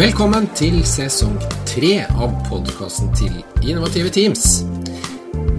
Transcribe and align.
Velkommen 0.00 0.46
til 0.56 0.78
sesong 0.88 1.34
tre 1.68 2.06
av 2.08 2.30
podkasten 2.46 3.10
til 3.12 3.34
Innovative 3.60 4.08
Teams. 4.08 4.62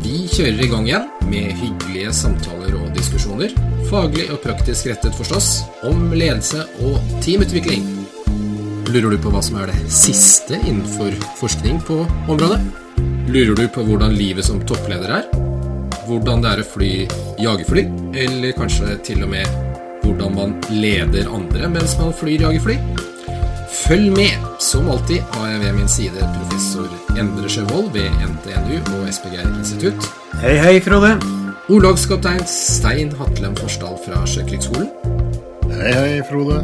Vi 0.02 0.24
kjører 0.34 0.64
i 0.66 0.70
gang 0.72 0.88
igjen 0.88 1.06
med 1.30 1.52
hyggelige 1.60 2.14
samtaler 2.18 2.74
og 2.80 2.88
diskusjoner, 2.96 3.54
faglig 3.92 4.26
og 4.34 4.40
praktisk 4.42 4.90
rettet 4.90 5.14
forstås, 5.20 5.50
om 5.86 6.08
ledelse 6.16 6.64
og 6.88 6.98
teamutvikling. 7.22 7.86
Lurer 8.90 9.14
du 9.14 9.20
på 9.22 9.36
hva 9.36 9.44
som 9.46 9.60
er 9.62 9.70
det 9.70 9.94
siste 9.94 10.58
innenfor 10.64 11.14
forskning 11.38 11.78
på 11.86 12.00
området? 12.26 12.58
Lurer 13.30 13.54
du 13.62 13.68
på 13.70 13.86
hvordan 13.86 14.18
livet 14.18 14.50
som 14.50 14.66
toppleder 14.66 15.20
er? 15.20 15.30
Hvordan 16.10 16.42
det 16.42 16.56
er 16.56 16.66
å 16.66 16.70
fly 16.72 16.92
jagerfly? 17.46 17.86
Eller 18.26 18.58
kanskje 18.58 18.98
til 19.06 19.22
og 19.22 19.36
med 19.38 19.54
hvordan 20.02 20.34
man 20.34 20.60
leder 20.74 21.30
andre 21.30 21.70
mens 21.78 21.94
man 22.02 22.10
flyr 22.18 22.50
jagerfly? 22.50 22.82
Følg 23.72 24.12
med! 24.12 24.36
Som 24.60 24.90
alltid 24.92 25.22
har 25.32 25.48
jeg 25.48 25.60
ved 25.62 25.74
min 25.78 25.90
side 25.90 26.26
professor 26.36 26.90
Endre 27.20 27.50
Sjøvold 27.50 27.94
ved 27.96 28.10
NTNU 28.28 28.76
og 28.98 29.06
SPGR 29.14 29.48
institutt. 29.48 30.08
Hei, 30.42 30.58
hei, 30.60 30.74
Frode. 30.84 31.14
Orlogskaptein 31.72 32.44
Stein 32.52 33.14
Hatlen 33.16 33.56
Forsdal 33.56 33.96
fra 34.04 34.26
Sjøkrigsskolen. 34.28 34.92
Hei, 35.72 35.94
hei, 35.96 36.20
Frode. 36.28 36.60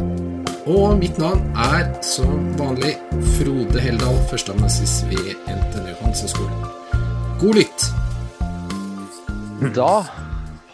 Og 0.68 0.98
mitt 1.00 1.16
navn 1.16 1.40
er 1.56 1.88
som 2.04 2.52
vanlig 2.60 2.92
Frode 3.38 3.80
Heldal, 3.80 4.20
førsteamanuensis 4.28 5.00
ved 5.08 5.32
NTNU 5.48 5.94
Hanseskolen. 6.02 6.64
God 7.40 7.62
lytt! 7.62 7.88
Da 9.74 9.92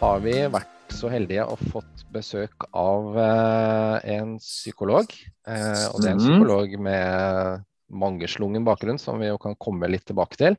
har 0.01 0.19
vi 0.27 0.35
vært 0.51 0.99
så 0.99 1.07
heldige 1.15 1.47
og 1.47 1.63
fått 1.71 1.94
besøk 2.13 2.67
av 2.73 3.15
eh, 3.17 4.17
en 4.17 4.37
psykolog. 4.39 5.05
Eh, 5.47 5.85
og 5.93 6.01
det 6.01 6.09
er 6.09 6.15
en 6.15 6.17
Mhm. 6.17 6.25
psykolog 6.25 6.79
med 6.79 7.63
mangeslungen 7.91 8.63
bakgrunn, 8.65 8.99
som 8.99 9.19
vi 9.19 9.27
jo 9.27 9.37
kan 9.37 9.55
komme 9.55 9.87
litt 9.89 10.05
tilbake 10.05 10.35
til. 10.37 10.57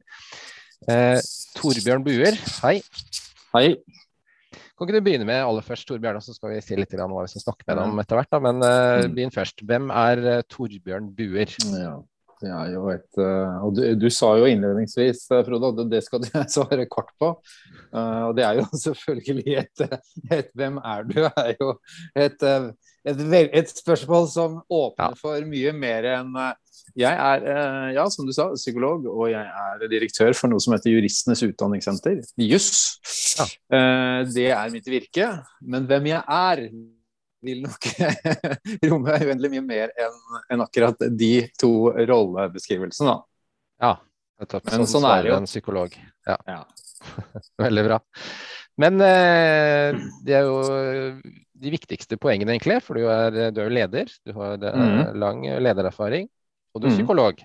Eh, 0.88 1.20
Torbjørn 1.56 2.05
Buer, 2.05 2.36
hei. 2.62 2.80
Hei. 3.55 3.77
Kan 4.77 4.86
ikke 4.88 4.92
du 5.00 5.00
begynne 5.00 5.25
med 5.25 5.41
aller 5.42 5.62
først, 5.64 5.86
Torbjørn, 5.88 6.16
og 6.16 6.22
så 6.22 6.34
skal 6.34 6.50
vi 6.50 6.61
si 6.61 6.77
litt 6.77 6.92
om 7.00 7.11
hva 7.11 7.22
vi 7.25 7.33
skal 7.33 7.47
snakke 7.53 7.64
med 7.66 7.77
deg 7.78 7.84
om 7.86 7.98
etter 7.98 8.16
hvert. 8.20 8.42
Men 8.42 8.58
Mm. 8.60 9.14
begynn 9.14 9.33
først. 9.33 9.64
Hvem 9.64 9.91
er 9.91 10.42
Torbjørn 10.42 11.14
Buer? 11.16 11.48
Ja, 11.81 12.03
det 12.42 12.51
er 12.53 12.73
jo 12.75 12.83
et 12.92 13.20
eh, 13.23 13.55
Og 13.65 13.77
du, 13.77 13.83
du 13.97 14.06
sa 14.12 14.33
jo 14.37 14.48
innledningsvis, 14.51 15.23
eh, 15.33 15.45
Frode, 15.47 15.70
at 15.73 15.91
det 15.92 16.03
skal 16.05 16.20
du 16.25 16.29
svare 16.56 16.84
kort 16.93 17.12
på. 17.20 17.31
Eh, 17.93 18.23
og 18.28 18.34
det 18.37 18.45
er 18.45 18.59
jo 18.61 18.67
selvfølgelig 18.87 19.56
et, 19.62 19.87
et 20.37 20.51
Hvem 20.56 20.77
er 20.84 21.06
du? 21.09 21.23
er 21.31 21.55
jo 21.61 21.73
et, 22.17 22.45
et, 23.06 23.23
et 23.62 23.73
spørsmål 23.73 24.28
som 24.33 24.61
åpner 24.69 25.15
Ja. 25.15 25.20
for 25.20 25.48
mye 25.48 25.73
mer 25.77 26.09
enn 26.19 26.34
Jeg 26.97 27.12
er, 27.12 27.47
ja, 27.93 28.05
som 28.12 28.25
du 28.28 28.33
sa, 28.33 28.47
psykolog, 28.55 29.05
og 29.11 29.27
jeg 29.28 29.43
er 29.45 29.83
direktør 29.91 30.33
for 30.39 30.48
noe 30.48 30.62
som 30.62 30.73
heter 30.73 30.93
Juristenes 30.95 31.43
utdanningssenter, 31.45 32.23
JUS. 32.41 32.69
Ja. 33.37 33.47
Det 34.25 34.47
er 34.55 34.71
mitt 34.73 34.87
virke. 34.89 35.27
Men 35.61 35.84
hvem 35.91 36.09
jeg 36.12 36.23
er, 36.25 36.62
vil 37.42 37.62
nok 37.62 37.87
romme 38.91 39.19
uendelig 39.27 39.51
mye 39.53 39.62
mer 39.67 39.92
enn 40.01 40.17
en 40.51 40.61
akkurat 40.65 40.99
de 41.19 41.49
to 41.60 41.93
rollebeskrivelsene. 42.09 43.12
da. 43.12 43.22
Ja, 43.83 43.93
nettopp. 44.41 44.65
Men 44.71 44.84
Sånn, 44.87 44.93
sånn 45.03 45.09
er 45.10 45.22
det 45.22 45.31
jo. 45.33 45.37
en 45.37 45.47
psykolog. 45.50 45.97
Ja. 46.27 46.37
Ja. 46.49 46.62
Veldig 47.66 47.84
bra. 47.87 47.99
Men 48.78 49.00
eh, 49.00 49.97
det 50.25 50.34
er 50.37 50.44
jo 50.49 50.56
de 51.56 51.71
viktigste 51.72 52.19
poengene, 52.21 52.53
egentlig. 52.56 52.81
For 52.84 52.99
du 52.99 53.06
er, 53.09 53.31
du 53.53 53.60
er 53.62 53.69
jo 53.71 53.72
leder. 53.72 54.10
Du 54.27 54.33
har 54.37 54.56
eh, 54.60 54.77
Mhm. 54.77 55.15
lang 55.21 55.44
ledererfaring. 55.65 56.28
Og 56.75 56.83
du 56.83 56.89
er 56.89 56.91
Mhm. 56.93 56.99
psykolog. 56.99 57.41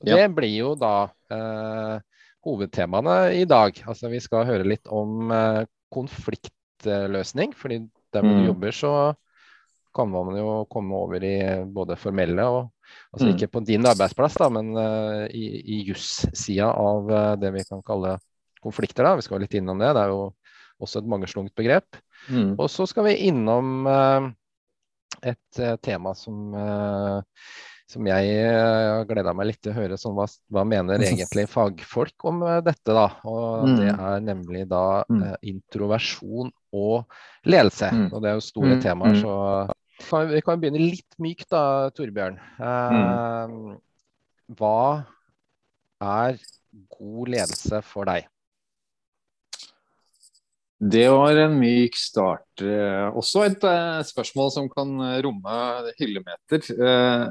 Og 0.00 0.08
Ja. 0.08 0.16
Det 0.16 0.34
blir 0.34 0.54
jo 0.56 0.74
da 0.80 1.10
eh, 1.30 1.98
hovedtemaene 2.46 3.34
i 3.36 3.44
dag. 3.44 3.74
Altså 3.86 4.08
Vi 4.10 4.20
skal 4.20 4.46
høre 4.48 4.64
litt 4.64 4.86
om 4.88 5.30
eh, 5.30 5.64
konfliktløsning. 5.92 7.52
fordi 7.54 7.78
der 8.12 8.22
hvor 8.22 8.30
du 8.32 8.40
Mhm. 8.40 8.46
jobber, 8.46 8.70
så 8.72 9.16
kan 9.94 10.10
man 10.10 10.36
jo 10.38 10.64
komme 10.70 10.94
over 10.94 11.24
i 11.24 11.34
både 11.66 11.96
formelle 11.98 12.44
og 12.48 12.70
Altså 13.14 13.26
Mhm. 13.28 13.36
ikke 13.36 13.48
på 13.54 13.60
din 13.64 13.84
arbeidsplass, 13.86 14.34
da, 14.34 14.48
men 14.50 14.72
uh, 14.76 15.26
i, 15.30 15.44
i 15.62 15.76
juss-sida 15.86 16.72
av 16.74 17.06
uh, 17.10 17.36
det 17.38 17.52
vi 17.54 17.62
kan 17.68 17.82
kalle 17.86 18.16
konflikter. 18.62 19.04
da, 19.06 19.14
Vi 19.14 19.22
skal 19.22 19.38
litt 19.40 19.54
innom 19.54 19.78
det. 19.78 19.92
Det 19.94 20.02
er 20.02 20.08
jo 20.10 20.32
også 20.82 20.98
et 20.98 21.06
mangeslungt 21.06 21.54
begrep. 21.54 21.86
Mm. 22.28 22.56
Og 22.58 22.66
så 22.68 22.86
skal 22.90 23.04
vi 23.06 23.14
innom 23.28 23.86
uh, 23.86 24.26
et 25.22 25.60
tema 25.82 26.14
som, 26.18 26.50
som 27.90 28.06
jeg 28.06 28.34
har 28.46 29.04
gleda 29.08 29.34
meg 29.36 29.50
litt 29.50 29.60
til 29.62 29.72
å 29.72 29.78
høre. 29.78 29.98
Sånn, 30.00 30.14
hva, 30.18 30.26
hva 30.50 30.64
mener 30.66 31.02
egentlig 31.02 31.46
fagfolk 31.56 32.24
om 32.30 32.40
dette? 32.64 32.90
da? 32.90 33.06
Og 33.24 33.68
Mm. 33.68 33.76
Det 33.76 33.90
er 33.94 34.20
nemlig 34.24 34.66
da 34.70 35.04
Mm. 35.10 35.22
eh, 35.22 35.36
introversjon 35.50 36.50
og 36.72 37.04
ledelse. 37.44 37.90
Mm. 37.92 38.08
Og 38.12 38.22
det 38.22 38.30
er 38.30 38.34
jo 38.38 38.40
store 38.46 38.76
Mm. 38.76 38.82
temaer. 38.82 39.14
Mm. 39.14 39.20
så 39.22 39.70
kan, 40.10 40.28
Vi 40.30 40.40
kan 40.40 40.60
begynne 40.60 40.78
litt 40.90 41.16
mykt 41.18 41.48
da, 41.50 41.90
Torbjørn. 41.90 42.38
Eh, 42.58 43.46
Mm. 43.48 43.78
Hva 44.56 45.04
er 46.00 46.38
god 46.98 47.28
ledelse 47.28 47.82
for 47.84 48.04
deg? 48.04 48.26
Det 50.80 51.10
var 51.12 51.36
en 51.36 51.58
myk 51.60 51.94
start. 51.94 52.62
Eh, 52.64 53.10
Også 53.12 53.42
et 53.44 53.62
eh, 53.68 54.00
spørsmål 54.08 54.50
som 54.54 54.68
kan 54.72 54.94
eh, 55.04 55.20
romme 55.22 55.92
hyllemeter. 55.98 56.64
Eh, 56.72 57.26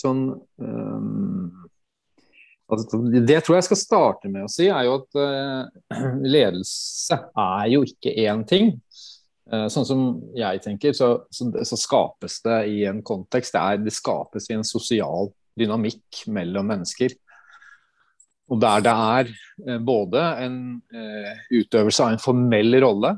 Sånn 0.00 0.24
eh, 0.60 1.68
altså, 2.70 3.00
Det 3.26 3.40
tror 3.44 3.58
jeg 3.58 3.66
skal 3.68 3.80
starte 3.80 4.30
med 4.32 4.46
å 4.46 4.52
si, 4.52 4.68
er 4.68 4.86
jo 4.88 4.98
at 5.00 5.18
uh, 5.18 5.98
ledelse 6.36 7.18
er 7.18 7.66
jo 7.74 7.82
ikke 7.88 8.14
én 8.24 8.44
ting. 8.48 8.72
Uh, 9.50 9.66
Sånn 9.72 9.88
som 9.88 10.06
jeg 10.36 10.62
tenker, 10.64 10.96
så, 10.96 11.10
så, 11.32 11.50
så 11.64 11.80
skapes 11.80 12.40
det 12.46 12.60
i 12.72 12.84
en 12.90 13.02
kontekst. 13.06 13.56
Det, 13.56 13.64
er, 13.64 13.84
det 13.84 13.94
skapes 13.94 14.48
i 14.50 14.56
en 14.58 14.66
sosial 14.66 15.32
dynamikk 15.58 16.24
mellom 16.34 16.72
mennesker. 16.72 17.14
Og 18.52 18.60
der 18.60 18.82
det 18.84 18.94
er 18.94 19.30
uh, 19.68 19.78
både 19.84 20.24
en 20.46 20.58
utøvelse 21.52 22.04
av 22.04 22.14
en 22.16 22.22
formell 22.22 22.80
rolle, 22.84 23.16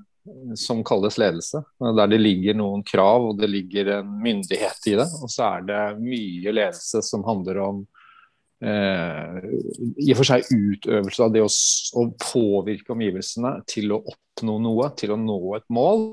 som 0.59 0.81
kalles 0.83 1.21
ledelse, 1.23 1.61
der 1.79 2.09
det 2.11 2.17
ligger 2.19 2.57
noen 2.59 2.81
krav 2.83 3.29
og 3.29 3.37
det 3.39 3.47
ligger 3.47 3.93
en 4.01 4.09
myndighet 4.23 4.89
i 4.91 4.97
det. 4.99 5.07
Og 5.23 5.31
så 5.31 5.45
er 5.47 5.69
det 5.69 5.83
mye 6.01 6.51
ledelse 6.51 6.99
som 7.07 7.23
handler 7.29 7.61
om 7.63 7.85
i 8.65 10.13
og 10.15 10.17
for 10.17 10.25
seg 10.25 10.47
utøvelse 10.49 11.27
av 11.27 11.33
det 11.35 11.43
å, 11.45 11.49
å 12.01 12.05
påvirke 12.17 12.95
omgivelsene 12.95 13.51
til 13.69 13.93
å 13.93 14.01
oppnå 14.01 14.55
noe, 14.65 14.89
til 14.97 15.13
å 15.13 15.19
nå 15.21 15.41
et 15.59 15.67
mål 15.69 16.07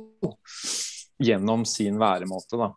gjennom 1.24 1.64
sin 1.70 2.00
væremåte. 2.02 2.60
da. 2.60 2.74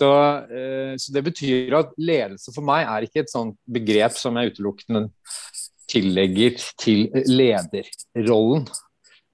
Så, 0.00 0.10
eh, 0.48 0.94
så 0.96 1.12
det 1.12 1.24
betyr 1.26 1.74
at 1.76 1.90
ledelse 2.00 2.52
for 2.54 2.64
meg 2.64 2.86
er 2.88 3.04
ikke 3.04 3.24
et 3.24 3.32
sånt 3.32 3.58
begrep 3.68 4.16
som 4.16 4.36
jeg 4.38 4.54
utelukkende 4.54 5.08
tillegger 5.90 6.56
til 6.80 7.08
lederrollen. 7.28 8.64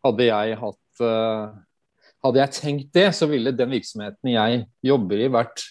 Hadde 0.06 0.28
jeg 0.30 0.58
hatt 0.62 1.06
eh, 1.06 1.62
Hadde 2.24 2.40
jeg 2.40 2.54
tenkt 2.56 2.88
det, 2.96 3.10
så 3.14 3.28
ville 3.30 3.52
den 3.54 3.70
virksomheten 3.70 4.30
jeg 4.32 4.62
jobber 4.82 5.20
i, 5.22 5.28
vært 5.30 5.62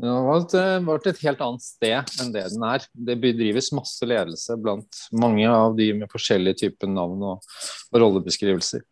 ja, 0.00 0.14
har 0.30 0.44
eh, 0.56 0.78
vært 0.86 1.10
et 1.10 1.20
helt 1.26 1.42
annet 1.44 1.64
sted 1.64 2.14
enn 2.22 2.32
det 2.32 2.46
den 2.54 2.64
er. 2.64 2.86
Det 2.94 3.18
bedrives 3.20 3.70
masse 3.76 4.06
ledelse 4.08 4.56
blant 4.60 5.02
mange 5.12 5.44
av 5.50 5.76
de 5.76 5.90
med 5.98 6.12
forskjellige 6.12 6.62
typer 6.64 6.88
navn 6.88 7.20
og, 7.34 7.52
og 7.92 8.00
rollebeskrivelser. 8.04 8.86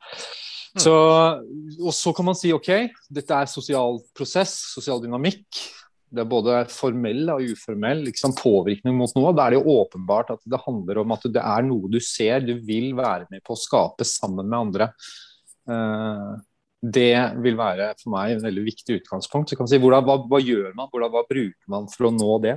Så, 0.79 0.93
og 1.81 1.95
så 1.97 2.13
kan 2.15 2.29
man 2.29 2.37
si 2.39 2.53
ok, 2.55 2.71
dette 3.11 3.35
er 3.35 3.49
sosial 3.51 4.03
prosess, 4.17 4.53
sosial 4.77 5.01
dynamikk. 5.03 5.47
Det 6.09 6.23
er 6.23 6.29
både 6.29 6.61
formell 6.73 7.27
og 7.33 7.45
uformell 7.53 8.05
liksom, 8.07 8.35
påvirkning 8.37 8.97
mot 8.97 9.13
noe. 9.17 9.33
Da 9.37 9.47
er 9.47 9.57
det 9.57 9.63
jo 9.63 9.79
åpenbart 9.81 10.35
at 10.37 10.45
det 10.49 10.61
handler 10.65 11.03
om 11.03 11.17
at 11.17 11.25
det 11.33 11.43
er 11.43 11.65
noe 11.67 11.91
du 11.93 11.99
ser, 12.05 12.45
du 12.45 12.55
vil 12.65 12.95
være 12.97 13.29
med 13.33 13.45
på 13.45 13.57
å 13.57 13.61
skape 13.61 14.07
sammen 14.09 14.49
med 14.49 14.59
andre. 14.61 14.93
Eh, 15.69 16.37
det 16.83 17.41
vil 17.43 17.57
være 17.59 17.91
for 17.99 18.13
meg 18.15 18.37
en 18.37 18.45
veldig 18.45 18.63
viktig 18.69 19.01
utgangspunkt. 19.01 19.51
Så 19.51 19.59
kan 19.59 19.67
man 19.67 19.73
si, 19.73 19.81
hvordan, 19.83 20.07
hva, 20.07 20.21
hva 20.31 20.41
gjør 20.43 20.71
man, 20.77 20.91
hvordan, 20.93 21.11
hva 21.15 21.25
bruker 21.27 21.75
man 21.75 21.91
for 21.91 22.09
å 22.09 22.15
nå 22.15 22.39
det 22.45 22.55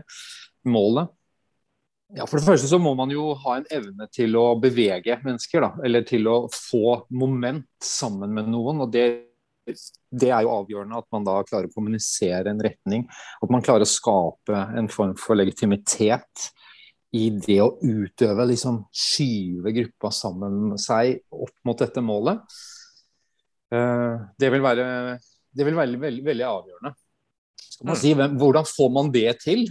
målet? 0.69 1.09
Ja, 2.11 2.25
For 2.27 2.37
det 2.37 2.45
første 2.49 2.67
så 2.67 2.77
må 2.81 2.91
man 2.99 3.11
jo 3.13 3.29
ha 3.39 3.55
en 3.57 3.67
evne 3.71 4.05
til 4.11 4.35
å 4.35 4.51
bevege 4.59 5.15
mennesker, 5.23 5.63
da. 5.63 5.71
Eller 5.87 6.03
til 6.07 6.27
å 6.27 6.37
få 6.51 7.05
moment 7.15 7.69
sammen 7.87 8.33
med 8.35 8.51
noen. 8.51 8.83
og 8.83 8.91
det 8.93 9.05
det 10.11 10.31
er 10.33 10.41
jo 10.43 10.55
avgjørende 10.55 10.97
at 10.97 11.07
man 11.13 11.25
da 11.25 11.35
klarer 11.45 11.69
å 11.69 11.73
kommunisere 11.75 12.49
en 12.51 12.59
retning. 12.59 13.05
At 13.45 13.51
man 13.53 13.63
klarer 13.63 13.85
å 13.85 13.89
skape 13.89 14.57
en 14.77 14.89
form 14.91 15.13
for 15.19 15.37
legitimitet 15.37 16.49
i 17.15 17.27
det 17.35 17.59
å 17.61 17.75
utøve, 17.83 18.47
liksom 18.49 18.81
skyve 18.95 19.73
gruppa 19.75 20.11
sammen 20.15 20.57
med 20.71 20.81
seg 20.81 21.21
opp 21.31 21.53
mot 21.67 21.79
dette 21.79 22.03
målet. 22.03 22.41
Eh, 23.71 24.15
Det 24.39 24.49
vil 24.51 24.63
være, 24.63 25.19
det 25.51 25.67
vil 25.67 25.77
være 25.77 25.99
veldig, 25.99 26.25
veldig, 26.25 26.47
avgjørende. 26.47 26.95
Skal 27.61 27.87
man 27.87 27.99
si, 27.99 28.15
hvem, 28.17 28.35
hvordan 28.39 28.67
får 28.67 28.91
man 28.97 29.11
det 29.13 29.29
til? 29.43 29.63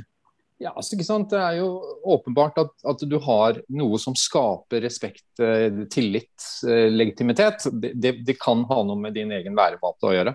Ja, 0.61 0.75
altså? 0.76 0.97
Det 0.97 1.38
er 1.41 1.58
jo 1.61 1.69
åpenbart 2.05 2.58
at, 2.61 2.73
at 2.85 3.05
du 3.08 3.17
har 3.25 3.62
noe 3.73 3.99
som 4.00 4.17
skaper 4.17 4.82
respekt, 4.85 5.25
eh, 5.41 5.87
tillit, 5.93 6.49
eh, 6.69 6.88
legitimitet. 6.93 7.64
Det, 7.73 7.94
det, 7.97 8.17
det, 8.26 8.37
kan 8.41 8.67
ha 8.69 8.82
noe 8.85 9.00
med 9.00 9.17
din 9.17 9.32
egen 9.32 9.56
væremåte 9.56 10.11
å 10.11 10.17
gjøre. 10.17 10.35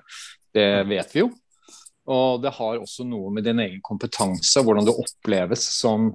Det 0.56 0.70
vet 0.90 1.14
vi 1.14 1.26
jo. 1.26 1.30
Og 2.10 2.42
det 2.42 2.54
har 2.54 2.82
også 2.82 3.06
noe 3.06 3.32
med 3.34 3.46
din 3.46 3.62
egen 3.64 3.82
kompetanse, 3.86 4.62
hvordan 4.62 4.86
du 4.86 4.94
oppleves 4.94 5.64
som 5.80 6.12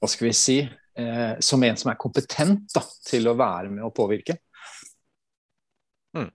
hva 0.00 0.10
skal 0.10 0.28
vi 0.28 0.34
si, 0.36 0.58
eh, 0.98 1.34
som 1.40 1.62
en 1.62 1.78
som 1.78 1.90
er 1.90 2.00
kompetent 2.00 2.66
da, 2.74 2.82
til 3.06 3.30
å 3.30 3.36
være 3.38 3.70
med 3.72 3.86
og 3.86 3.94
påvirke. 3.96 4.36
Mm. 6.14 6.30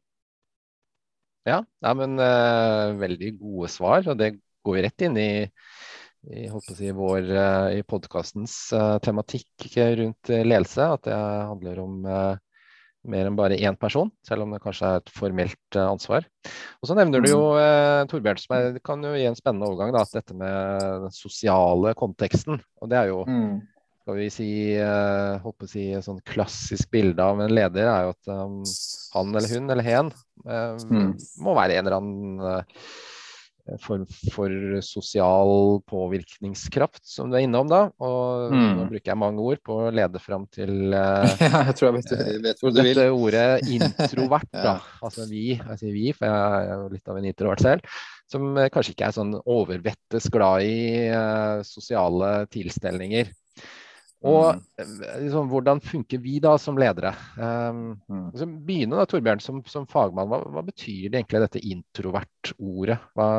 Ja, 1.49 1.59
ja, 1.83 1.93
men 1.97 2.15
uh, 2.21 2.95
veldig 2.99 3.33
gode 3.39 3.71
svar. 3.73 4.05
Og 4.05 4.17
det 4.19 4.35
går 4.65 4.83
rett 4.85 5.07
inn 5.07 5.17
i 5.19 5.29
i, 6.27 6.49
si, 6.75 6.89
vår, 6.91 7.29
eh, 7.31 7.77
i 7.79 7.83
podkastens 7.87 8.73
uh, 8.75 8.97
tematikk 8.99 9.69
rundt 9.95 10.29
ledelse. 10.29 10.83
At 10.83 11.07
det 11.07 11.15
handler 11.15 11.79
om 11.79 12.03
uh, 12.03 12.35
mer 13.07 13.29
enn 13.29 13.37
bare 13.37 13.57
én 13.57 13.77
person, 13.79 14.11
selv 14.27 14.43
om 14.43 14.53
det 14.53 14.61
kanskje 14.63 14.89
er 14.89 15.01
et 15.01 15.11
formelt 15.15 15.77
uh, 15.77 15.85
ansvar. 15.87 16.27
Og 16.81 16.89
Så 16.89 16.97
nevner 16.99 17.23
du 17.23 17.31
jo 17.31 17.41
uh, 17.55 18.03
Torbjørn, 18.11 18.41
som 18.41 18.57
er, 18.57 18.79
kan 18.83 19.03
jo 19.05 19.15
gi 19.15 19.27
en 19.29 19.39
spennende 19.39 19.69
overgang, 19.69 19.93
da, 19.95 20.03
dette 20.11 20.35
med 20.37 20.87
den 21.05 21.15
sosiale 21.15 21.95
konteksten. 21.99 22.59
Og 22.83 22.91
det 22.91 22.99
er 22.99 23.13
jo 23.13 23.23
mm. 23.27 23.53
Skal 24.09 24.17
vi 24.17 24.29
si, 24.33 24.49
uh, 24.81 25.37
holdt 25.43 25.67
å 25.67 25.69
si, 25.69 25.83
et 25.93 26.05
sånn 26.05 26.21
klassisk 26.25 26.89
bilde 26.89 27.21
av 27.21 27.43
en 27.43 27.53
leder 27.53 27.85
er 27.85 28.07
jo 28.07 28.15
at 28.15 28.31
um, 28.33 28.57
han 29.13 29.35
eller 29.37 29.53
hun 29.53 29.69
eller 29.69 29.85
hen 29.85 30.09
mm. 30.49 31.11
må 31.45 31.53
være 31.53 31.77
en 31.77 31.85
eller 31.85 31.97
annen 31.99 32.65
form 33.83 34.07
for 34.33 34.49
sosial 34.81 35.77
påvirkningskraft, 35.85 37.03
som 37.05 37.29
du 37.29 37.37
er 37.37 37.45
innom 37.45 37.69
da. 37.69 37.83
Og 38.01 38.49
mm. 38.49 38.69
nå 38.79 38.87
bruker 38.89 39.11
jeg 39.11 39.21
mange 39.21 39.45
ord 39.45 39.61
på 39.61 39.75
å 39.83 39.91
lede 39.93 40.21
fram 40.23 40.47
til 40.49 40.89
uh, 40.89 41.27
ja, 41.43 41.65
jeg 41.69 41.75
tror 41.77 41.89
jeg 41.91 41.97
vet, 41.99 42.13
jeg 42.15 42.43
vet 42.47 42.63
hvor 42.63 42.73
du 42.73 42.79
dette 42.81 43.05
vil. 43.05 43.19
ordet 43.27 43.47
introvert. 43.77 44.49
da. 44.55 44.79
Altså 45.05 45.27
vi, 45.29 45.51
jeg 45.59 45.81
sier 45.83 45.93
vi, 45.93 46.07
for 46.17 46.25
jeg 46.31 46.63
er 46.63 46.73
jo 46.73 46.87
litt 46.95 47.13
av 47.13 47.19
en 47.21 47.29
introvert 47.29 47.65
selv. 47.65 47.99
Som 48.29 48.57
kanskje 48.73 48.95
ikke 48.95 49.11
er 49.11 49.13
sånn 49.13 49.37
overvettes 49.37 50.31
glad 50.33 50.65
i 50.65 51.05
uh, 51.13 51.61
sosiale 51.65 52.47
tilstelninger. 52.49 53.29
Og 54.27 54.57
mm. 54.57 54.63
liksom, 55.23 55.47
hvordan 55.51 55.79
funker 55.79 56.19
vi 56.19 56.39
da 56.43 56.57
som 56.59 56.77
ledere? 56.79 57.13
Um, 57.39 57.93
altså, 58.31 58.47
begynne 58.67 58.99
da, 58.99 59.07
Torbjørn, 59.07 59.41
som, 59.43 59.61
som 59.69 59.87
fagmann. 59.87 60.27
Hva, 60.31 60.41
hva, 60.43 60.63
betyr 60.67 61.07
det 61.07 61.21
egentlig 61.21 61.43
dette 61.45 61.63
introvert-ordet? 61.63 62.99
Hva, 63.15 63.29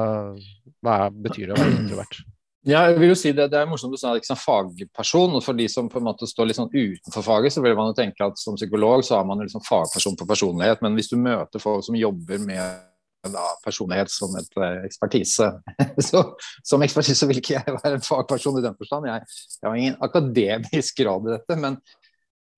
hva, 0.81 1.01
betyr 1.13 1.51
det 1.51 1.57
å 1.57 1.61
være 1.61 1.81
introvert? 1.83 2.23
Ja, 2.69 2.83
jeg 2.91 2.99
vil 3.01 3.09
jo 3.09 3.17
si 3.17 3.31
Det, 3.33 3.47
det 3.49 3.57
er 3.57 3.69
morsomt 3.69 3.95
du 3.95 4.01
sa 4.01 4.11
liksom 4.17 4.37
fagperson. 4.37 5.37
og 5.37 5.45
For 5.45 5.57
de 5.57 5.69
som 5.73 5.89
på 5.89 6.01
en 6.01 6.09
måte 6.09 6.29
står 6.29 6.49
litt 6.49 6.61
sånn 6.61 6.73
utenfor 6.73 7.25
faget, 7.25 7.55
så 7.57 7.65
vil 7.65 7.77
man 7.77 7.93
jo 7.93 7.99
tenke 8.01 8.25
at 8.25 8.41
som 8.41 8.57
psykolog 8.57 9.05
så 9.05 9.19
har 9.19 9.29
man 9.29 9.41
liksom 9.45 9.65
fagperson 9.65 10.17
på 10.17 10.29
personlighet. 10.29 10.81
Men 10.85 10.97
hvis 10.97 11.13
du 11.13 11.17
møter 11.21 11.61
folk 11.63 11.85
som 11.85 11.97
jobber 11.97 12.41
med 12.45 12.89
da, 13.29 13.47
personlighet 13.65 14.11
som 14.13 14.35
et 14.41 14.59
uh, 14.59 14.83
ekspertise. 14.87 15.49
så, 16.09 16.23
som 16.67 16.85
ekspertise 16.85 17.29
vil 17.29 17.41
ikke 17.43 17.59
jeg 17.59 17.77
være 17.77 17.99
en 17.99 18.05
fagperson 18.05 18.61
i 18.61 18.65
den 18.65 18.77
forstand. 18.79 19.09
Jeg, 19.11 19.27
jeg 19.61 19.69
har 19.69 19.81
ingen 19.81 19.99
akademisk 20.07 21.03
grad 21.03 21.29
i 21.29 21.35
dette. 21.35 21.59
Men, 21.61 21.77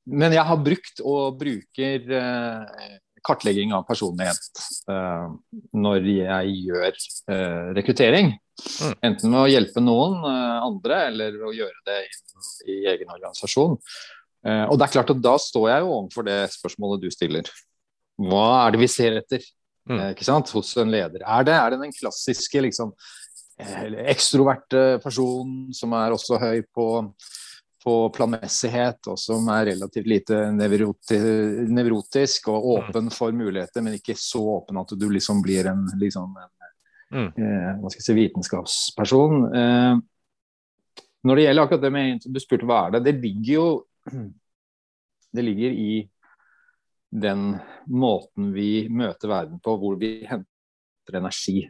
men 0.06 0.37
jeg 0.37 0.47
har 0.47 0.62
brukt 0.62 1.03
og 1.06 1.41
bruker 1.41 2.14
eh, 2.19 2.87
kartlegging 3.23 3.75
av 3.75 3.85
personlighet 3.87 4.62
eh, 4.91 5.26
når 5.79 6.09
jeg 6.11 6.56
gjør 6.69 7.03
rekruttering. 7.79 8.32
Mm. 8.62 8.97
Enten 9.08 9.31
med 9.32 9.41
å 9.41 9.50
hjelpe 9.50 9.82
noen 9.82 10.19
andre, 10.26 11.05
eller 11.11 11.38
å 11.43 11.55
gjøre 11.55 11.87
det 11.87 12.00
i, 12.05 12.11
i 12.75 12.76
egen 12.93 13.15
organisasjon. 13.15 13.79
og 13.79 14.75
det 14.76 14.85
er 14.85 14.93
klart 14.93 15.11
at 15.15 15.23
Da 15.23 15.32
står 15.41 15.69
jeg 15.70 15.85
jo 15.85 15.94
overfor 15.97 16.26
det 16.26 16.38
spørsmålet 16.53 17.06
du 17.06 17.08
stiller. 17.15 17.49
Hva 18.20 18.67
er 18.67 18.75
det 18.75 18.82
vi 18.82 18.91
ser 18.91 19.19
etter? 19.23 19.47
Mm. 19.88 19.99
Eh, 19.99 20.08
ikke 20.14 20.26
sant? 20.26 20.50
hos 20.55 20.76
en 20.81 20.93
leder. 20.93 21.25
Er 21.26 21.46
det, 21.46 21.55
er 21.56 21.75
det 21.75 21.81
den 21.82 21.94
klassiske 21.96 22.62
liksom, 22.67 22.93
eh, 23.61 23.87
ekstroverte 24.12 24.99
personen 25.02 25.73
som 25.76 25.94
er 25.99 26.14
også 26.14 26.38
høy 26.43 26.62
på, 26.75 26.87
på 27.82 27.96
planmessighet, 28.14 29.00
og 29.11 29.19
som 29.20 29.49
er 29.55 29.73
relativt 29.73 30.11
lite 30.11 30.44
nevroti, 30.55 31.19
nevrotisk 31.73 32.49
og 32.52 32.58
mm. 32.62 32.70
åpen 32.76 33.12
for 33.14 33.34
muligheter, 33.37 33.84
men 33.84 33.99
ikke 33.99 34.19
så 34.19 34.43
åpen 34.58 34.81
at 34.82 34.94
du 34.99 35.08
liksom 35.11 35.43
blir 35.44 35.70
en, 35.73 35.87
liksom, 36.00 36.37
en 36.38 37.26
mm. 37.26 37.29
eh, 37.82 37.99
si, 37.99 38.17
vitenskapsperson. 38.20 39.44
Eh, 39.55 39.96
når 41.23 41.38
det 41.38 41.44
gjelder 41.44 41.62
akkurat 41.62 41.82
det 41.84 41.90
med 41.94 42.25
Du 42.26 42.38
spurte 42.43 42.67
hva 42.67 42.81
er 42.88 42.96
det, 42.96 43.05
det 43.06 43.20
ligger 43.23 43.52
jo 43.55 43.67
det 45.37 45.44
ligger 45.46 45.76
i 45.79 45.93
den 47.12 47.56
måten 47.93 48.53
vi 48.55 48.88
møter 48.88 49.29
verden 49.29 49.61
på, 49.61 49.76
hvor 49.81 49.99
vi 50.00 50.23
henter 50.29 51.19
energi. 51.19 51.67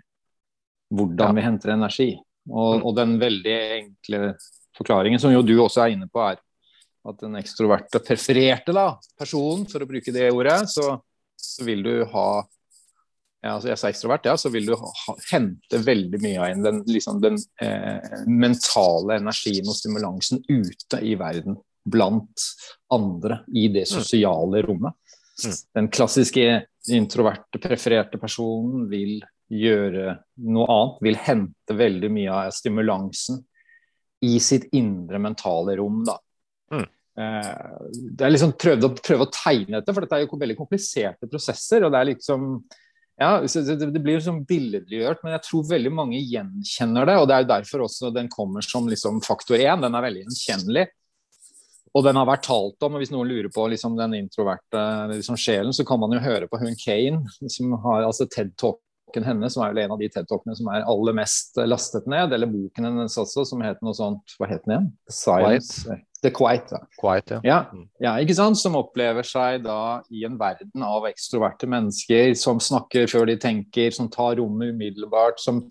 Hvordan 0.92 1.32
ja. 1.32 1.36
vi 1.38 1.44
henter 1.46 1.74
energi. 1.74 2.10
Og, 2.50 2.78
mm. 2.78 2.84
og, 2.86 2.94
den 2.98 3.18
veldig 3.20 3.58
enkle 3.78 4.22
forklaringen, 4.76 5.20
som 5.22 5.34
jo 5.34 5.42
du 5.46 5.56
også 5.62 5.84
er 5.84 5.96
inne 5.96 6.08
på, 6.10 6.22
er 6.22 6.40
at 7.10 7.18
den 7.18 7.34
ekstroverte, 7.40 7.98
prefererte 8.06 8.74
da, 8.74 8.92
personen, 9.18 9.66
for 9.70 9.82
å 9.82 9.88
bruke 9.90 10.14
det 10.14 10.28
ordet, 10.30 10.60
så, 10.70 10.94
så 11.34 11.66
vil 11.66 11.82
du 11.86 11.94
ha 12.12 12.26
ja, 13.42 13.56
altså 13.56 13.72
jeg 13.72 13.80
sa 13.80 13.90
ekstrovert, 13.90 14.26
ja, 14.30 14.36
så 14.38 14.52
vil 14.54 14.68
du 14.70 14.76
ha, 14.78 15.14
hente 15.32 15.80
veldig 15.82 16.20
mye 16.22 16.38
av 16.46 16.60
den, 16.62 16.76
liksom 16.86 17.18
den 17.24 17.40
eh, 17.58 18.20
mentale 18.30 19.16
energien 19.18 19.66
og 19.66 19.74
stimulansen 19.74 20.44
ute 20.46 21.00
i 21.02 21.16
verden. 21.18 21.58
Blant 21.82 22.44
andre 22.94 23.40
i 23.50 23.66
det 23.66 23.88
mm. 23.88 23.90
sosiale 23.90 24.62
rommet. 24.62 24.94
Mm. 25.42 25.54
Den 25.74 25.88
klassiske 25.92 26.48
introverte, 26.92 27.60
prefererte 27.62 28.20
personen 28.20 28.88
vil 28.90 29.20
gjøre 29.52 30.16
noe 30.48 30.66
annet, 30.72 31.00
vil 31.04 31.18
hente 31.26 31.76
veldig 31.76 32.10
mye 32.12 32.36
av 32.36 32.54
stimulansen 32.56 33.42
i 34.24 34.38
sitt 34.40 34.68
indre 34.76 35.20
mentale 35.22 35.76
rom. 35.80 36.02
da. 36.06 36.16
Mm. 36.72 36.86
Eh, 37.18 37.88
det 38.16 38.24
er 38.24 38.32
liksom 38.32 38.54
prøvd 38.56 38.86
å, 38.86 38.92
prøve 38.96 39.26
å 39.26 39.32
tegne 39.34 39.80
dette, 39.80 39.92
for 39.92 40.04
dette 40.04 40.20
er 40.20 40.24
jo 40.24 40.40
veldig 40.40 40.58
kompliserte 40.58 41.28
prosesser. 41.28 41.84
og 41.84 41.92
Det 41.92 42.00
er 42.00 42.10
liksom, 42.12 42.48
ja, 43.20 43.34
det 43.42 44.00
blir 44.00 44.18
liksom 44.18 44.42
billedliggjort, 44.48 45.22
men 45.24 45.36
jeg 45.36 45.46
tror 45.48 45.68
veldig 45.74 45.92
mange 45.92 46.22
gjenkjenner 46.22 47.08
det. 47.08 47.18
og 47.18 47.28
Det 47.28 47.36
er 47.36 47.44
jo 47.44 47.52
derfor 47.52 47.86
også 47.88 48.12
den 48.14 48.30
kommer 48.32 48.64
som 48.64 48.88
liksom 48.88 49.20
faktor 49.26 49.60
én. 49.60 49.84
Den 49.84 49.98
er 49.98 50.06
veldig 50.08 50.26
gjenkjennelig. 50.26 50.86
Og 51.92 52.06
den 52.06 52.16
har 52.16 52.28
vært 52.28 52.46
talt 52.46 52.86
om, 52.86 52.94
og 52.96 53.02
hvis 53.02 53.12
noen 53.12 53.28
lurer 53.28 53.50
på 53.52 53.66
liksom, 53.68 53.98
den 53.98 54.16
introverte 54.16 54.84
liksom, 55.12 55.36
sjelen, 55.40 55.74
så 55.76 55.84
kan 55.88 56.00
man 56.00 56.14
jo 56.16 56.22
høre 56.24 56.48
på 56.48 56.60
hun 56.62 56.78
Kane, 56.80 57.20
som 57.52 57.74
har 57.84 58.06
altså 58.06 58.26
TED-talken 58.32 59.26
hennes, 59.28 59.52
som 59.52 59.64
er 59.64 59.74
vel 59.74 59.82
en 59.82 59.92
av 59.96 60.00
de 60.00 60.08
TED-talkene 60.12 60.56
som 60.56 60.70
er 60.72 60.86
aller 60.88 61.18
mest 61.18 61.60
lastet 61.68 62.08
ned, 62.08 62.32
eller 62.32 62.48
boken 62.48 62.88
hennes 62.88 63.18
også, 63.20 63.44
som 63.48 63.64
het 63.64 63.82
noe 63.84 63.96
sånt 63.96 64.38
Hva 64.38 64.48
het 64.48 64.64
den 64.64 64.78
igjen? 64.78 64.88
Science. 65.12 65.84
The 66.22 66.30
Quiet. 66.30 66.70
Quiet 67.00 67.32
ja. 67.34 67.40
Ja, 67.42 67.58
mm. 67.72 67.86
ja. 68.04 68.14
ikke 68.22 68.36
sant? 68.38 68.58
Som 68.60 68.76
opplever 68.78 69.26
seg 69.26 69.64
da 69.64 70.00
i 70.14 70.24
en 70.28 70.38
verden 70.40 70.84
av 70.86 71.06
ekstroverte 71.10 71.68
mennesker 71.70 72.36
som 72.38 72.60
snakker 72.62 73.08
før 73.10 73.26
de 73.30 73.36
tenker, 73.42 73.90
som 73.94 74.10
tar 74.12 74.36
rommet 74.38 74.74
umiddelbart, 74.76 75.42
som 75.42 75.64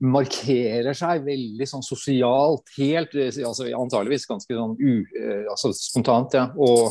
markerer 0.00 0.96
seg 0.96 1.26
veldig 1.26 1.68
sånn 1.68 1.84
sosialt, 1.84 2.72
helt 2.78 3.16
altså 3.20 3.68
antageligvis 3.68 4.28
ganske 4.30 4.56
sånn 4.56 4.78
u, 4.80 5.02
eh, 5.20 5.42
altså 5.52 5.74
spontant, 5.76 6.38
ja. 6.38 6.48
og 6.56 6.88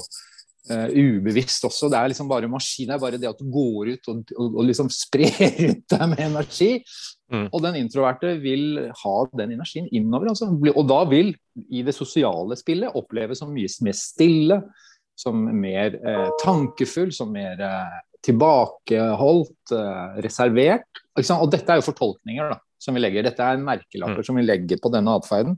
uh, 0.70 0.88
ubevisst 0.93 1.65
også. 1.65 1.89
Det 1.91 1.98
er 1.98 2.12
liksom 2.13 2.29
bare 2.29 2.50
maskin, 2.51 2.89
det 2.89 2.96
er 2.96 3.01
bare 3.01 3.22
det 3.22 3.29
at 3.31 3.41
du 3.41 3.50
går 3.51 3.96
ut 3.96 4.12
og, 4.13 4.22
og, 4.38 4.60
og 4.62 4.70
liksom 4.70 4.91
sprer 4.93 5.58
ut 5.72 5.84
deg 5.89 6.05
med 6.13 6.24
energi. 6.27 6.72
Mm. 7.31 7.47
Og 7.47 7.61
den 7.63 7.77
introverte 7.79 8.33
vil 8.43 8.65
ha 9.01 9.15
den 9.39 9.55
energien 9.55 9.88
innover. 9.95 10.33
Altså. 10.33 10.50
Og 10.51 10.83
da 10.89 11.01
vil, 11.09 11.31
i 11.71 11.83
det 11.88 11.95
sosiale 11.95 12.57
spillet, 12.59 12.91
oppleves 12.97 13.39
som 13.39 13.53
mye 13.55 13.71
mer 13.85 13.97
stille, 13.97 14.61
som 15.19 15.43
mer 15.61 15.95
eh, 15.95 16.29
tankefull, 16.43 17.11
som 17.15 17.31
mer 17.31 17.61
eh, 17.63 18.00
tilbakeholdt, 18.27 19.75
eh, 19.77 20.17
reservert. 20.25 21.03
Og 21.15 21.47
dette 21.51 21.71
er 21.71 21.79
jo 21.79 21.88
fortolkninger 21.88 22.51
da, 22.51 22.57
som 22.81 22.97
vi 22.97 23.03
legger. 23.03 23.29
Dette 23.29 23.45
er 23.45 23.61
merkelapper 23.63 24.23
mm. 24.23 24.27
som 24.27 24.39
vi 24.39 24.47
legger 24.47 24.81
på 24.81 24.91
denne 24.93 25.13
atferden. 25.19 25.55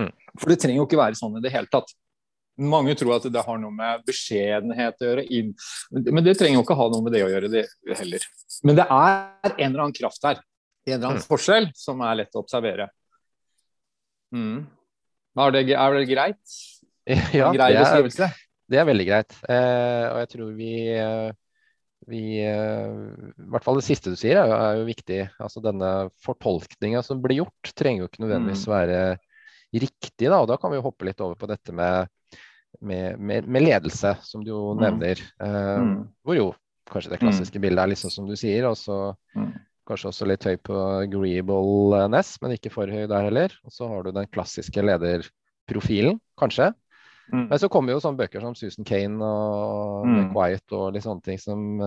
Mm. 0.00 0.10
For 0.40 0.50
det 0.50 0.58
trenger 0.62 0.82
jo 0.82 0.88
ikke 0.88 1.02
være 1.02 1.20
sånn 1.20 1.38
i 1.38 1.44
det 1.44 1.54
hele 1.54 1.70
tatt. 1.70 1.94
Mange 2.54 2.94
tror 2.94 3.16
at 3.16 3.24
det 3.34 3.42
har 3.42 3.56
noe 3.58 3.74
med 3.74 4.02
beskjedenhet 4.06 5.00
å 5.02 5.08
gjøre, 5.08 5.24
men 6.06 6.22
det 6.22 6.36
trenger 6.38 6.60
jo 6.60 6.62
ikke 6.62 6.76
ha 6.78 6.84
noe 6.92 7.02
med 7.02 7.14
det 7.16 7.24
å 7.26 7.30
gjøre, 7.32 7.50
det 7.50 7.64
heller. 7.98 8.26
Men 8.62 8.78
det 8.78 8.84
er 8.86 9.48
en 9.56 9.64
eller 9.72 9.82
annen 9.82 9.96
kraft 9.96 10.22
her 10.22 10.38
en 10.86 10.96
eller 10.96 11.08
annen 11.08 11.22
mm. 11.22 11.28
forskjell 11.28 11.70
som 11.78 12.02
er 12.04 12.20
lett 12.22 12.36
å 12.36 12.42
observere. 12.44 12.88
Mm. 14.34 14.64
Er, 15.34 15.54
det, 15.54 15.62
er, 15.72 15.96
det, 15.98 16.08
greit? 16.10 16.58
Ja, 17.34 17.50
grei 17.54 17.72
det, 17.74 17.84
er, 17.84 18.36
det 18.70 18.80
er 18.80 18.86
veldig 18.88 19.06
greit. 19.08 19.34
Eh, 19.50 20.04
og 20.10 20.20
jeg 20.22 20.30
tror 20.34 20.52
vi, 20.56 20.72
eh, 20.96 21.30
vi 22.10 22.24
eh, 22.44 22.94
I 23.42 23.48
hvert 23.52 23.66
fall 23.66 23.80
det 23.80 23.86
siste 23.86 24.12
du 24.12 24.18
sier, 24.18 24.40
er 24.40 24.50
jo, 24.50 24.58
er 24.58 24.80
jo 24.80 24.88
viktig. 24.88 25.20
Altså 25.42 25.62
Denne 25.64 25.92
fortolkninga 26.24 27.04
som 27.06 27.22
blir 27.24 27.42
gjort, 27.42 27.74
trenger 27.76 28.04
jo 28.04 28.10
ikke 28.10 28.24
nødvendigvis 28.26 28.66
mm. 28.68 28.74
være 28.74 29.00
riktig. 29.74 30.28
Da, 30.28 30.40
og 30.40 30.50
da 30.50 30.58
kan 30.60 30.72
vi 30.72 30.80
jo 30.80 30.86
hoppe 30.86 31.08
litt 31.08 31.22
over 31.24 31.38
på 31.38 31.50
dette 31.50 31.74
med, 31.74 32.12
med, 32.80 33.18
med, 33.18 33.48
med 33.48 33.66
ledelse, 33.66 34.14
som 34.22 34.44
du 34.44 34.52
jo 34.52 34.64
mm. 34.74 34.84
nevner. 34.84 35.24
Eh, 35.42 35.74
mm. 35.84 35.96
Hvor 36.24 36.38
jo 36.38 36.50
kanskje 36.90 37.14
det 37.14 37.22
klassiske 37.22 37.60
bildet 37.62 37.80
er 37.80 37.94
liksom 37.94 38.12
som 38.12 38.28
du 38.28 38.36
sier. 38.38 38.68
og 38.68 38.76
så. 38.78 39.16
Kanskje 39.88 40.10
også 40.10 40.28
litt 40.28 40.46
høy 40.48 40.56
på 40.64 40.76
agreeableness, 41.04 42.36
men 42.42 42.56
ikke 42.56 42.72
for 42.72 42.90
høy 42.90 43.04
der 43.10 43.28
heller. 43.28 43.54
Og 43.66 43.74
så 43.74 43.88
har 43.90 44.04
du 44.04 44.14
den 44.16 44.30
klassiske 44.32 44.84
lederprofilen, 44.84 46.20
kanskje. 46.40 46.70
Mm. 47.32 47.48
Men 47.50 47.58
så 47.60 47.70
kommer 47.72 47.94
jo 47.94 48.02
sånne 48.04 48.20
bøker 48.20 48.44
som 48.44 48.56
Susan 48.56 48.86
Kane 48.88 49.24
og 49.24 50.08
mm. 50.08 50.30
Quiet 50.34 50.76
og 50.76 50.90
litt 50.96 51.06
sånne 51.06 51.24
ting 51.24 51.40
som 51.40 51.84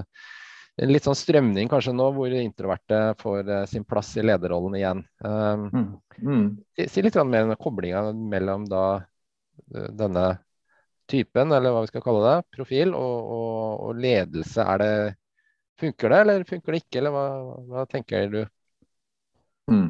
en 0.77 0.91
litt 0.93 1.07
sånn 1.07 1.17
strømning 1.17 1.69
kanskje 1.71 1.93
nå, 1.95 2.11
hvor 2.13 2.33
introverte 2.37 2.99
får 3.21 3.47
uh, 3.49 3.61
sin 3.69 3.85
plass 3.87 4.11
i 4.17 4.25
lederrollen 4.25 4.77
igjen. 4.77 4.99
Um, 5.25 5.63
mm. 5.73 5.87
Mm. 6.21 6.49
Si, 6.85 7.01
litt 7.01 7.17
mer 7.25 7.47
om 7.47 7.55
koblinga 7.57 8.03
mellom 8.13 8.67
da 8.69 8.83
uh, 8.99 9.87
denne 9.97 10.27
typen, 11.09 11.53
eller 11.55 11.73
hva 11.73 11.81
vi 11.85 11.89
skal 11.89 12.03
kalle 12.05 12.21
det, 12.27 12.35
profil, 12.53 12.93
og, 12.93 13.31
og, 13.37 13.87
og 13.87 14.01
ledelse. 14.03 14.61
Er 14.61 14.83
det, 14.83 14.91
funker 15.79 16.13
det, 16.13 16.19
eller 16.23 16.45
funker 16.47 16.75
det 16.75 16.83
ikke, 16.83 16.99
eller 17.01 17.15
hva, 17.15 17.25
hva 17.69 17.87
tenker 17.89 18.29
du? 18.33 18.39
Mm. 19.71 19.89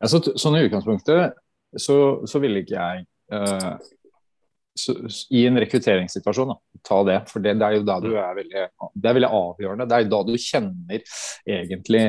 Altså, 0.00 0.22
sånn 0.40 0.58
I 0.58 0.64
utgangspunktet 0.66 1.38
så, 1.78 1.98
så 2.28 2.40
ville 2.42 2.62
ikke 2.64 2.76
jeg 2.78 3.04
uh, 3.34 3.76
i 5.34 5.44
en 5.48 5.58
rekrutteringssituasjon, 5.60 6.52
da, 6.52 6.80
ta 6.86 7.00
det. 7.06 7.18
For 7.30 7.44
det, 7.44 7.56
det, 7.60 7.66
er 7.66 7.78
jo 7.78 7.86
da 7.86 7.98
du 8.02 8.12
er 8.14 8.36
veldig, 8.38 8.66
det 8.94 9.10
er 9.10 9.16
veldig 9.18 9.32
avgjørende. 9.40 9.88
Det 9.88 9.96
er 9.96 10.04
jo 10.04 10.12
da 10.14 10.20
du 10.28 10.34
kjenner 10.38 11.18
egentlig 11.58 12.04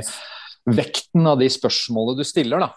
vekten 0.70 1.30
av 1.32 1.40
de 1.42 1.50
spørsmålene 1.52 2.22
du 2.22 2.28
stiller. 2.28 2.68
da. 2.68 2.70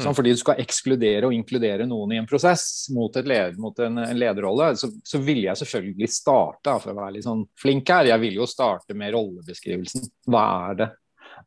Fordi 0.00 0.32
du 0.32 0.40
skal 0.40 0.60
ekskludere 0.62 1.28
og 1.28 1.34
inkludere 1.36 1.86
noen 1.88 2.14
i 2.14 2.20
en 2.20 2.28
prosess 2.28 2.88
mot, 2.94 3.14
led, 3.16 3.58
mot 3.60 3.78
en, 3.84 4.00
en, 4.02 4.18
lederrolle, 4.18 4.70
så, 4.80 4.90
så 5.04 5.20
ville 5.22 5.46
jeg 5.48 5.60
selvfølgelig 5.62 6.10
starte, 6.12 6.76
for 6.82 6.92
å 6.92 6.98
være 7.00 7.16
litt 7.18 7.26
sånn 7.26 7.44
flink 7.60 7.92
her, 7.92 8.10
jeg 8.10 8.22
ville 8.22 8.40
jo 8.40 8.48
starte 8.50 8.96
med 8.98 9.14
rollebeskrivelsen. 9.14 10.08
Hva 10.32 10.44
er 10.70 10.80
det? 10.80 10.90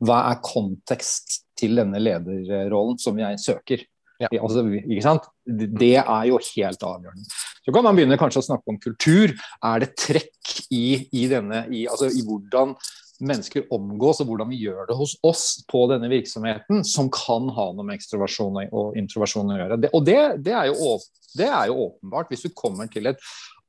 Hva 0.05 0.19
er 0.29 0.43
kontekst 0.45 1.41
til 1.59 1.79
denne 1.81 1.99
lederrollen 2.01 2.99
som 3.01 3.17
jeg 3.19 3.41
søker? 3.43 3.83
Ja. 4.19 4.29
Altså, 4.41 4.65
ikke 4.79 5.03
sant? 5.03 5.27
Det 5.47 5.95
er 6.01 6.23
jo 6.27 6.39
helt 6.43 6.81
avgjørende. 6.83 7.27
Så 7.63 7.73
kan 7.75 7.85
man 7.85 7.95
begynne 7.95 8.17
kanskje 8.19 8.41
å 8.43 8.47
snakke 8.49 8.73
om 8.73 8.79
kultur. 8.83 9.33
Er 9.65 9.83
det 9.83 9.93
trekk 9.99 10.55
i, 10.75 11.07
i 11.15 11.27
denne, 11.31 11.63
i, 11.71 11.85
altså, 11.91 12.09
i 12.11 12.23
hvordan 12.27 12.75
mennesker 13.19 13.67
omgås 13.75 14.21
og 14.23 14.29
hvordan 14.29 14.49
vi 14.51 14.61
gjør 14.63 14.89
det 14.89 14.97
hos 14.97 15.15
oss 15.25 15.45
på 15.69 15.85
denne 15.91 16.09
virksomheten, 16.11 16.83
som 16.87 17.11
kan 17.13 17.49
ha 17.55 17.69
noe 17.75 17.85
med 17.85 17.99
ekstroversjon 17.99 18.59
og 18.67 18.97
introversjon 18.99 19.53
å 19.53 19.59
gjøre. 19.59 19.79
Det, 19.83 19.93
og 19.95 20.05
det, 20.07 20.19
det, 20.45 20.55
er 20.55 20.69
jo, 20.71 20.97
det, 21.35 21.47
er 21.47 21.71
jo, 21.71 21.79
åpenbart 21.89 22.31
hvis 22.31 22.47
du 22.47 22.53
kommer 22.55 22.91
til 22.91 23.11
et 23.11 23.23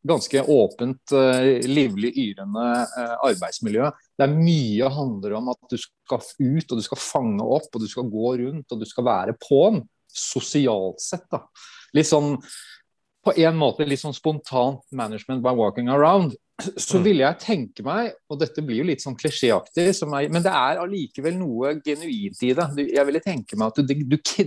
ganske 0.07 0.42
åpent, 0.49 1.12
uh, 1.12 1.61
livlig, 1.69 2.14
yrende 2.23 2.66
uh, 2.88 3.16
arbeidsmiljø 3.26 3.90
der 4.21 4.33
mye 4.33 4.88
handler 4.95 5.37
om 5.37 5.50
at 5.52 5.61
du 5.69 5.76
skal 5.80 6.25
ut 6.25 6.73
og 6.73 6.80
du 6.80 6.85
skal 6.87 7.02
fange 7.02 7.45
opp 7.45 7.69
og 7.75 7.85
du 7.85 7.88
skal 7.90 8.09
gå 8.09 8.35
rundt 8.40 8.73
og 8.73 8.80
du 8.80 8.88
skal 8.88 9.09
være 9.11 9.37
på'n 9.45 9.83
sosialt 10.11 11.02
sett. 11.04 11.26
da. 11.30 11.45
Litt 11.97 12.09
sånn 12.09 12.37
på 13.25 13.35
en 13.37 13.59
måte 13.61 13.85
litt 13.85 14.00
sånn 14.00 14.16
spontant 14.16 14.80
management 14.97 15.45
by 15.45 15.52
walking 15.57 15.90
around. 15.92 16.33
Så 16.60 16.98
mm. 16.98 17.04
ville 17.04 17.24
jeg 17.24 17.38
tenke 17.42 17.82
meg, 17.86 18.12
og 18.30 18.40
dette 18.40 18.62
blir 18.64 18.78
jo 18.82 18.88
litt 18.88 19.02
sånn 19.04 19.18
klisjéaktig, 19.18 19.86
men 20.06 20.42
det 20.44 20.52
er 20.52 20.82
allikevel 20.82 21.34
noe 21.38 21.66
genuint 21.84 22.42
i 22.46 22.52
det. 22.56 22.66
Jeg 22.90 23.06
ville 23.08 23.22
tenke 23.24 23.52
meg 23.60 23.66
at 23.70 23.78
det, 23.88 23.96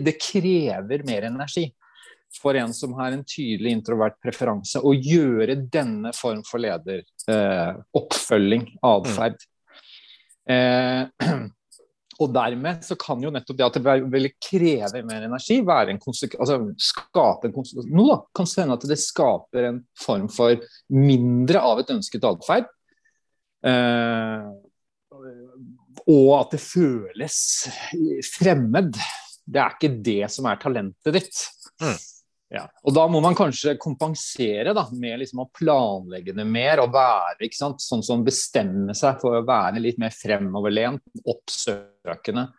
det 0.03 0.15
krever 0.22 1.00
mer 1.08 1.22
energi 1.32 1.65
for 2.41 2.58
en 2.58 2.74
som 2.74 2.93
har 2.98 3.12
en 3.13 3.24
tydelig 3.25 3.72
introvert 3.77 4.15
preferanse, 4.24 4.79
å 4.82 4.93
gjøre 4.93 5.55
denne 5.72 6.12
form 6.17 6.43
for 6.48 6.60
lederoppfølging, 6.63 8.63
eh, 8.74 8.79
atferd. 8.89 9.38
Mm. 10.50 10.55
Eh, 10.55 11.03
Og 12.24 12.32
dermed 12.36 12.84
så 12.86 12.96
kan 13.00 13.22
jo 13.24 13.32
nettopp 13.34 13.60
det 13.60 13.65
at 13.65 13.77
det 13.80 13.96
vil 14.13 14.30
kreve 14.42 15.01
mer 15.08 15.25
energi, 15.27 15.60
være 15.65 15.94
en 15.94 16.01
altså 16.01 16.60
skape 16.80 17.50
en 17.50 17.89
Nå 17.92 18.06
da, 18.08 18.20
kan 18.36 18.48
det 18.48 18.63
hende 18.63 18.77
at 18.80 18.88
det 18.89 19.00
skaper 19.01 19.70
en 19.70 19.82
form 20.00 20.30
for 20.32 20.62
mindre 20.94 21.63
av 21.63 21.84
et 21.84 21.92
ønsket 21.94 22.27
atferd. 22.30 22.70
Eh, 23.63 24.48
og 26.03 26.30
at 26.36 26.56
det 26.56 26.63
føles 26.63 27.38
fremmed. 28.34 28.98
Det 29.44 29.60
er 29.60 29.75
ikke 29.75 29.94
det 30.03 30.32
som 30.32 30.48
er 30.48 30.60
talentet 30.62 31.15
ditt. 31.15 31.46
Mm. 31.84 31.98
Ja. 32.54 32.68
Og 32.86 32.94
da 32.94 33.08
må 33.10 33.18
man 33.24 33.34
kanskje 33.34 33.80
kompensere 33.82 34.76
da, 34.78 34.84
med 34.94 35.24
liksom 35.24 35.42
å 35.42 35.50
planlegge 35.58 36.36
det 36.38 36.46
mer 36.46 36.84
og 36.84 36.92
være 36.94 37.48
ikke 37.48 37.58
sant? 37.58 37.82
sånn 37.82 38.04
som 38.06 38.26
bestemmer 38.26 38.94
seg 38.98 39.18
for 39.24 39.40
å 39.40 39.46
være 39.48 39.82
litt 39.82 39.98
mer 40.02 40.14
fremoverlent, 40.14 41.02
oppsøkende. 41.26 42.52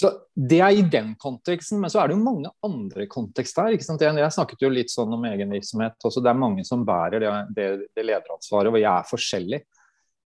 Så 0.00 0.12
Det 0.32 0.60
er 0.62 0.78
i 0.78 0.86
den 0.88 1.10
konteksten, 1.20 1.80
men 1.82 1.90
så 1.92 2.00
er 2.00 2.08
det 2.08 2.14
jo 2.14 2.22
mange 2.22 2.52
andre 2.64 3.08
kontekster. 3.10 3.74
ikke 3.74 3.84
sant? 3.84 4.00
Jeg 4.00 4.32
snakket 4.32 4.62
jo 4.62 4.70
litt 4.72 4.94
sånn 4.94 5.12
om 5.12 5.26
egen 5.28 5.50
virksomhet 5.58 6.06
også. 6.06 6.22
Det 6.22 6.30
er 6.30 6.40
mange 6.40 6.64
som 6.64 6.86
bærer 6.86 7.20
det, 7.20 7.34
det, 7.56 7.66
det 7.98 8.06
lederansvaret, 8.06 8.70
og 8.70 8.80
jeg 8.80 8.92
er 8.94 9.10
forskjellig. 9.10 9.60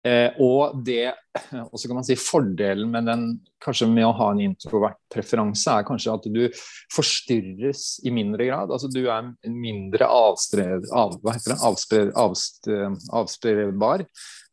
Eh, 0.05 0.37
og 0.45 0.77
det, 0.85 1.15
og 1.73 1.77
så 1.81 1.89
kan 1.89 1.99
man 1.99 2.07
si 2.07 2.17
Fordelen 2.21 2.91
med 2.93 3.09
den, 3.09 3.27
kanskje 3.65 3.89
med 3.89 4.05
å 4.05 4.15
ha 4.19 4.31
en 4.35 4.43
introvert 4.45 4.99
preferanse, 5.13 5.73
er 5.73 5.87
kanskje 5.89 6.13
at 6.13 6.27
du 6.29 6.43
forstyrres 6.93 7.87
i 8.05 8.13
mindre 8.13 8.51
grad. 8.51 8.73
altså 8.75 8.91
Du 8.93 9.07
er 9.07 9.31
mindre 9.49 10.09
avstred, 10.09 10.91
av, 10.93 11.17
avspred, 11.25 12.13
avspred, 12.21 12.99
avspredbar. 13.23 14.05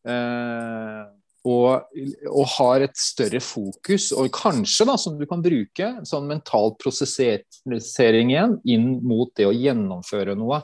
Eh, 0.08 1.02
og, 1.48 1.88
og, 2.30 2.44
har 2.58 2.84
et 2.86 2.98
større 3.00 3.40
fokus, 3.42 4.12
og 4.14 4.30
kanskje 4.36 4.86
da, 4.86 4.96
som 5.02 5.16
du 5.18 5.26
kan 5.30 5.42
bruke 5.42 5.88
sånn 6.06 6.28
mental 6.30 6.76
prosessering 6.82 8.34
igjen 8.34 8.60
inn 8.70 8.92
mot 9.08 9.32
det 9.38 9.48
å 9.50 9.56
gjennomføre 9.56 10.36
noe. 10.38 10.62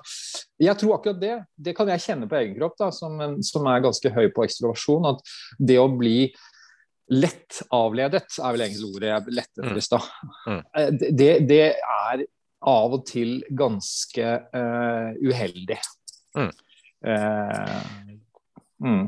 Jeg 0.61 0.77
tror 0.77 0.97
akkurat 0.97 1.21
det, 1.21 1.33
det 1.55 1.73
kan 1.77 1.89
jeg 1.89 2.05
kjenne 2.05 2.29
på 2.29 2.37
egen 2.41 2.53
kropp, 2.59 2.77
da, 2.77 2.91
som, 2.93 3.17
en, 3.23 3.39
som 3.45 3.65
er 3.71 3.83
ganske 3.87 4.13
høy 4.13 4.29
på 4.35 4.45
ekstroversjon, 4.45 5.09
at 5.15 5.35
det 5.57 5.79
å 5.81 5.89
bli 5.89 6.29
lett 7.17 7.61
avledet, 7.73 8.25
er 8.37 8.55
vel 8.55 8.65
egentlig 8.65 8.89
ordet 8.91 9.11
jeg 9.11 9.37
lette 9.37 9.63
etter 9.63 9.79
i 9.79 9.85
stad. 9.85 10.09
Mm. 10.45 10.57
Mm. 10.57 10.97
Det, 11.07 11.31
det, 11.47 11.61
er 11.73 12.25
av 12.67 12.97
og 12.97 13.05
til 13.07 13.39
ganske 13.55 14.33
uh, 14.51 15.13
uheldig. 15.23 15.77
Mm. 16.37 16.51
Uh, 17.05 17.85
mm. 18.83 19.05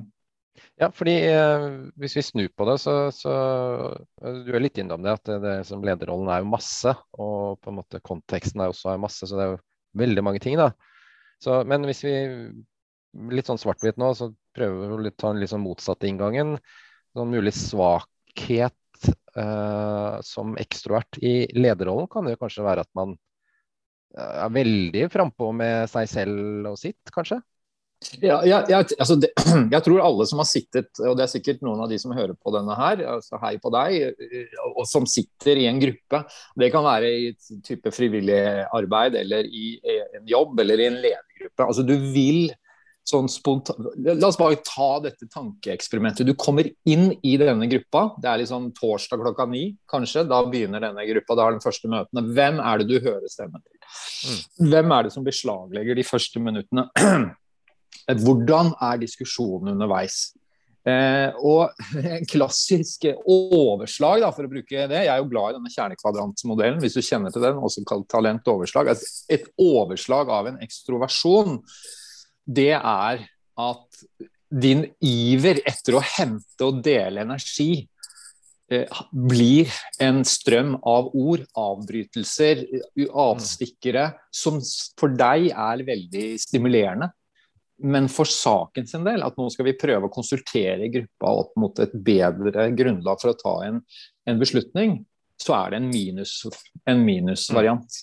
Ja, 0.79 0.87
fordi 0.95 1.13
eh, 1.27 1.65
Hvis 1.99 2.15
vi 2.15 2.23
snur 2.23 2.51
på 2.55 2.65
det, 2.69 2.77
så, 2.79 2.93
så 3.11 3.33
eh, 4.23 4.37
Du 4.47 4.53
er 4.55 4.63
litt 4.63 4.79
innom 4.79 5.03
det 5.03 5.17
at 5.17 5.25
det, 5.27 5.39
det, 5.43 5.55
som 5.67 5.83
lederrollen 5.83 6.31
er 6.31 6.43
jo 6.43 6.51
masse. 6.53 6.93
Og 7.19 7.59
på 7.59 7.71
en 7.71 7.79
måte 7.81 7.99
konteksten 8.05 8.63
er 8.63 8.71
også 8.71 8.95
masse, 9.01 9.27
så 9.27 9.35
det 9.35 9.45
er 9.45 9.53
jo 9.55 9.61
veldig 9.99 10.23
mange 10.23 10.43
ting. 10.43 10.55
da. 10.59 10.71
Så, 11.43 11.61
men 11.67 11.83
hvis 11.87 12.03
vi 12.05 12.13
litt 13.33 13.49
sånn 13.49 13.59
svart-hvitt 13.59 13.99
nå, 13.99 14.13
så 14.15 14.29
prøver 14.55 14.95
vi 15.01 15.11
å 15.11 15.15
ta 15.15 15.33
den 15.33 15.41
litt 15.41 15.51
sånn 15.51 15.65
motsatte 15.65 16.07
inngangen. 16.07 16.57
Sånn 17.17 17.31
mulig 17.33 17.55
svakhet 17.57 19.09
eh, 19.35 20.15
som 20.25 20.55
ekstrovert 20.61 21.19
i 21.25 21.33
lederrollen 21.57 22.09
kan 22.11 22.29
jo 22.29 22.39
kanskje 22.39 22.67
være 22.67 22.85
at 22.85 22.91
man 22.97 23.15
eh, 24.15 24.35
er 24.45 24.53
veldig 24.55 25.07
frampå 25.11 25.51
med 25.55 25.89
seg 25.91 26.11
selv 26.11 26.71
og 26.73 26.79
sitt, 26.79 27.01
kanskje? 27.15 27.41
Ja, 28.23 28.37
jeg, 28.47 28.63
jeg, 28.71 28.85
altså 28.95 29.17
det, 29.19 29.29
jeg, 29.73 29.81
tror 29.83 30.03
alle 30.05 30.27
som 30.29 30.39
har 30.39 30.47
sittet, 30.47 30.87
og 31.03 31.17
det 31.19 31.25
er 31.25 31.31
sikkert 31.33 31.65
noen 31.65 31.81
av 31.83 31.91
de 31.91 31.97
som 31.99 32.13
hører 32.15 32.31
på 32.37 32.53
denne 32.55 32.77
her, 32.79 33.03
altså 33.17 33.39
hei 33.41 33.57
på 33.59 33.71
deg, 33.75 34.23
og 34.71 34.85
som 34.87 35.07
sitter 35.09 35.59
i 35.59 35.67
en 35.67 35.81
gruppe, 35.83 36.21
det 36.63 36.71
kan 36.71 36.87
være 36.87 37.11
i 37.11 37.27
et 37.33 37.51
type 37.67 37.91
frivillig 37.95 38.39
arbeid 38.75 39.19
eller 39.19 39.47
i 39.47 39.75
en 40.15 40.23
jobb 40.31 40.63
eller 40.63 40.79
i 40.79 40.87
en 40.87 40.99
ledergruppe. 41.03 41.67
Altså 41.67 41.83
du 41.83 41.95
vil 42.15 42.47
sånn 43.09 43.29
spontan... 43.31 43.89
La 44.05 44.27
oss 44.27 44.37
bare 44.39 44.59
ta 44.65 44.89
dette 45.03 45.27
tankeeksperimentet. 45.33 46.27
Du 46.27 46.35
kommer 46.39 46.69
inn 46.89 47.09
i 47.25 47.35
denne 47.41 47.67
gruppa. 47.71 48.05
Det 48.21 48.29
er 48.29 48.41
liksom 48.43 48.69
torsdag 48.77 49.23
klokka 49.23 49.47
ni, 49.49 49.63
kanskje. 49.89 50.27
Da 50.29 50.43
begynner 50.47 50.83
denne 50.83 51.07
gruppa. 51.09 51.37
Da 51.37 51.47
er 51.47 51.57
den 51.57 51.63
første 51.63 51.89
møtene. 51.91 52.25
Hvem 52.37 52.61
er 52.63 52.81
det 52.81 52.89
du 52.91 52.97
hører 52.99 53.27
stemmen 53.31 53.63
til? 53.63 53.77
Mm. 53.79 54.71
Hvem 54.71 54.95
er 54.95 55.07
det 55.07 55.13
som 55.15 55.25
beslaglegger 55.25 55.99
de 55.99 56.07
første 56.07 56.43
minuttene? 56.43 56.89
Hvordan 58.09 58.73
er 58.81 59.01
diskusjonen 59.01 59.75
underveis? 59.75 60.29
Eh, 60.87 61.35
og 61.43 61.75
en 62.15 62.27
klassisk 62.29 63.09
overslag, 63.27 64.23
da, 64.23 64.31
for 64.35 64.47
å 64.47 64.51
bruke 64.51 64.87
det 64.89 65.03
Jeg 65.03 65.11
er 65.11 65.19
jo 65.19 65.29
glad 65.31 65.51
i 65.51 65.57
denne 65.57 65.73
kjernekvadrantmodellen, 65.73 66.79
hvis 66.83 66.97
du 66.97 67.03
kjenner 67.03 67.33
til 67.33 67.43
den, 67.45 67.59
også 67.59 67.85
kalt 67.87 68.07
talentoverslag. 68.11 68.93
Et 69.31 69.45
overslag 69.59 70.31
av 70.33 70.51
en 70.51 70.59
ekstroversjon, 70.65 71.59
det 72.49 72.73
er 72.79 73.23
at 73.59 74.03
din 74.49 74.87
iver 75.05 75.61
etter 75.67 75.99
å 75.99 76.03
hente 76.15 76.65
og 76.65 76.79
dele 76.81 77.21
energi 77.21 77.83
eh, 78.71 79.01
blir 79.11 79.69
en 80.01 80.23
strøm 80.25 80.73
av 80.79 81.11
ord, 81.13 81.43
avbrytelser, 81.59 82.63
avstikkere, 83.27 84.07
som 84.33 84.57
for 84.97 85.13
deg 85.13 85.51
er 85.51 85.85
veldig 85.85 86.27
stimulerende. 86.41 87.11
Men 87.79 88.09
for 88.11 88.27
saken 88.27 88.87
sin 88.89 89.05
del, 89.07 89.23
at 89.23 89.37
nå 89.39 89.47
skal 89.53 89.69
vi 89.69 89.77
prøve 89.79 90.09
å 90.09 90.13
konsultere 90.13 90.89
gruppa 90.91 91.35
opp 91.43 91.53
mot 91.59 91.79
et 91.79 91.93
bedre 91.93 92.69
grunnlag 92.75 93.21
for 93.21 93.31
å 93.31 93.39
ta 93.39 93.53
en, 93.69 93.79
en 94.27 94.41
beslutning, 94.41 94.99
så 95.39 95.55
er 95.55 95.71
det 95.71 95.79
en, 95.79 95.87
minus, 95.87 96.33
en 96.89 97.05
minusvariant. 97.05 97.99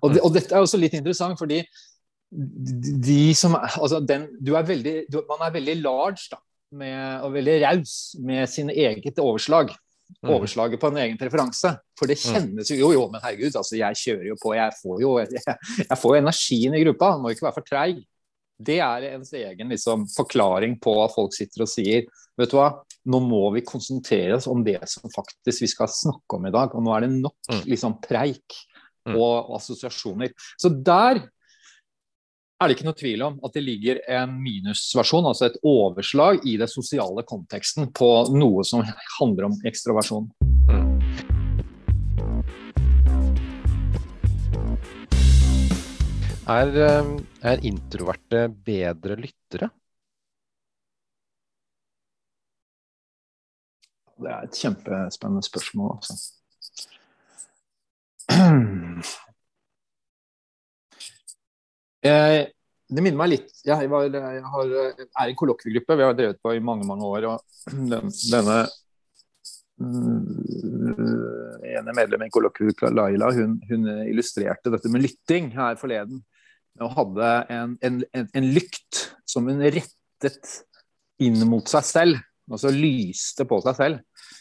Og, 0.00 0.08
det, 0.14 0.22
og 0.26 0.34
dette 0.34 0.56
er 0.56 0.64
også 0.64 0.80
litt 0.80 0.96
interessant, 0.98 1.38
fordi 1.38 1.62
de 2.30 3.22
som 3.34 3.56
altså 3.58 4.00
den, 4.06 4.28
du 4.38 4.52
er 4.58 4.66
veldig, 4.66 4.96
du, 5.10 5.18
Man 5.26 5.42
er 5.42 5.54
veldig 5.54 5.76
large 5.82 6.28
da, 6.30 6.38
med, 6.78 6.98
og 7.26 7.32
veldig 7.34 7.56
raus 7.64 7.94
med 8.22 8.50
sin 8.50 8.70
eget 8.70 9.18
overslag. 9.22 9.72
Mm. 10.20 10.32
Overslaget 10.34 10.82
på 10.82 10.90
en 10.90 11.00
egen 11.04 11.18
preferanse. 11.18 11.72
For 11.98 12.10
det 12.10 12.18
mm. 12.18 12.22
kjennes 12.22 12.70
jo 12.70 12.78
Jo, 12.78 12.92
jo, 12.96 13.02
men 13.12 13.22
herregud, 13.22 13.54
altså, 13.54 13.76
jeg 13.78 13.98
kjører 14.02 14.30
jo 14.32 14.38
på. 14.42 14.54
Jeg 14.58 14.74
får 14.78 15.02
jo 15.02 15.12
jeg, 15.22 15.58
jeg 15.84 15.98
får 16.02 16.16
energien 16.18 16.74
i 16.74 16.82
gruppa. 16.84 17.12
må 17.18 17.34
ikke 17.34 17.46
være 17.46 17.58
for 17.58 17.70
treig. 17.70 18.02
Det 18.60 18.76
er 18.84 19.06
ens 19.14 19.32
egen 19.36 19.72
liksom, 19.72 20.04
forklaring 20.12 20.76
på 20.82 20.94
at 21.04 21.14
folk 21.16 21.32
sitter 21.36 21.64
og 21.64 21.70
sier 21.72 22.08
Vet 22.40 22.52
du 22.52 22.56
hva, 22.56 22.70
nå 23.12 23.18
må 23.20 23.42
vi 23.52 23.60
konsentrere 23.66 24.38
oss 24.38 24.46
om 24.48 24.62
det 24.64 24.78
som 24.88 25.10
faktisk 25.12 25.66
vi 25.66 25.68
skal 25.68 25.90
snakke 25.92 26.38
om 26.38 26.46
i 26.48 26.52
dag. 26.54 26.72
Og 26.72 26.86
nå 26.86 26.94
er 26.94 27.04
det 27.04 27.10
nok 27.18 27.36
mm. 27.50 27.66
liksom, 27.68 27.98
preik 28.00 28.56
og, 29.10 29.50
og 29.50 29.58
assosiasjoner. 29.58 30.32
Så 30.56 30.70
der 30.72 31.20
er 32.60 32.68
det 32.68 32.76
ikke 32.76 32.88
noe 32.88 32.96
tvil 32.96 33.26
om 33.28 33.38
at 33.44 33.56
det 33.56 33.64
ligger 33.64 34.00
en 34.20 34.36
minusversjon, 34.40 35.28
altså 35.28 35.50
et 35.50 35.60
overslag 35.64 36.44
i 36.48 36.56
den 36.60 36.68
sosiale 36.70 37.24
konteksten 37.28 37.92
på 37.96 38.10
noe 38.36 38.64
som 38.68 38.84
handler 39.18 39.50
om 39.50 39.60
ekstroversjon. 39.68 40.30
Mm. 40.72 40.89
Er, 46.50 46.70
eh, 46.82 47.08
er 47.46 47.60
introverte 47.68 48.46
bedre 48.66 49.14
lyttere? 49.20 49.68
Det 54.20 54.30
er 54.30 54.46
et 54.48 54.58
kjempespennende 54.58 55.44
spørsmål, 55.46 55.92
altså. 56.00 56.16
Jeg, 62.02 62.48
det 62.94 63.02
minner 63.02 63.18
meg 63.18 63.30
litt 63.32 63.62
Jeg, 63.66 63.88
var, 63.90 64.04
jeg 64.06 64.42
har, 64.54 64.74
er 64.74 65.24
i 65.26 65.32
en 65.32 65.38
kollokviegruppe 65.38 65.96
vi 65.98 66.06
har 66.06 66.14
drevet 66.18 66.38
på 66.42 66.54
i 66.54 66.62
mange 66.62 66.86
mange 66.88 67.06
år. 67.06 67.28
og 67.30 67.38
den, 67.92 68.10
Denne 68.32 68.58
mm, 69.78 70.26
ene 71.76 71.94
medlemmet 71.94 72.26
i 72.26 72.34
kollokviegruppa, 72.34 72.90
Laila, 72.96 73.30
hun, 73.38 73.60
hun, 73.70 73.88
illustrerte 74.08 74.74
dette 74.74 74.90
med 74.90 75.06
lytting 75.06 75.52
her 75.54 75.78
forleden. 75.78 76.24
Og 76.80 76.94
hadde 76.96 77.30
en, 77.52 77.76
en, 77.84 78.02
en, 78.16 78.50
lykt 78.54 79.04
som 79.28 79.48
hun 79.50 79.60
rettet 79.60 80.54
inn 81.20 81.40
mot 81.48 81.66
seg 81.68 81.86
selv. 81.86 82.22
Altså 82.50 82.72
lyste 82.74 83.46
på 83.46 83.60
seg 83.62 83.76
selv. 83.78 84.00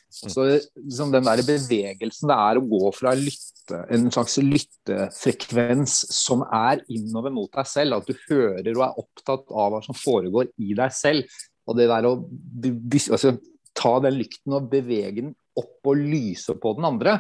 Så 0.10 0.46
liksom 0.74 1.12
Den 1.14 1.28
der 1.28 1.44
bevegelsen 1.46 2.32
det 2.32 2.38
er 2.42 2.58
å 2.58 2.66
gå 2.66 2.90
fra 2.98 3.14
lytte, 3.18 3.84
en 3.94 4.08
slags 4.10 4.40
lyttefrekvens 4.42 6.00
som 6.16 6.42
er 6.46 6.82
innover 6.90 7.34
mot 7.34 7.52
deg 7.54 7.70
selv, 7.70 8.00
at 8.00 8.10
du 8.10 8.18
hører 8.32 8.72
og 8.74 8.86
er 8.88 8.98
opptatt 9.04 9.54
av 9.54 9.76
hva 9.76 9.84
som 9.86 9.98
foregår 9.98 10.50
i 10.58 10.74
deg 10.78 10.96
selv. 10.96 11.40
Og 11.70 11.78
det 11.78 11.86
der 11.92 12.08
å 12.10 12.16
altså, 12.18 13.36
ta 13.78 13.94
den 14.02 14.18
lykten 14.18 14.58
og 14.58 14.72
bevege 14.72 15.22
den 15.22 15.36
opp 15.60 15.92
og 15.92 16.02
lyse 16.02 16.56
på 16.58 16.74
den 16.78 16.88
andre. 16.90 17.20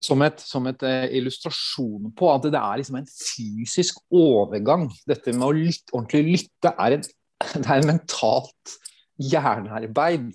Som 0.00 0.22
et, 0.24 0.40
som 0.40 0.64
et 0.70 0.82
uh, 0.86 1.06
illustrasjon 1.12 2.12
på 2.16 2.28
at 2.32 2.46
det 2.48 2.56
er 2.56 2.80
liksom 2.80 3.00
en 3.02 3.08
fysisk 3.10 3.98
overgang. 4.08 4.86
Dette 5.08 5.34
med 5.36 5.44
å 5.44 5.52
lytte, 5.52 5.92
ordentlig 5.92 6.38
lytte 6.38 6.72
er, 6.72 6.96
en, 6.96 7.04
det 7.60 7.66
er 7.66 7.82
en 7.82 7.90
mentalt 7.92 8.78
hjernearbeid 9.20 10.30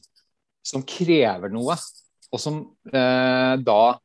som 0.66 0.86
krever 0.86 1.54
noe, 1.54 1.78
og 2.34 2.42
som 2.42 2.62
eh, 2.90 3.54
da 3.62 3.80
eh, 3.90 4.00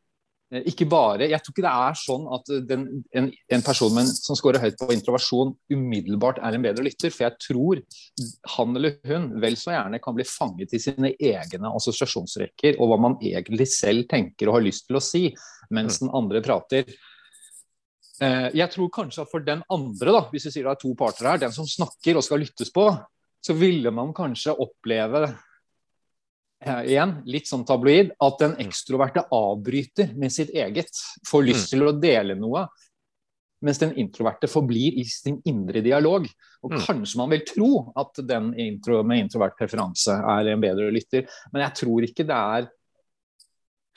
ikke 0.51 0.87
bare 0.91 1.29
Jeg 1.31 1.39
tror 1.45 1.55
ikke 1.55 1.63
det 1.63 1.73
er 1.87 1.99
sånn 1.99 2.25
at 2.35 2.49
den, 2.67 2.87
en, 3.15 3.29
en, 3.55 3.63
person 3.63 3.93
med, 3.95 4.09
som 4.11 4.39
scorer 4.39 4.63
høyt 4.63 4.79
på 4.81 4.89
introversjon, 4.97 5.53
umiddelbart 5.71 6.41
er 6.43 6.57
en 6.57 6.65
bedre 6.65 6.87
lytter. 6.89 7.13
For 7.15 7.29
jeg 7.29 7.37
tror 7.45 7.83
han 8.57 8.75
eller 8.81 8.97
hun 9.07 9.29
vel 9.43 9.59
så 9.61 9.77
gjerne 9.77 10.01
kan 10.03 10.17
bli 10.17 10.27
fanget 10.27 10.75
i 10.75 10.83
sine 10.83 11.13
egne 11.15 11.71
assosiasjonsrekker 11.79 12.81
og 12.81 12.91
hva 12.91 12.99
man 13.07 13.15
egentlig 13.21 13.69
selv 13.71 14.09
tenker 14.11 14.51
og 14.51 14.59
har 14.59 14.67
lyst 14.67 14.89
til 14.89 14.99
å 14.99 15.05
si, 15.05 15.23
mens 15.71 16.01
mm. 16.01 16.03
den 16.03 16.15
andre 16.19 16.43
prater. 16.43 16.91
Eh, 18.21 18.49
jeg 18.59 18.69
tror 18.75 18.91
kanskje 18.93 19.23
at 19.25 19.31
for 19.31 19.45
den 19.47 19.63
andre, 19.73 20.17
da, 20.17 20.25
hvis 20.33 20.49
vi 20.49 20.55
sier 20.57 20.67
det 20.67 20.75
er 20.75 20.83
to 20.83 20.91
parter 20.99 21.31
her, 21.31 21.41
den 21.41 21.55
som 21.55 21.69
snakker 21.69 22.19
og 22.19 22.27
skal 22.27 22.43
lyttes 22.43 22.75
på, 22.75 22.91
så 23.41 23.57
ville 23.57 23.93
man 23.95 24.11
kanskje 24.17 24.59
oppleve 24.61 25.31
igjen, 26.61 27.17
litt 27.31 27.49
sånn 27.49 27.65
tabloid, 27.69 28.13
at 28.21 28.39
den 28.43 28.55
mm. 28.57 28.63
ekstroverte 28.67 29.25
avbryter 29.33 30.13
med 30.19 30.33
sitt 30.35 30.53
eget. 30.53 30.93
Får 31.29 31.47
lyst 31.47 31.69
mm. 31.69 31.73
til 31.73 31.87
å 31.87 31.97
dele 31.97 32.37
noe. 32.39 32.67
Mens 33.65 33.81
den 33.81 33.93
introverte 34.01 34.49
forblir 34.49 34.97
i 35.01 35.05
sin 35.09 35.39
indre 35.49 35.83
dialog. 35.85 36.29
Og 36.65 36.75
mm. 36.75 36.83
kanskje 36.87 37.21
man 37.21 37.33
vil 37.33 37.45
tro 37.49 37.71
at 38.01 38.21
den 38.29 38.53
intro 38.61 39.03
med 39.07 39.27
introvert 39.27 39.57
preferanse 39.59 40.17
er 40.17 40.53
en 40.53 40.63
bedre 40.63 40.91
lytter, 40.93 41.27
men 41.53 41.65
jeg 41.67 41.77
tror 41.83 42.07
ikke 42.09 42.29
det 42.29 42.37
er 42.37 42.69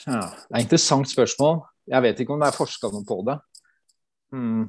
ja, 0.03 0.19
Det 0.25 0.49
er 0.49 0.57
et 0.57 0.65
interessant 0.65 1.07
spørsmål. 1.07 1.61
Jeg 1.87 2.03
vet 2.03 2.21
ikke 2.23 2.33
om 2.35 2.41
det 2.41 2.49
er 2.49 2.55
forska 2.57 2.89
noe 2.91 3.05
på 3.07 3.21
det. 3.27 3.37
Hmm. 4.33 4.65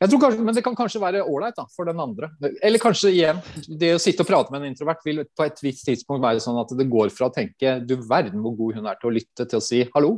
Jeg 0.00 0.10
tror 0.10 0.20
kanskje, 0.24 0.44
Men 0.46 0.56
det 0.56 0.64
kan 0.64 0.76
kanskje 0.78 1.02
være 1.02 1.24
ålreit 1.24 1.58
for 1.74 1.88
den 1.88 2.00
andre. 2.02 2.30
Eller 2.62 2.82
kanskje 2.82 3.12
igjen, 3.12 3.42
det 3.68 3.94
å 3.96 4.00
sitte 4.02 4.24
og 4.24 4.30
prate 4.30 4.54
med 4.54 4.62
en 4.62 4.72
introvert 4.72 5.02
vil 5.06 5.24
på 5.26 5.46
et 5.46 5.62
visst 5.64 5.86
tidspunkt 5.88 6.24
være 6.24 6.42
sånn 6.44 6.60
at 6.62 6.72
det 6.78 6.88
går 6.90 7.12
fra 7.14 7.28
å 7.28 7.34
tenke 7.34 7.78
du 7.84 7.96
verden 8.00 8.42
hvor 8.44 8.56
god 8.58 8.80
hun 8.80 8.90
er 8.90 9.00
til 9.00 9.10
å 9.10 9.16
lytte, 9.18 9.46
til 9.46 9.60
å 9.60 9.64
si 9.64 9.82
hallo. 9.94 10.16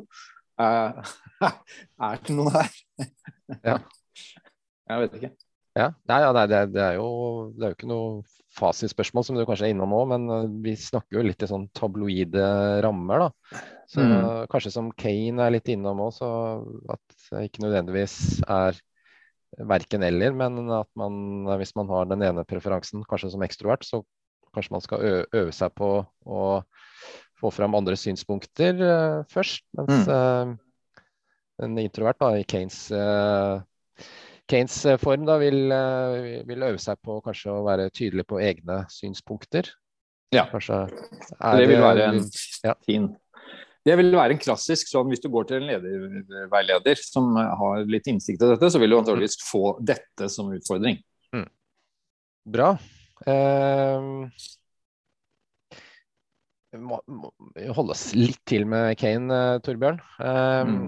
Uh, 0.60 1.02
er 2.10 2.22
det 2.22 2.36
noe 2.36 2.54
her? 2.54 2.78
ja. 3.70 3.80
Jeg 4.84 5.00
vet 5.00 5.18
ikke. 5.18 5.34
Ja, 5.74 5.88
nei, 6.06 6.20
ja, 6.22 6.30
nei 6.36 6.46
det, 6.46 6.60
det, 6.70 6.82
er 6.84 6.96
jo, 7.00 7.06
det, 7.56 7.64
er 7.64 7.72
jo, 7.72 7.76
ikke 7.78 7.90
noe 7.90 8.10
fasitspørsmål 8.54 9.24
som 9.26 9.38
du 9.38 9.42
kanskje 9.42 9.66
er 9.66 9.72
innom 9.74 9.90
nå, 9.90 10.02
men 10.12 10.26
eh, 10.30 10.44
vi 10.62 10.74
snakker 10.78 11.18
jo 11.18 11.24
litt 11.26 11.42
i 11.42 11.48
sånn 11.50 11.66
tabloide 11.74 12.44
rammer, 12.84 13.24
da. 13.24 13.62
Så 13.90 14.04
mm. 14.04 14.28
kanskje 14.52 14.70
som 14.76 14.92
Kane 14.94 15.42
er 15.42 15.56
litt 15.56 15.70
innom 15.74 16.04
òg, 16.04 16.12
så 16.14 16.28
at 16.94 17.16
det 17.32 17.48
ikke 17.48 17.64
nødvendigvis 17.66 18.14
er 18.46 18.78
verken 19.58 20.02
eller, 20.02 20.34
men 20.36 20.70
at 20.72 20.88
man, 20.98 21.46
hvis 21.60 21.74
man 21.78 21.90
har 21.92 22.08
den 22.10 22.24
ene 22.26 22.44
preferansen, 22.48 23.04
kanskje 23.08 23.32
som 23.34 23.44
ekstrovert, 23.46 23.86
så 23.86 24.02
kanskje 24.54 24.74
man 24.74 24.84
skal 24.84 25.06
øve, 25.34 25.52
seg 25.54 25.74
på 25.78 25.90
å 26.04 26.42
få 27.40 27.50
fram 27.54 27.76
andre 27.76 27.96
synspunkter 27.98 28.78
uh, 28.80 29.22
først. 29.30 29.64
Mens 29.78 30.08
uh, 30.08 30.54
en 31.64 31.80
introvert 31.82 32.20
da, 32.22 32.32
i 32.38 32.46
Kanes, 32.48 32.86
uh, 32.94 33.60
Kanes 34.50 34.78
form 35.02 35.26
da, 35.28 35.38
vil, 35.42 35.72
vil, 36.48 36.66
øve 36.66 36.80
seg 36.82 37.00
på 37.04 37.18
kanskje 37.24 37.54
å 37.54 37.64
være 37.66 37.90
tydelig 37.94 38.26
på 38.30 38.40
egne 38.42 38.82
synspunkter. 38.92 39.70
Ja, 40.34 40.48
kanskje, 40.50 40.86
det 40.90 41.68
vil 41.70 41.82
være 41.82 42.08
en 42.10 42.24
ja. 42.66 42.74
fin 42.82 43.12
det 43.84 43.96
vil 44.00 44.14
være 44.16 44.36
en 44.36 44.40
klassisk 44.40 44.88
sånn 44.88 45.10
Hvis 45.12 45.22
du 45.24 45.28
går 45.32 45.48
til 45.48 45.60
en 45.60 45.68
lederveileder 45.68 47.00
som 47.00 47.34
har 47.36 47.84
litt 47.90 48.08
innsikt 48.10 48.42
i 48.42 48.50
dette, 48.54 48.70
så 48.72 48.80
vil 48.80 48.94
du 48.94 48.98
antakeligvis 48.98 49.38
få 49.44 49.76
dette 49.84 50.28
som 50.32 50.52
utfordring. 50.56 51.00
Mm. 51.36 51.46
Bra. 52.56 52.74
Uh, 53.28 54.28
må, 56.74 56.98
må 57.06 57.30
holde 57.76 57.94
oss 57.94 58.10
litt 58.16 58.40
til 58.48 58.66
med 58.68 58.96
Kane, 59.00 59.30
uh, 59.30 59.62
Torbjørn. 59.64 60.00
Uh, 60.18 60.64
mm. 60.68 60.84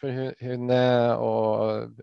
For 0.00 0.12
hun, 0.12 0.32
hun 0.42 0.72
eh, 0.74 1.22
og 1.22 2.00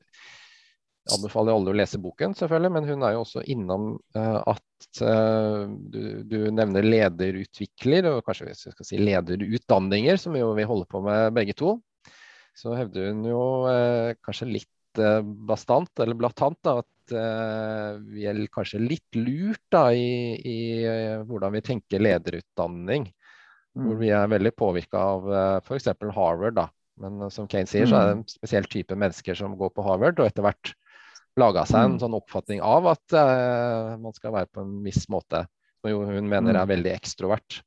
anbefaler 1.15 1.55
alle 1.55 1.71
å 1.71 1.77
lese 1.77 1.99
boken, 2.01 2.35
selvfølgelig, 2.37 2.71
men 2.75 2.89
hun 2.89 3.05
er 3.05 3.15
jo 3.15 3.23
også 3.23 3.43
innom 3.51 3.87
uh, 4.17 4.41
at 4.53 4.89
uh, 5.03 5.63
du, 5.69 6.01
du, 6.27 6.37
nevner 6.53 6.87
lederutvikler, 6.87 8.09
og 8.11 8.25
kanskje 8.27 8.49
vi 8.49 8.57
skal 8.59 8.87
si 8.87 8.99
lederutdanninger, 9.01 10.19
som 10.21 10.37
jo 10.37 10.51
vi 10.57 10.67
holder 10.67 10.89
på 10.91 11.03
med 11.05 11.35
begge 11.37 11.55
to. 11.57 11.77
Så 12.57 12.75
hevder 12.75 13.11
hun 13.11 13.25
jo 13.29 13.41
uh, 13.67 14.11
kanskje 14.25 14.51
litt 14.57 14.69
bastant, 15.47 15.93
eller 16.03 16.17
blatant, 16.19 16.57
da, 16.67 16.81
at 16.81 17.13
vi 18.11 18.25
er 18.27 18.41
kanskje 18.51 18.81
litt 18.83 19.15
lurt 19.15 19.61
da, 19.71 19.85
i, 19.95 20.35
i 20.35 20.57
hvordan 21.27 21.53
vi 21.55 21.61
tenker 21.63 22.03
lederutdanning. 22.03 23.05
Mm. 23.07 23.85
Hvor 23.85 24.01
vi 24.01 24.09
er 24.11 24.27
veldig 24.33 24.51
påvirka 24.59 25.05
av 25.13 25.31
f.eks. 25.63 25.87
Harvard. 26.11 26.57
da. 26.59 26.67
Men 27.01 27.31
som 27.33 27.47
Kane 27.49 27.69
sier, 27.69 27.87
så 27.89 27.97
er 27.97 28.09
det 28.09 28.15
en 28.17 28.27
spesiell 28.29 28.67
type 28.69 28.95
mennesker 28.99 29.37
som 29.37 29.55
går 29.59 29.71
på 29.75 29.85
Harvard, 29.85 30.19
og 30.19 30.27
etter 30.27 30.45
hvert 30.45 30.73
laga 31.39 31.63
seg 31.65 31.79
en 31.85 31.93
mm. 31.95 31.99
sånn 32.03 32.15
oppfatning 32.17 32.59
av 32.65 32.87
at 32.91 33.15
uh, 33.15 33.95
man 34.01 34.11
skal 34.15 34.33
være 34.35 34.49
på 34.51 34.63
en 34.65 34.77
viss 34.83 35.05
måte, 35.11 35.45
som 35.79 35.91
jo 35.93 36.01
hun 36.03 36.27
mener 36.27 36.55
er 36.57 36.65
mm. 36.65 36.71
veldig 36.73 36.91
ekstrovert. 36.95 37.61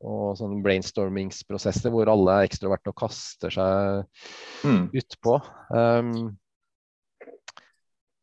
og 0.00 0.36
sånne 0.38 0.62
brainstormingsprosesser 0.64 1.92
hvor 1.92 2.08
alle 2.08 2.38
er 2.40 2.46
ekstroverte 2.48 2.88
og 2.88 2.96
kaster 3.02 3.52
seg 3.52 4.06
Mm. 4.64 4.88
utpå. 4.96 5.34
Um, 5.72 6.36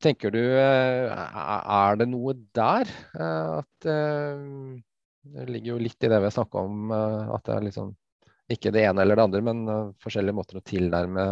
tenker 0.01 0.29
du 0.33 0.41
eh, 0.41 1.09
Er 1.09 1.95
det 1.97 2.05
noe 2.11 2.33
der? 2.53 2.85
eh, 3.17 3.57
At 3.57 3.87
Det 3.87 5.47
ligger 5.49 5.71
jo 5.73 5.77
litt 5.81 6.03
i 6.03 6.09
det 6.11 6.19
vi 6.19 6.27
har 6.29 6.35
snakka 6.35 6.61
om, 6.61 6.91
at 6.91 7.43
det 7.45 7.55
er 7.55 7.65
liksom 7.65 7.95
ikke 8.49 8.71
det 8.71 8.85
ene 8.87 9.01
eller 9.01 9.17
det 9.17 9.23
andre, 9.25 9.41
men 9.43 9.65
forskjellige 9.99 10.37
måter 10.37 10.59
å 10.59 10.63
tilnærme 10.63 11.25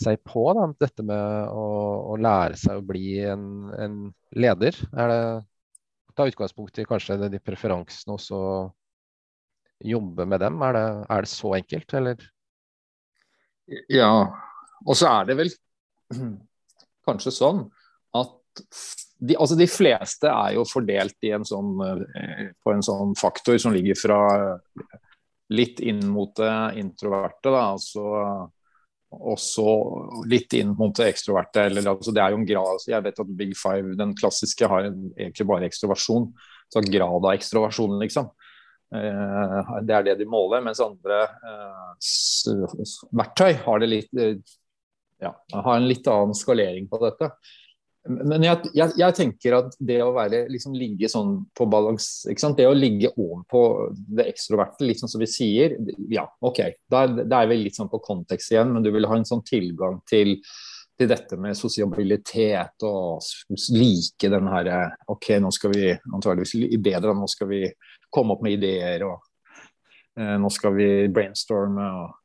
seg 0.00 0.20
på. 0.26 0.44
Da. 0.56 0.68
Dette 0.80 1.04
med 1.06 1.48
å, 1.52 1.66
å 2.12 2.18
lære 2.20 2.58
seg 2.60 2.80
å 2.80 2.86
bli 2.86 3.16
en, 3.28 3.48
en 3.76 3.96
leder. 4.36 4.78
Er 4.92 5.12
det 5.12 5.24
Ta 6.12 6.26
utgangspunkt 6.28 6.76
i 6.76 6.84
kanskje 6.84 7.14
de 7.32 7.38
preferansene, 7.40 8.12
og 8.12 8.20
så 8.20 8.38
jobbe 9.80 10.26
med 10.28 10.42
dem. 10.44 10.60
Er 10.60 10.76
det, 10.76 10.86
er 11.08 11.24
det 11.24 11.30
så 11.32 11.54
enkelt, 11.56 11.94
eller? 11.96 12.26
Ja, 13.88 14.10
og 14.84 14.98
så 14.98 15.08
er 15.08 15.30
det 15.30 15.38
vel 15.38 15.52
kanskje 17.08 17.32
sånn 17.32 17.64
at 18.18 18.62
de, 19.22 19.36
altså 19.38 19.56
de 19.56 19.68
fleste 19.70 20.28
er 20.28 20.56
jo 20.58 20.66
fordelt 20.68 21.30
en 21.30 21.46
sånn, 21.48 21.72
eh, 21.80 22.48
på 22.60 22.74
en 22.74 22.82
sånn 22.84 23.14
faktor 23.18 23.56
som 23.62 23.72
ligger 23.72 23.96
fra 23.96 24.20
litt 25.52 25.80
inn 25.84 26.02
mot 26.10 26.34
det 26.36 26.52
introverte, 26.80 27.48
da, 27.48 27.68
altså, 27.74 28.04
og 29.12 29.38
så 29.40 29.72
litt 30.30 30.54
inn 30.56 30.72
mot 30.78 30.94
det 30.96 31.10
ekstroverte. 31.12 31.66
Eller, 31.68 31.86
altså, 31.92 32.14
det 32.14 32.22
er 32.24 32.32
jo 32.32 32.40
en 32.40 32.48
grad, 32.48 32.70
altså, 32.76 32.90
Jeg 32.94 33.04
vet 33.06 33.20
at 33.24 33.34
Big 33.38 33.52
Five, 33.58 33.96
den 33.98 34.14
klassiske, 34.18 34.68
har 34.68 34.88
en, 34.88 35.10
egentlig 35.16 35.48
bare 35.48 35.68
ekstroversjon. 35.68 36.30
Så 36.72 36.82
grad 36.88 37.26
av 37.26 37.32
ekstroversjon, 37.34 37.98
liksom. 38.00 38.30
Eh, 38.94 39.72
det 39.84 39.96
er 39.96 40.08
det 40.08 40.18
de 40.20 40.28
måler, 40.28 40.64
mens 40.64 40.80
andre 40.84 41.22
eh, 41.24 42.10
verktøy 43.16 43.54
har 43.64 43.86
litt 43.88 44.20
eh, 44.20 44.36
ja, 45.22 45.30
har 45.54 45.76
en 45.76 45.86
litt 45.86 46.08
annen 46.10 46.36
skalering 46.36 46.88
på 46.90 46.98
dette. 47.04 47.30
Men 48.08 48.42
jeg, 48.42 48.70
jeg, 48.74 48.94
jeg 48.98 49.14
tenker 49.14 49.54
at 49.60 49.76
det 49.78 50.00
å 50.02 50.10
være, 50.16 50.40
liksom, 50.50 50.74
ligge 50.74 51.06
sånn 51.12 51.36
på 51.54 51.68
balans? 51.70 52.08
Det 52.26 52.66
å 52.66 52.74
ligge 52.74 53.12
ovenpå 53.14 53.60
det 54.18 54.26
ekstroverte, 54.32 54.82
litt 54.88 54.98
sånn 54.98 55.12
som 55.12 55.22
vi 55.22 55.28
sier, 55.30 55.76
ja, 56.10 56.24
OK. 56.42 56.58
Da 56.90 57.04
da 57.06 57.42
er 57.44 57.52
vi 57.52 57.60
litt 57.60 57.78
sånn 57.78 57.90
på 57.92 58.02
kontekst 58.02 58.50
igjen, 58.54 58.72
men 58.74 58.82
du 58.82 58.90
vil 58.90 59.06
ha 59.06 59.18
en 59.20 59.28
sånn 59.28 59.44
tilgang 59.46 60.00
til, 60.10 60.34
til 60.98 61.10
dette 61.12 61.38
med 61.38 61.54
sosialitet 61.58 62.86
og 62.88 63.22
like 63.76 64.32
den 64.34 64.50
her 64.50 64.72
OK, 65.14 65.36
nå 65.38 65.52
skal 65.54 65.74
vi 65.76 65.92
antageligvis 65.94 66.56
li- 66.58 66.80
bedre, 66.82 67.14
nå 67.14 67.30
skal 67.30 67.52
vi 67.54 67.62
komme 68.10 68.34
opp 68.34 68.42
med 68.42 68.58
ideer, 68.58 69.06
og 69.06 69.22
eh, 70.18 70.34
nå 70.42 70.50
skal 70.50 70.74
vi 70.74 70.90
brainstorme. 71.14 71.86
og 72.02 72.18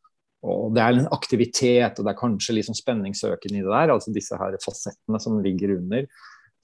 og 0.46 0.74
Det 0.76 0.82
er 0.84 0.94
en 0.94 1.08
aktivitet, 1.12 1.98
og 1.98 2.06
det 2.06 2.12
er 2.12 2.20
kanskje 2.20 2.54
litt 2.56 2.68
sånn 2.68 2.78
spenningsøkende 2.78 3.58
i 3.58 3.64
det 3.66 3.72
der. 3.72 3.94
altså 3.96 4.14
Disse 4.14 4.38
her 4.38 4.58
fasettene 4.62 5.20
som 5.22 5.40
ligger 5.42 5.78
under, 5.80 6.06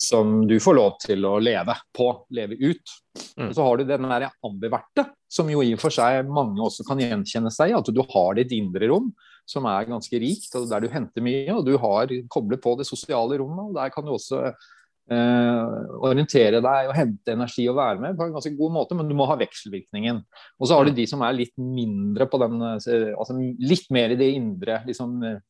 som 0.04 0.44
du 0.48 0.58
får 0.62 0.78
lov 0.78 0.98
til 1.02 1.26
å 1.26 1.38
leve 1.42 1.76
på, 1.96 2.08
leve 2.36 2.58
ut. 2.60 2.94
Mm. 3.38 3.48
Og 3.48 3.56
Så 3.56 3.66
har 3.66 3.78
du 3.78 3.86
den 3.90 4.10
der 4.10 4.28
ambiverte, 4.46 5.08
som 5.32 5.50
jo 5.50 5.64
i 5.64 5.74
og 5.74 5.82
for 5.82 5.94
seg 5.94 6.30
mange 6.30 6.62
også 6.62 6.86
kan 6.88 7.02
gjenkjenne 7.02 7.52
seg 7.54 7.72
i. 7.72 7.78
At 7.78 7.90
du 7.90 8.04
har 8.14 8.38
ditt 8.38 8.54
indre 8.56 8.90
rom, 8.92 9.10
som 9.50 9.66
er 9.68 9.90
ganske 9.90 10.22
rikt, 10.22 10.54
og 10.60 10.70
der 10.70 10.86
du 10.86 10.94
henter 10.94 11.26
mye. 11.26 11.50
Og 11.56 11.66
du 11.66 11.76
har 11.82 12.14
koblet 12.32 12.62
på 12.64 12.78
det 12.80 12.88
sosiale 12.90 13.40
rommet, 13.42 13.72
og 13.72 13.78
der 13.80 13.94
kan 13.96 14.06
du 14.06 14.14
også 14.14 14.52
orientere 15.12 16.62
deg 16.64 16.90
og 16.90 16.96
hente 16.96 17.34
energi 17.36 17.66
og 17.68 17.76
være 17.76 18.00
med 18.00 18.18
på 18.18 18.24
en 18.24 18.36
ganske 18.38 18.54
god 18.56 18.72
måte, 18.72 18.96
men 18.96 19.10
du 19.10 19.16
må 19.18 19.28
ha 19.28 19.36
vekselvirkningen. 19.36 20.22
Og 20.60 20.70
så 20.70 20.78
har 20.78 20.88
du 20.88 20.96
de 20.96 21.06
som 21.10 21.22
er 21.26 21.36
litt 21.36 21.54
mindre 21.60 22.28
på 22.32 22.40
den 22.40 22.62
eh, 22.64 23.12
altså 23.12 23.36
Litt 23.60 23.90
mer 23.92 24.14
i 24.14 24.20
det 24.20 24.30
indre 24.38 24.82
liksom, 24.88 25.18
eh, 25.28 25.42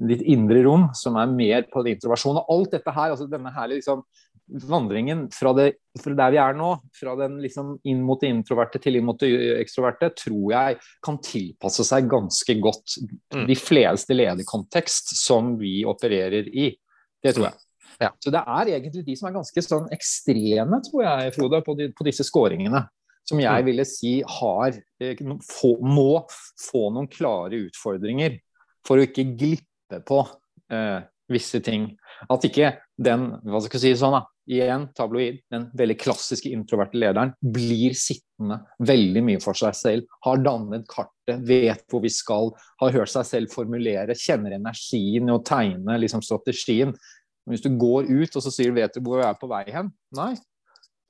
Litt 0.00 0.22
indre 0.32 0.62
rom, 0.64 0.88
som 0.96 1.16
er 1.20 1.28
mer 1.28 1.66
på 1.72 1.82
introversjon. 1.84 2.38
Og 2.40 2.52
alt 2.52 2.76
dette 2.76 2.92
her, 2.96 3.12
altså 3.12 3.26
denne 3.28 3.52
her 3.52 3.68
liksom 3.68 4.04
vandringen 4.66 5.26
fra, 5.32 5.52
det, 5.54 5.66
fra 6.00 6.14
der 6.16 6.32
vi 6.34 6.38
er 6.42 6.56
nå, 6.58 6.70
fra 6.96 7.14
den 7.20 7.36
liksom 7.42 7.74
inn 7.86 8.00
mot 8.02 8.20
det 8.22 8.32
introverte 8.32 8.80
til 8.82 8.98
inn 8.98 9.06
mot 9.06 9.20
det 9.20 9.30
ekstroverte, 9.60 10.10
tror 10.16 10.54
jeg 10.54 10.78
kan 11.04 11.20
tilpasse 11.22 11.86
seg 11.86 12.08
ganske 12.10 12.56
godt 12.60 12.98
Mm. 13.30 13.46
de 13.46 13.54
fleste 13.54 14.16
lederkontekst 14.16 15.12
som 15.20 15.52
vi 15.60 15.84
opererer 15.86 16.48
i. 16.50 16.72
Det 17.22 17.36
tror 17.36 17.50
jeg. 17.50 17.69
Ja. 18.00 18.10
Så 18.22 18.32
det 18.32 18.40
er 18.40 18.72
egentlig 18.76 19.04
de 19.06 19.16
som 19.18 19.28
er 19.28 19.36
ganske 19.36 19.64
sånn 19.64 19.90
ekstreme, 19.92 20.80
tror 20.86 21.04
jeg, 21.04 21.34
Frode, 21.36 21.60
på, 21.66 21.76
de, 21.78 21.90
på 21.92 22.06
disse 22.08 22.24
scoringene. 22.24 22.86
Som 23.28 23.38
jeg 23.42 23.62
Mm. 23.62 23.66
ville 23.66 23.84
si 23.86 24.14
har 24.26 24.74
eh, 25.00 25.20
få, 25.44 25.76
må 25.84 26.24
få 26.58 26.88
noen 26.90 27.06
klare 27.12 27.60
utfordringer 27.68 28.40
for 28.86 28.98
å 28.98 29.04
ikke 29.04 29.28
glippe 29.36 30.00
på 30.08 30.22
eh, 30.72 31.02
visse 31.30 31.60
ting. 31.62 31.92
At 32.32 32.42
ikke 32.48 32.72
den 32.98 33.28
hva 33.44 33.60
skal 33.62 33.78
jeg 33.78 33.94
si 33.94 34.00
sånn 34.00 34.16
da, 34.16 34.24
igjen 34.50 34.88
tabloid, 34.96 35.38
den 35.52 35.68
veldig 35.78 35.96
klassiske 36.00 36.50
introverte 36.50 36.98
lederen 36.98 37.30
blir 37.38 37.94
sittende 37.94 38.58
veldig 38.82 39.22
mye 39.28 39.42
for 39.44 39.54
seg 39.54 39.76
selv, 39.78 40.08
har 40.26 40.42
dannet 40.42 40.88
kartet, 40.90 41.44
vet 41.46 41.84
hvor 41.92 42.02
vi 42.02 42.10
skal, 42.10 42.50
har 42.82 42.96
hørt 42.96 43.12
seg 43.12 43.28
selv 43.28 43.52
formulere, 43.54 44.16
kjenner 44.18 44.56
energien 44.56 45.30
å 45.30 45.38
tegne 45.46 46.00
liksom, 46.02 46.24
strategien. 46.26 46.96
Men 47.44 47.56
hvis 47.56 47.64
du 47.64 47.70
går 47.80 48.10
ut 48.10 48.36
og 48.36 48.44
så 48.44 48.52
sier 48.54 48.74
vet 48.76 48.94
du 48.94 49.02
hvor 49.04 49.22
jeg 49.22 49.28
er 49.30 49.38
på 49.40 49.48
vei 49.50 49.64
hen? 49.72 49.90
Nei, 50.16 50.34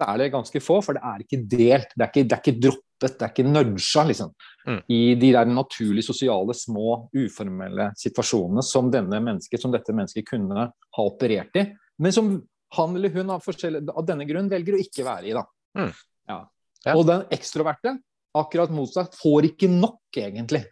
da 0.01 0.13
er 0.13 0.23
det 0.23 0.31
ganske 0.33 0.63
få, 0.65 0.79
for 0.85 0.97
det 0.97 1.03
er 1.05 1.25
ikke 1.25 1.41
delt. 1.45 1.91
Det 1.95 2.05
er 2.05 2.13
ikke, 2.13 2.25
det 2.25 2.37
er 2.37 2.43
ikke 2.43 2.63
droppet, 2.67 3.17
det 3.19 3.27
er 3.27 3.33
ikke 3.35 3.49
nudga, 3.49 4.05
liksom. 4.09 4.31
Mm. 4.69 4.79
I 4.97 5.01
de 5.21 5.33
der 5.37 5.51
naturlige, 5.51 6.07
sosiale, 6.07 6.57
små, 6.57 6.95
uformelle 7.17 7.91
situasjonene 8.01 8.65
som, 8.65 8.89
som 8.91 9.75
dette 9.75 9.97
mennesket 9.97 10.29
kunne 10.29 10.71
ha 10.71 11.05
operert 11.05 11.61
i, 11.61 11.67
men 12.01 12.17
som 12.17 12.33
han 12.77 12.95
eller 12.97 13.13
hun 13.13 13.33
av, 13.35 13.45
av 13.45 14.07
denne 14.07 14.27
grunn 14.29 14.49
velger 14.51 14.77
å 14.77 14.81
ikke 14.81 15.05
være 15.05 15.29
i. 15.29 15.37
da. 15.37 15.45
Mm. 15.79 15.93
Ja. 16.31 16.41
Ja. 16.87 16.95
Og 16.97 17.05
den 17.09 17.27
ekstroverte, 17.35 17.99
akkurat 18.37 18.73
motsatt, 18.73 19.17
får 19.21 19.51
ikke 19.51 19.69
nok, 19.73 20.01
egentlig, 20.17 20.63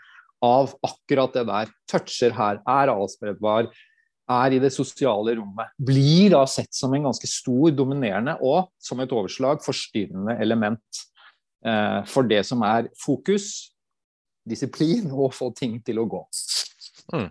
av 0.44 0.72
akkurat 0.86 1.34
det 1.34 1.44
der. 1.50 1.72
Toucher 1.90 2.32
her, 2.38 2.62
er 2.62 2.92
avspredbar, 2.94 3.68
er 4.28 4.54
i 4.54 4.60
det 4.62 4.70
sosiale 4.74 5.34
rommet. 5.38 5.72
Blir 5.76 6.34
da 6.34 6.42
sett 6.50 6.74
som 6.76 6.94
en 6.94 7.08
ganske 7.08 7.28
stor, 7.30 7.70
dominerende 7.76 8.36
og, 8.44 8.70
som 8.82 9.00
et 9.02 9.12
overslag, 9.14 9.62
forstyrrende 9.64 10.36
element 10.42 11.02
eh, 11.64 12.00
for 12.08 12.28
det 12.28 12.42
som 12.48 12.64
er 12.66 12.90
fokus, 13.00 13.68
disiplin 14.48 15.10
og 15.12 15.32
få 15.36 15.50
ting 15.56 15.78
til 15.84 16.00
å 16.02 16.06
gå. 16.08 16.22
Mm. 17.14 17.28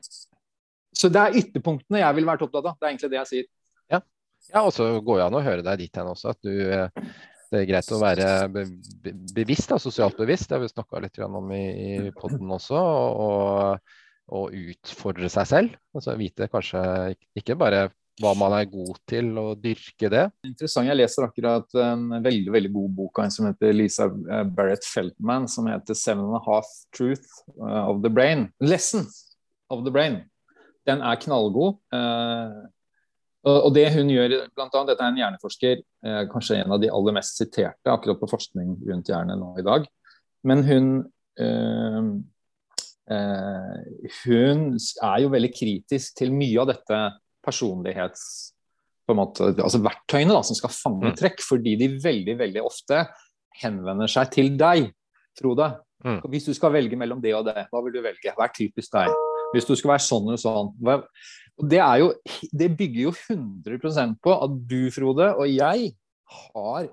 Så 0.98 1.10
det 1.14 1.22
er 1.22 1.40
ytterpunktene 1.44 2.02
jeg 2.02 2.18
ville 2.18 2.30
vært 2.30 2.46
opptatt 2.46 2.66
av. 2.66 2.78
Det 2.78 2.88
er 2.88 2.94
egentlig 2.94 3.14
det 3.14 3.22
jeg 3.22 3.32
sier. 3.34 3.54
Ja, 4.54 4.62
og 4.64 4.72
så 4.72 4.86
går 5.04 5.18
det 5.20 5.26
an 5.26 5.36
å 5.36 5.44
høre 5.44 5.64
deg 5.66 5.82
dit 5.82 5.98
hen 6.00 6.08
også, 6.08 6.32
at 6.32 6.46
du 6.46 6.54
eh, 6.72 7.10
det 7.48 7.62
er 7.62 7.70
greit 7.70 7.92
å 7.96 8.00
være 8.02 8.28
be 8.52 8.66
bevisst, 9.36 9.70
da, 9.72 9.78
sosialt 9.80 10.18
bevisst. 10.20 10.50
Det 10.50 10.58
har 10.58 10.64
vi 10.64 10.72
snakka 10.72 11.00
litt 11.04 11.20
om 11.24 11.52
i, 11.56 11.64
i 11.64 12.12
poden 12.16 12.52
også. 12.52 12.80
Og, 13.24 13.94
og 14.28 14.52
utfordre 14.52 15.30
seg 15.32 15.48
selv. 15.48 15.80
Altså 15.96 16.18
vite 16.20 16.50
kanskje 16.52 16.82
ikke 17.40 17.56
bare 17.60 17.88
hva 18.22 18.32
man 18.38 18.56
er 18.58 18.70
god 18.70 18.96
til, 19.10 19.30
og 19.38 19.60
dyrke 19.62 20.10
det. 20.10 20.24
Interessant. 20.48 20.90
Jeg 20.90 20.98
leser 20.98 21.28
akkurat 21.28 21.76
en 21.84 22.08
veldig 22.26 22.54
veldig 22.54 22.72
god 22.74 22.96
bok 22.98 23.20
av 23.20 23.28
en 23.28 23.34
som 23.36 23.46
heter 23.46 23.76
Lisa 23.76 24.08
eh, 24.10 24.48
Barrett 24.58 24.88
Feltman, 24.90 25.46
som 25.52 25.70
heter 25.70 25.94
'Seven 25.94 26.26
and 26.26 26.40
a 26.40 26.42
Half 26.48 26.72
Truth 26.96 27.44
eh, 27.62 27.84
of 27.84 28.02
the 28.02 28.10
Brain'. 28.10 28.50
Lesson 28.60 29.06
of 29.70 29.86
the 29.86 29.94
Brain. 29.94 30.24
Den 30.88 31.02
er 31.02 31.22
knallgod. 31.22 31.78
eh, 31.94 32.58
og 33.48 33.70
det 33.72 33.94
hun 33.94 34.10
gjør, 34.10 34.50
blant 34.56 34.74
annet, 34.76 34.90
Dette 34.90 35.04
er 35.06 35.12
en 35.14 35.20
hjerneforsker, 35.22 35.82
kanskje 36.34 36.58
en 36.58 36.72
av 36.76 36.82
de 36.82 36.90
aller 36.92 37.14
mest 37.16 37.38
siterte 37.38 37.88
akkurat 37.88 38.20
på 38.20 38.28
forskning 38.28 38.74
rundt 38.90 39.08
hjernen 39.08 39.40
nå 39.40 39.54
i 39.62 39.64
dag. 39.64 39.86
Men 40.44 40.66
hun 40.68 41.06
Hun 43.08 44.76
er 44.76 45.24
jo 45.24 45.32
veldig 45.32 45.50
kritisk 45.56 46.18
til 46.20 46.34
mye 46.36 46.60
av 46.64 46.68
dette 46.74 47.00
personlighets 47.46 48.24
på 49.08 49.16
en 49.16 49.22
måte, 49.22 49.46
altså 49.64 49.80
verktøyene 49.80 50.36
da, 50.36 50.42
som 50.44 50.58
skal 50.58 50.74
fange 50.76 51.14
Mm. 51.14 51.16
trekk, 51.16 51.40
fordi 51.40 51.78
de 51.80 51.88
veldig 52.04 52.34
veldig 52.42 52.64
ofte 52.68 53.06
henvender 53.62 54.10
seg 54.12 54.32
til 54.34 54.50
deg, 54.60 54.90
Frode. 55.40 55.70
Mm. 56.04 56.20
Hvis 56.28 56.46
du 56.50 56.54
skal 56.54 56.74
velge 56.76 56.98
mellom 57.00 57.22
det 57.24 57.32
og 57.38 57.46
det, 57.48 57.68
hva 57.72 57.82
vil 57.86 57.94
du 57.96 58.02
velge? 58.04 58.34
Hva 58.36 58.50
er 58.50 58.54
typisk 58.58 58.92
deg? 58.92 59.08
Hvis 59.54 59.66
du 59.70 59.76
skal 59.80 59.94
være 59.94 60.04
sånn 60.04 60.28
og 60.34 60.40
sånn. 60.42 60.74
Og 61.58 61.70
det, 61.72 61.80
er 61.80 62.02
jo, 62.04 62.10
det 62.52 62.68
bygger 62.78 63.02
jo 63.08 63.14
100% 63.32 64.18
på 64.22 64.36
at 64.44 64.58
du, 64.68 64.92
Frode, 64.92 65.30
og 65.40 65.48
jeg 65.48 65.94
har 66.28 66.90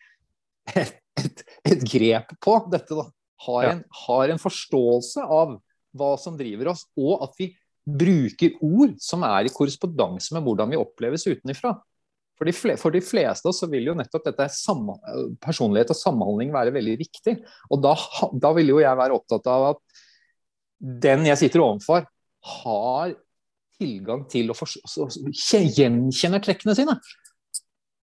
et, 0.82 0.96
et, 1.22 1.44
et 1.70 1.86
grep 1.86 2.34
på 2.42 2.56
dette. 2.72 2.90
da. 2.90 3.06
Har 3.44 3.68
en, 3.68 3.82
har 4.06 4.32
en 4.32 4.40
forståelse 4.40 5.22
av 5.22 5.58
hva 5.96 6.14
som 6.20 6.36
driver 6.38 6.72
oss, 6.72 6.86
og 6.96 7.24
at 7.26 7.36
vi 7.38 7.50
bruker 7.86 8.56
ord 8.64 8.96
som 9.02 9.22
er 9.26 9.46
i 9.46 9.52
korrespondanse 9.54 10.34
med 10.34 10.42
hvordan 10.46 10.72
vi 10.72 10.80
oppleves 10.80 11.26
utenifra. 11.28 11.76
For 12.36 12.48
de, 12.48 12.52
fleste, 12.52 12.82
for 12.82 12.92
de 12.92 13.00
fleste 13.00 13.52
så 13.56 13.68
vil 13.72 13.86
jo 13.88 13.94
nettopp 13.96 14.26
dette 14.26 14.48
personlighet 15.40 15.92
og 15.94 15.96
samhandling 15.96 16.50
være 16.52 16.74
veldig 16.74 16.96
viktig. 17.00 17.36
Og 17.72 17.80
da, 17.84 17.94
da 18.36 18.50
vil 18.58 18.74
jo 18.74 18.82
jeg 18.82 18.98
være 18.98 19.16
opptatt 19.16 19.48
av 19.48 19.70
at 19.70 20.02
den 21.06 21.24
jeg 21.30 21.40
sitter 21.40 21.64
overfor, 21.64 22.04
har 22.60 23.14
tilgang 23.80 24.26
til 24.28 24.52
å 24.52 24.56
gjenkjenne 24.56 26.42
trekkene 26.44 26.76
sine. 26.76 26.98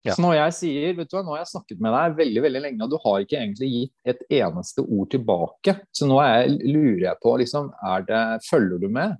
Ja. 0.04 0.12
Så 0.12 0.20
når 0.20 0.34
jeg 0.36 0.54
sier 0.58 0.96
vet 0.98 1.08
du 1.08 1.14
hva, 1.16 1.22
nå 1.24 1.32
har 1.32 1.40
jeg 1.40 1.52
snakket 1.54 1.78
med 1.80 1.94
deg 1.96 2.16
veldig 2.18 2.40
veldig 2.44 2.60
lenge, 2.66 2.84
og 2.84 2.92
du 2.92 2.98
har 3.00 3.22
ikke 3.24 3.38
egentlig 3.40 3.68
gitt 3.72 4.12
et 4.12 4.24
eneste 4.40 4.84
ord 4.84 5.08
tilbake, 5.14 5.78
så 5.96 6.08
nå 6.08 6.18
jeg, 6.20 6.58
lurer 6.66 7.06
jeg 7.06 7.20
på 7.22 7.36
liksom, 7.40 7.70
det, 8.10 8.24
Følger 8.44 8.82
du 8.82 8.90
med? 8.92 9.14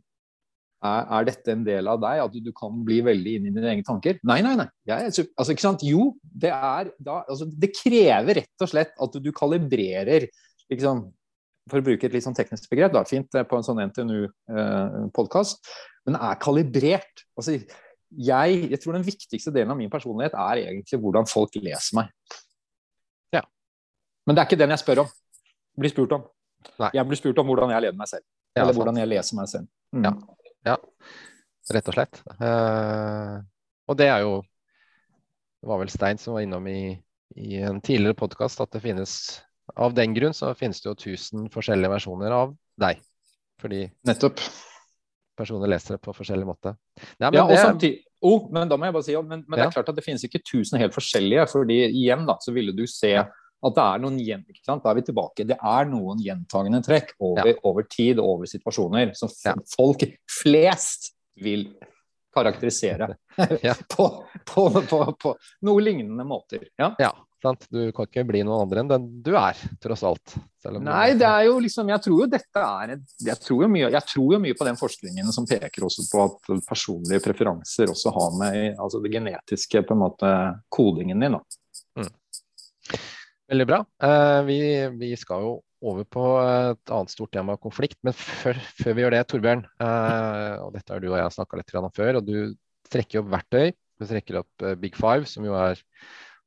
Er, 0.85 1.07
er, 1.16 1.25
dette 1.31 1.55
en 1.55 1.62
del 1.64 1.88
av 1.88 2.03
deg, 2.03 2.20
at 2.27 2.35
du, 2.35 2.42
du, 2.44 2.51
kan 2.57 2.83
bli 2.85 2.99
veldig 3.07 3.38
inn 3.38 3.49
i 3.49 3.53
dine 3.55 3.70
egne 3.70 3.87
tanker? 3.87 4.18
Nei, 4.29 4.42
nei, 4.44 4.53
nei. 4.61 4.66
Jeg, 4.90 5.14
altså, 5.33 5.55
ikke 5.55 5.64
sant? 5.64 5.85
Jo, 5.88 6.11
det 6.20 6.51
er 6.53 6.90
da 7.01 7.23
altså, 7.23 7.49
Det 7.49 7.70
krever 7.73 8.42
rett 8.42 8.64
og 8.66 8.68
slett 8.75 8.92
at 9.01 9.16
du, 9.25 9.31
kalibrerer 9.33 10.29
liksom, 10.68 11.07
For 11.73 11.81
å 11.81 11.87
bruke 11.87 12.05
et 12.05 12.12
litt 12.12 12.27
sånn 12.27 12.37
teknisk 12.37 12.68
begrep, 12.68 12.92
da, 12.92 13.07
fint 13.09 13.33
på 13.33 13.57
en 13.57 13.64
sånn 13.64 13.81
NTNU-podkast, 13.87 15.64
eh, 15.64 15.88
men 16.05 16.20
er 16.20 16.37
kalibrert. 16.44 17.25
Altså, 17.40 17.57
jeg, 18.16 18.70
jeg, 18.70 18.81
tror 18.83 18.96
den 18.96 19.07
viktigste 19.07 19.53
delen 19.55 19.72
av 19.74 19.79
min 19.79 19.92
personlighet 19.92 20.37
er 20.38 20.62
egentlig 20.68 21.00
hvordan 21.03 21.29
folk 21.29 21.57
leser 21.59 21.98
meg. 21.98 22.38
Ja. 23.35 23.42
Men 24.27 24.37
det 24.37 24.42
er 24.42 24.48
ikke 24.50 24.61
den 24.61 24.74
jeg 24.74 24.83
spør 24.83 25.05
om. 25.05 25.12
Blir 25.81 25.92
spurt 25.92 26.14
om. 26.16 26.27
Nei. 26.81 26.90
Jeg 26.96 27.09
blir 27.09 27.20
spurt 27.20 27.40
om 27.42 27.50
hvordan 27.50 27.74
jeg 27.74 27.85
leder 27.87 27.98
meg 27.98 28.11
selv. 28.11 28.24
Ja, 28.55 28.62
eller 28.62 28.72
sant. 28.72 28.81
hvordan 28.81 29.00
jeg 29.00 29.11
leser 29.11 29.38
meg 29.38 29.50
selv. 29.50 29.70
Mm. 29.94 30.05
Ja. 30.07 30.12
ja. 30.70 30.77
rett 31.74 31.90
og 31.90 31.96
slett. 31.96 32.20
Uh, 32.38 33.40
og 33.90 33.98
det 34.00 34.11
er 34.11 34.24
jo 34.24 34.42
Det 35.64 35.70
var 35.70 35.81
vel 35.81 35.90
Stein 35.92 36.20
som 36.20 36.37
var 36.37 36.44
innom 36.44 36.66
i, 36.68 36.92
i 37.40 37.57
en 37.64 37.81
tidligere 37.81 38.16
podkast 38.20 38.61
at 38.61 38.72
det 38.74 38.83
finnes 38.85 39.14
Av 39.81 39.94
den 39.96 40.12
grunn 40.16 40.37
så 40.37 40.53
finnes 40.59 40.83
det 40.83 40.90
jo 40.90 40.98
tusen 41.07 41.48
forskjellige 41.53 41.92
versjoner 41.94 42.35
av 42.37 42.55
deg. 42.81 43.00
Fordi 43.62 43.87
Nettopp 44.07 44.42
personer 45.37 45.70
leser 45.70 45.97
det 45.97 46.03
på 46.05 46.14
forskjellig 46.16 46.49
måte. 46.49 46.75
Nei, 47.18 47.31
men, 47.31 47.38
ja, 47.38 47.47
det... 47.51 47.61
samtidig, 47.61 48.03
oh, 48.25 48.51
men 48.55 48.70
da 48.70 48.79
må 48.79 48.88
jeg 48.88 48.97
bare 48.97 49.07
si, 49.07 49.16
men, 49.20 49.47
men 49.47 49.59
ja. 49.59 49.64
det 49.64 49.70
er 49.70 49.79
klart 49.79 49.90
at 49.92 49.99
det 49.99 50.05
finnes 50.07 50.27
ikke 50.27 50.42
tusen 50.47 50.81
helt 50.81 50.97
forskjellige. 50.97 51.49
fordi 51.53 51.81
igjen 51.88 52.27
da, 52.29 52.38
så 52.42 52.55
ville 52.57 52.75
du 52.77 52.85
se 52.90 53.14
at 53.64 53.77
det 53.79 53.85
er 53.85 54.03
noen 54.03 54.18
Da 54.20 54.90
er 54.90 54.99
vi 54.99 55.07
tilbake. 55.07 55.47
Det 55.49 55.57
er 55.57 55.88
noen 55.88 56.20
gjentagende 56.20 56.83
trekk 56.85 57.14
over, 57.18 57.49
ja. 57.49 57.59
over 57.64 57.87
tid 57.88 58.20
og 58.20 58.35
over 58.35 58.51
situasjoner 58.51 59.14
som 59.16 59.33
folk 59.73 60.05
flest 60.29 61.14
vil 61.40 61.70
karakterisere 62.35 63.14
på, 63.94 64.09
på, 64.44 64.64
på, 64.90 64.99
på, 65.23 65.35
noe 65.66 65.85
lignende 65.85 66.27
måter. 66.27 66.66
Ja. 66.77 66.92
Sant? 67.45 67.67
Du 67.69 67.81
kan 67.93 68.09
ikke 68.09 68.25
bli 68.27 68.41
noen 68.47 68.65
andre 68.65 68.81
enn 68.83 68.91
den 68.91 69.09
du 69.25 69.35
er, 69.37 69.59
tross 69.83 70.05
alt. 70.07 70.37
Nei, 70.81 71.13
det 71.21 71.27
er 71.29 71.43
jo 71.45 71.59
liksom 71.61 71.91
Jeg 71.93 72.01
tror 72.07 72.23
jo 72.23 72.27
dette 72.33 72.61
er 72.65 72.95
jeg 72.95 73.37
tror 73.43 73.67
jo, 73.67 73.69
mye, 73.69 73.91
jeg 73.93 74.09
tror 74.09 74.31
jo 74.33 74.39
mye 74.41 74.57
på 74.57 74.65
den 74.65 74.79
forskningen 74.81 75.29
som 75.35 75.45
peker 75.49 75.85
også 75.85 76.07
på 76.09 76.23
at 76.25 76.53
personlige 76.65 77.21
preferanser 77.27 77.93
også 77.93 78.13
har 78.17 78.39
med 78.41 78.81
altså 78.81 79.03
det 79.05 79.13
genetiske 79.13 79.85
på 79.85 79.97
en 79.97 80.03
måte 80.07 80.31
kodingen 80.73 81.21
din. 81.21 81.37
Mm. 82.01 82.09
Veldig 83.53 83.69
bra. 83.69 83.83
Eh, 84.09 84.41
vi, 84.49 84.59
vi, 84.97 85.13
skal 85.21 85.45
jo 85.45 85.55
over 85.85 86.09
på 86.09 86.25
et 86.41 86.93
annet 86.97 87.13
stort 87.13 87.35
tema, 87.37 87.59
konflikt. 87.61 87.99
Men 88.07 88.17
før, 88.17 88.59
før 88.81 88.97
vi 88.97 89.05
gjør 89.05 89.17
det, 89.19 89.25
Torbjørn, 89.29 89.65
eh, 89.85 90.53
og 90.65 90.73
dette 90.77 90.95
har 90.95 91.03
du 91.03 91.11
og 91.11 91.19
jeg 91.21 91.35
snakka 91.37 91.61
litt 91.61 91.75
om 91.81 91.91
før, 91.95 92.21
og 92.21 92.29
du 92.29 92.37
trekker 92.89 93.21
opp 93.21 93.33
verktøy. 93.35 93.75
Du 94.01 94.09
trekker 94.09 94.41
opp 94.41 94.65
eh, 94.65 94.79
Big 94.81 94.97
Five, 94.97 95.29
som 95.31 95.45
jo 95.47 95.57
er 95.59 95.81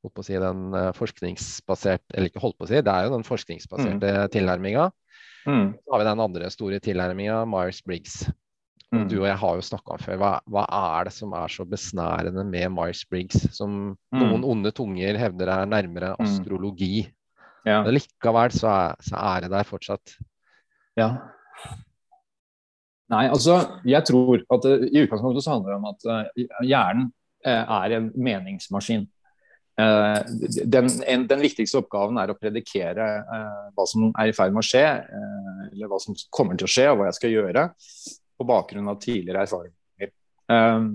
holdt 0.06 0.16
på 0.16 0.24
å 0.24 0.28
si, 0.28 0.38
den 0.42 0.76
forskningsbaserte 0.98 2.16
eller 2.16 2.32
ikke 2.32 2.44
holdt 2.44 2.58
på 2.60 2.68
å 2.68 2.70
si, 2.70 2.82
det 2.86 2.94
er 2.94 3.08
jo 3.08 3.16
den 3.16 3.28
forskningsbaserte 3.28 4.12
mm. 4.18 4.32
tilnærminga. 4.36 4.90
Mm. 5.48 5.72
Så 5.80 5.94
har 5.94 6.02
vi 6.02 6.10
den 6.10 6.26
andre 6.26 6.50
store 6.52 6.80
tilnærminga, 6.84 7.40
Myers-Briggs. 7.48 8.28
Mm. 8.96 9.08
Du 9.12 9.18
og 9.20 9.28
jeg 9.28 9.36
har 9.42 9.56
jo 9.60 9.64
snakka 9.68 9.96
om 9.96 10.00
før, 10.00 10.20
hva, 10.22 10.32
hva, 10.48 10.64
er 10.96 11.08
det 11.08 11.14
som 11.16 11.34
er 11.36 11.52
så 11.52 11.66
besnærende 11.68 12.44
med 12.48 12.72
Myers-Briggs, 12.76 13.50
som 13.56 13.74
mm. 13.92 14.20
noen 14.22 14.46
onde 14.48 14.72
tunger 14.76 15.20
hevder 15.20 15.52
er 15.52 15.72
nærmere 15.72 16.14
mm. 16.16 16.24
astrologi? 16.24 17.08
Ja. 17.68 17.82
Men 17.84 17.98
likevel 17.98 18.54
så 18.56 18.70
er, 18.72 19.02
så 19.04 19.20
er 19.20 19.44
det 19.44 19.52
der 19.56 19.68
fortsatt. 19.68 20.16
Ja. 21.00 21.10
Nei, 23.12 23.26
altså, 23.32 23.60
jeg 23.88 24.04
tror 24.08 24.40
at 24.56 24.68
uh, 24.68 24.88
i 24.88 25.04
utgangspunktet 25.04 25.44
så 25.44 25.56
handler 25.56 25.74
det 25.74 25.80
om 25.80 25.92
at 25.92 26.08
uh, 26.12 26.48
hjernen 26.68 27.12
er 27.48 27.94
en 27.96 28.08
meningsmaskin. 28.20 29.06
Eh, 29.82 30.22
den, 30.66 30.90
en, 31.06 31.28
den, 31.28 31.42
viktigste 31.46 31.78
oppgaven 31.84 32.18
er 32.18 32.32
å 32.34 32.38
predikere 32.40 33.08
uh, 33.30 33.66
hva 33.78 33.84
som 33.86 34.08
er 34.18 34.32
i 34.32 34.34
ferd 34.34 34.56
med 34.56 34.64
å 34.64 34.66
skje, 34.66 34.86
uh, 35.06 35.60
eller 35.68 35.92
hva 35.92 36.00
som 36.02 36.18
kommer 36.34 36.58
til 36.58 36.66
å 36.66 36.72
skje, 36.74 36.88
og 36.90 36.98
hva 36.98 37.10
jeg 37.12 37.18
skal 37.20 37.36
gjøre, 37.36 37.66
på 38.38 38.48
bakgrunn 38.50 38.90
av 38.90 38.98
tidligere 39.04 39.44
erfaringer. 39.46 40.12
Um, 40.50 40.90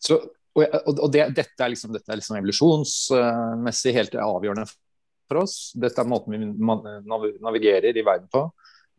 så, 0.00 0.22
og, 0.56 0.64
og 0.94 1.12
det, 1.12 1.26
dette 1.36 1.66
er 1.66 1.74
liksom, 1.74 1.92
liksom 1.98 2.38
evolusjonsmessig 2.40 3.94
helt 3.96 4.16
avgjørende 4.22 4.64
for 4.70 5.42
oss. 5.42 5.58
Dette 5.76 6.00
er 6.00 6.08
måten 6.08 6.32
vi 6.32 6.40
navigerer 7.44 7.92
i 7.92 8.06
verden 8.06 8.30
på, 8.32 8.46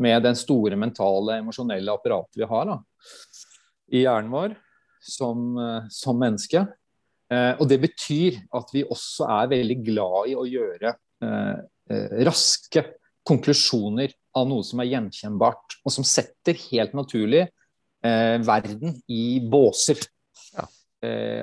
med 0.06 0.22
den 0.28 0.38
store 0.38 0.78
mentale, 0.78 1.40
emosjonelle 1.42 1.98
apparatet 1.98 2.44
vi 2.44 2.50
har 2.50 2.70
da, 2.70 2.80
i 3.96 4.04
hjernen 4.04 4.34
vår 4.34 4.58
som, 5.02 5.56
som 5.94 6.20
menneske. 6.20 6.66
Eh, 7.34 7.54
og 7.58 7.70
Det 7.70 7.80
betyr 7.82 8.38
at 8.54 8.72
vi 8.74 8.86
også 8.86 9.28
er 9.40 9.52
veldig 9.56 9.80
glad 9.88 10.30
i 10.30 10.36
å 10.38 10.46
gjøre 10.46 10.92
eh, 10.94 11.58
eh, 11.90 12.18
raske 12.28 12.86
konklusjoner 13.26 14.14
av 14.38 14.46
noe 14.50 14.66
som 14.68 14.84
er 14.84 14.92
gjenkjennbart, 14.92 15.80
og 15.82 15.94
som 15.94 16.06
setter 16.06 16.58
helt 16.70 16.94
naturlig 16.98 17.48
verden 18.06 19.00
i 19.10 19.40
båser. 19.42 19.98
Ja. 20.54 20.66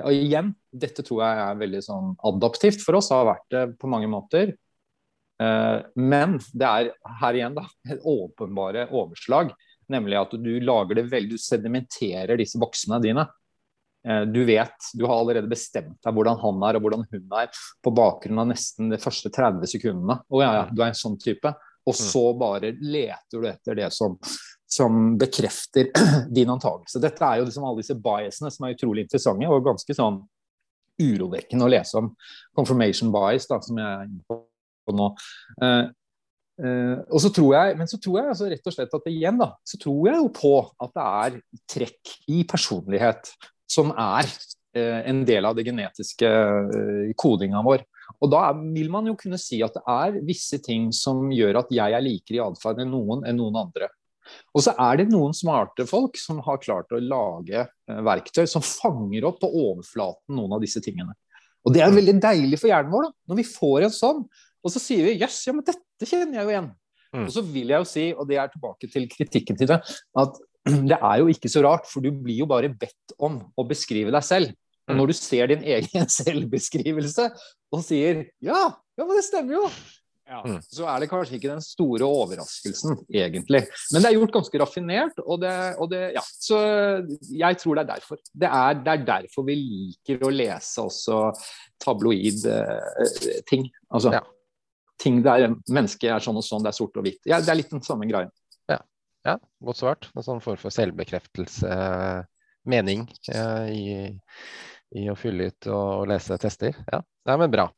og 0.05 0.13
igjen, 0.15 0.53
dette 0.71 1.03
tror 1.03 1.25
jeg 1.25 1.41
er 1.43 1.57
veldig 1.59 1.81
sånn 1.83 2.13
adaptivt 2.29 2.79
for 2.85 2.95
oss, 2.95 3.09
har 3.11 3.25
vært 3.27 3.49
det 3.51 3.63
på 3.81 3.89
mange 3.91 4.07
måter. 4.07 4.53
men 5.99 6.37
det 6.53 6.69
er 6.69 6.93
her 7.19 7.39
igjen 7.41 7.57
da, 7.57 7.65
et 7.83 7.99
åpenbare 8.07 8.85
overslag, 8.95 9.51
nemlig 9.91 10.21
at 10.21 10.37
du 10.39 10.53
lager 10.63 11.01
det 11.01 11.09
veldig, 11.11 11.35
du 11.35 11.47
sedimenterer 11.49 12.39
disse 12.39 12.61
boksene 12.61 13.01
dine. 13.03 13.27
Eh, 14.07 14.21
du 14.21 14.41
vet, 14.45 14.89
du 14.93 15.05
har 15.05 15.15
allerede 15.15 15.47
bestemt 15.47 15.95
deg 16.03 16.15
hvordan 16.15 16.39
han 16.41 16.65
er 16.67 16.77
og 16.77 16.83
hvordan 16.83 17.05
hun 17.07 17.37
er 17.39 17.61
på 17.83 17.93
bakgrunn 17.95 18.41
av 18.43 18.49
nesten 18.51 18.91
de 18.91 18.99
første 19.01 19.31
30 19.31 19.71
sekundene. 19.75 20.19
Å 20.27 20.41
ja, 20.43 20.51
ja, 20.59 20.65
du 20.71 20.83
er 20.83 20.91
en 20.91 20.99
sånn 20.99 21.19
type. 21.21 21.53
Og 21.83 21.95
så 21.95 22.25
mm. 22.31 22.39
bare 22.39 22.73
leter 22.79 23.41
du 23.41 23.47
etter 23.49 23.79
det 23.79 23.89
som, 23.95 24.15
som 24.67 25.15
bekrefter 25.19 25.91
din 26.35 26.51
antakelse. 26.51 27.01
Dette 27.03 27.27
er 27.27 27.41
jo 27.41 27.47
liksom 27.49 27.65
alle 27.67 27.83
disse 27.83 27.97
biasene 27.99 28.51
som 28.53 28.67
er 28.67 28.77
utrolig 28.77 29.07
interessante 29.07 29.49
og 29.49 29.65
ganske 29.71 29.97
sånn 29.97 30.21
urovekkende 31.01 31.65
å 31.65 31.73
lese 31.73 31.99
om. 31.99 32.13
Confirmation 32.55 33.11
bias, 33.13 33.47
da, 33.49 33.59
som 33.63 33.79
jeg 33.79 33.89
er 33.89 34.07
inne 34.07 34.23
på 34.27 34.95
nå. 34.95 35.09
Uh, 35.63 35.87
uh, 36.61 36.97
og 37.07 37.23
så 37.23 37.31
tror 37.33 37.55
jeg, 37.55 37.77
Men 37.79 37.89
så 37.89 37.97
tror 38.03 38.19
jeg 38.19 38.33
altså 38.33 38.49
rett 38.51 38.69
og 38.69 38.75
slett 38.75 38.95
at 38.99 39.09
igjen 39.11 39.39
da, 39.39 39.49
så 39.65 39.79
tror 39.81 40.09
jeg 40.09 40.19
jo 40.19 40.29
på 40.35 40.53
at 40.85 40.93
det 40.99 41.07
er 41.07 41.39
trekk 41.73 42.13
i 42.29 42.43
personlighet 42.47 43.31
som 43.73 43.91
er 43.91 44.27
eh, 44.77 45.01
en 45.09 45.23
del 45.27 45.47
av 45.49 45.57
det 45.57 45.65
genetiske 45.67 46.29
eh, 46.29 47.11
kodinga 47.17 47.63
vår. 47.65 47.83
Og 48.21 48.31
Da 48.31 48.45
vil 48.53 48.91
man 48.93 49.07
jo 49.09 49.17
kunne 49.19 49.39
si 49.41 49.61
at 49.65 49.75
det 49.75 49.83
er 49.89 50.21
visse 50.27 50.59
ting 50.63 50.91
som 50.95 51.31
gjør 51.33 51.63
at 51.63 51.73
jeg 51.73 51.97
er 51.97 52.05
likere 52.05 52.39
i 52.39 52.45
atferd 52.45 52.83
enn 52.83 52.93
noen 52.93 53.25
enn 53.27 53.39
noen 53.39 53.59
andre. 53.65 53.89
Og 54.55 54.63
så 54.63 54.73
er 54.79 55.01
det 55.01 55.09
noen 55.11 55.33
smarte 55.35 55.85
folk 55.89 56.17
som 56.19 56.39
har 56.45 56.61
klart 56.63 56.93
å 56.93 57.01
lage 57.01 57.65
eh, 57.65 58.01
verktøy 58.07 58.45
som 58.49 58.63
fanger 58.65 59.27
opp 59.29 59.41
på 59.43 59.49
overflaten 59.49 60.37
noen 60.37 60.55
av 60.57 60.63
disse 60.63 60.81
tingene. 60.83 61.15
Og 61.63 61.75
det 61.75 61.83
er 61.83 61.95
veldig 61.95 62.17
deilig 62.23 62.59
for 62.59 62.71
hjernen 62.71 62.91
vår 62.91 63.07
da, 63.07 63.11
når 63.31 63.39
vi 63.39 63.47
får 63.47 63.87
en 63.87 63.95
sånn. 63.95 64.23
Og 64.63 64.71
så 64.71 64.81
sier 64.83 65.07
vi 65.07 65.19
jøss, 65.19 65.43
ja, 65.47 65.53
men 65.55 65.65
dette 65.67 66.07
kjenner 66.07 66.39
jeg 66.39 66.47
jo 66.47 66.53
igjen. 66.53 66.71
Mm. 67.13 67.27
Og 67.27 67.31
så 67.35 67.43
vil 67.45 67.71
jeg 67.71 67.83
jo 67.83 67.87
si, 67.87 68.05
og 68.15 68.27
det 68.29 68.39
er 68.41 68.51
tilbake 68.51 68.89
til 68.91 69.05
kritikken 69.11 69.59
til 69.59 69.69
det, 69.69 69.79
at 70.23 70.41
det 70.91 70.99
er 70.99 71.17
jo 71.21 71.31
ikke 71.31 71.51
så 71.51 71.63
rart, 71.65 71.89
for 71.89 72.05
du 72.05 72.11
blir 72.13 72.43
jo 72.43 72.49
bare 72.49 72.71
bedt 72.71 73.17
om 73.17 73.41
å 73.55 73.67
beskrive 73.67 74.13
deg 74.13 74.27
selv. 74.27 74.53
Og 74.89 74.97
når 74.99 75.11
du 75.11 75.17
ser 75.17 75.51
din 75.53 75.65
egen 75.77 76.07
selvbeskrivelse 76.11 77.29
og 77.73 77.83
sier 77.85 78.25
ja, 78.43 78.63
ja, 78.71 79.03
men 79.05 79.15
det 79.17 79.25
stemmer 79.25 79.61
jo, 79.61 79.67
ja, 80.29 80.39
mm. 80.47 80.59
så 80.71 80.85
er 80.87 81.03
det 81.03 81.09
kanskje 81.11 81.35
ikke 81.35 81.49
den 81.51 81.63
store 81.63 82.07
overraskelsen, 82.07 83.01
egentlig. 83.11 83.65
Men 83.91 84.03
det 84.03 84.09
er 84.09 84.15
gjort 84.15 84.35
ganske 84.37 84.61
raffinert, 84.61 85.17
og 85.19 85.41
det, 85.43 85.55
og 85.83 85.89
det 85.91 86.03
ja. 86.15 86.23
Så 86.23 86.59
jeg 87.27 87.59
tror 87.59 87.75
det 87.75 87.83
er 87.83 87.89
derfor. 87.91 88.21
Det 88.31 88.47
er, 88.47 88.77
det 88.79 88.93
er, 88.93 89.03
derfor 89.09 89.47
vi 89.49 89.57
liker 89.59 90.23
å 90.23 90.31
lese 90.31 90.85
også 90.85 91.19
tabloid 91.83 92.47
eh, 92.53 93.43
ting. 93.49 93.67
Altså 93.91 94.15
ja. 94.15 94.23
ting 95.03 95.19
der 95.25 95.49
mennesket 95.67 96.15
er 96.15 96.23
sånn 96.23 96.39
og 96.39 96.47
sånn, 96.47 96.63
det 96.63 96.71
er 96.71 96.79
sort 96.79 97.01
og 97.01 97.05
hvitt. 97.05 97.19
Ja, 97.27 97.41
det 97.43 97.51
er 97.51 97.59
litt 97.59 97.75
den 97.75 97.83
samme 97.83 98.07
greia. 98.07 98.31
Ja, 99.23 99.37
godt 99.63 99.79
svart. 99.79 100.09
En 100.19 100.23
sånn 100.25 100.41
form 100.43 100.57
for 100.59 100.75
selvbekreftelse, 100.75 101.75
mening, 102.67 103.05
i, 103.71 104.09
i 104.99 105.03
å 105.07 105.15
fylle 105.15 105.45
ut 105.47 105.67
og 105.71 106.09
lese 106.11 106.35
tester. 106.43 106.75
Ja, 106.91 106.99
Nei, 107.29 107.37
men 107.39 107.53
bra. 107.53 107.69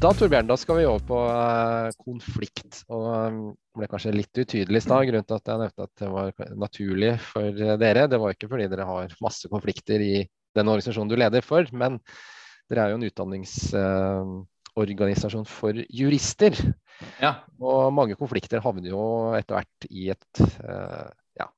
Da 0.00 0.10
Torbjørn, 0.16 0.48
da 0.48 0.56
skal 0.56 0.80
vi 0.80 0.86
over 0.88 1.04
på 1.04 1.18
uh, 1.20 1.92
konflikt. 2.00 2.80
og 2.88 3.04
Det 3.36 3.76
ble 3.76 3.90
kanskje 3.92 4.14
litt 4.16 4.40
utydelig 4.40 4.80
i 4.80 4.86
stad. 4.86 5.04
Grunnen 5.10 5.28
til 5.28 5.36
at 5.36 5.50
jeg 5.52 5.60
nevnte 5.66 5.84
at 5.84 6.00
det 6.00 6.08
var 6.16 6.32
naturlig 6.64 7.12
for 7.26 7.60
dere, 7.84 8.08
det 8.08 8.22
var 8.24 8.32
ikke 8.32 8.48
fordi 8.54 8.70
dere 8.72 8.88
har 8.88 9.12
masse 9.20 9.52
konflikter 9.52 10.00
i 10.00 10.24
den 10.56 10.72
organisasjonen 10.72 11.12
du 11.12 11.20
leder 11.20 11.44
for, 11.44 11.68
men 11.76 12.00
dere 12.72 12.88
er 12.88 12.94
jo 12.94 13.02
en 13.02 13.06
utdanningsorganisasjon 13.10 14.48
uh, 14.76 15.44
for 15.48 15.82
jurister. 15.88 16.56
Ja. 17.22 17.34
Og 17.60 17.92
mange 17.94 18.16
konflikter 18.18 18.62
havner 18.62 18.92
jo 18.92 19.02
etter 19.36 19.58
hvert 19.58 19.88
i, 19.90 20.10
et, 20.14 20.42
uh, 20.62 21.08
ja, 21.38 21.48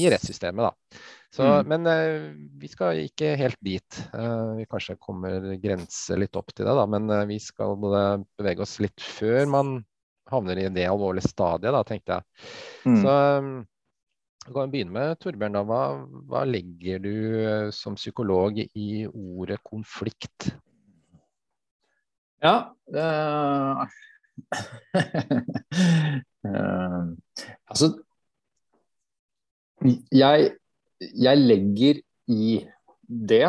i 0.00 0.08
rettssystemet, 0.12 0.64
da. 0.64 1.02
Så, 1.34 1.42
mm. 1.44 1.70
Men 1.70 1.88
uh, 1.90 2.28
vi 2.60 2.70
skal 2.70 3.02
ikke 3.04 3.34
helt 3.40 3.58
dit. 3.64 4.00
Uh, 4.14 4.54
vi 4.60 4.68
kanskje 4.70 4.98
kommer 5.02 5.54
grense 5.62 6.18
litt 6.18 6.36
opp 6.38 6.54
til 6.54 6.66
det, 6.66 6.76
da. 6.78 6.86
Men 6.86 7.10
vi 7.30 7.40
skal 7.42 7.76
bevege 7.80 8.64
oss 8.64 8.78
litt 8.82 9.00
før 9.02 9.44
man 9.50 9.76
havner 10.30 10.62
i 10.62 10.68
det 10.72 10.88
alvorlige 10.88 11.28
stadiet, 11.28 11.74
da, 11.74 11.84
tenkte 11.84 12.18
jeg. 12.18 12.50
Mm. 12.88 13.00
Så 13.02 13.14
um, 13.38 13.54
vi 14.44 14.52
kan 14.54 14.72
begynne 14.72 14.94
med 14.94 15.18
Torbjørn. 15.20 15.56
da. 15.56 15.64
Hva, 15.68 15.82
hva 16.30 16.44
legger 16.48 17.02
du 17.04 17.14
som 17.76 17.96
psykolog 17.98 18.60
i 18.64 19.04
ordet 19.08 19.60
konflikt? 19.64 20.54
Ja 22.44 22.56
Altså 27.70 27.86
Jeg 30.12 30.50
jeg 31.00 31.40
legger 31.40 32.00
i 32.30 32.64
det 33.04 33.46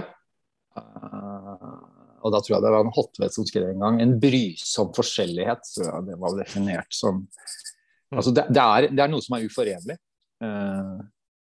uh, 0.75 1.81
Og 2.23 2.34
da 2.34 2.41
tror 2.41 2.55
jeg 2.55 2.63
det 2.65 2.73
var 2.73 2.84
en 2.84 2.95
Hotvedt 2.95 3.36
som 3.36 3.45
skrev 3.47 3.69
en 3.69 3.84
gang 3.84 4.01
en 4.01 4.15
brysom 4.19 4.89
forskjellighet. 4.95 5.62
Så 5.67 5.86
det 6.08 6.17
var 6.19 6.39
definert 6.39 6.91
som 6.95 7.21
mm. 7.21 8.17
altså 8.17 8.34
det, 8.34 8.47
det, 8.49 8.63
er, 8.63 8.89
det, 8.89 9.03
er, 9.03 9.12
noe 9.13 9.23
som 9.23 9.38
er 9.38 9.45
uforenlig. 9.45 9.97
Uh, 10.43 10.97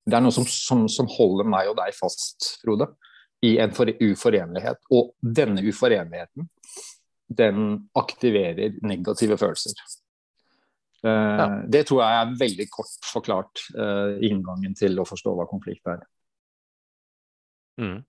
det 0.08 0.16
er 0.16 0.24
noe 0.24 0.34
som, 0.34 0.46
som, 0.48 0.88
som, 0.90 1.10
holder 1.12 1.46
meg 1.46 1.68
og 1.70 1.76
deg 1.78 1.94
fast, 1.94 2.56
Frode, 2.62 2.88
i 3.46 3.58
en 3.62 3.74
for, 3.76 3.92
uforenlighet. 4.00 4.80
Og 4.96 5.12
denne 5.20 5.62
uforenligheten, 5.68 6.48
den 7.38 7.66
aktiverer 7.98 8.78
negative 8.82 9.38
følelser. 9.40 9.78
Ja. 11.02 11.10
Eh, 11.10 11.56
det 11.72 11.86
tror 11.88 12.02
jeg 12.04 12.20
er 12.20 12.38
veldig 12.40 12.68
kort 12.72 13.08
forklart 13.08 13.64
uh, 13.72 14.18
inngangen 14.24 14.74
til 14.76 15.00
å 15.00 15.06
forstå 15.08 15.32
hva 15.36 15.48
konflikt 15.48 15.88
er. 15.88 16.02
Mm. 17.80 18.00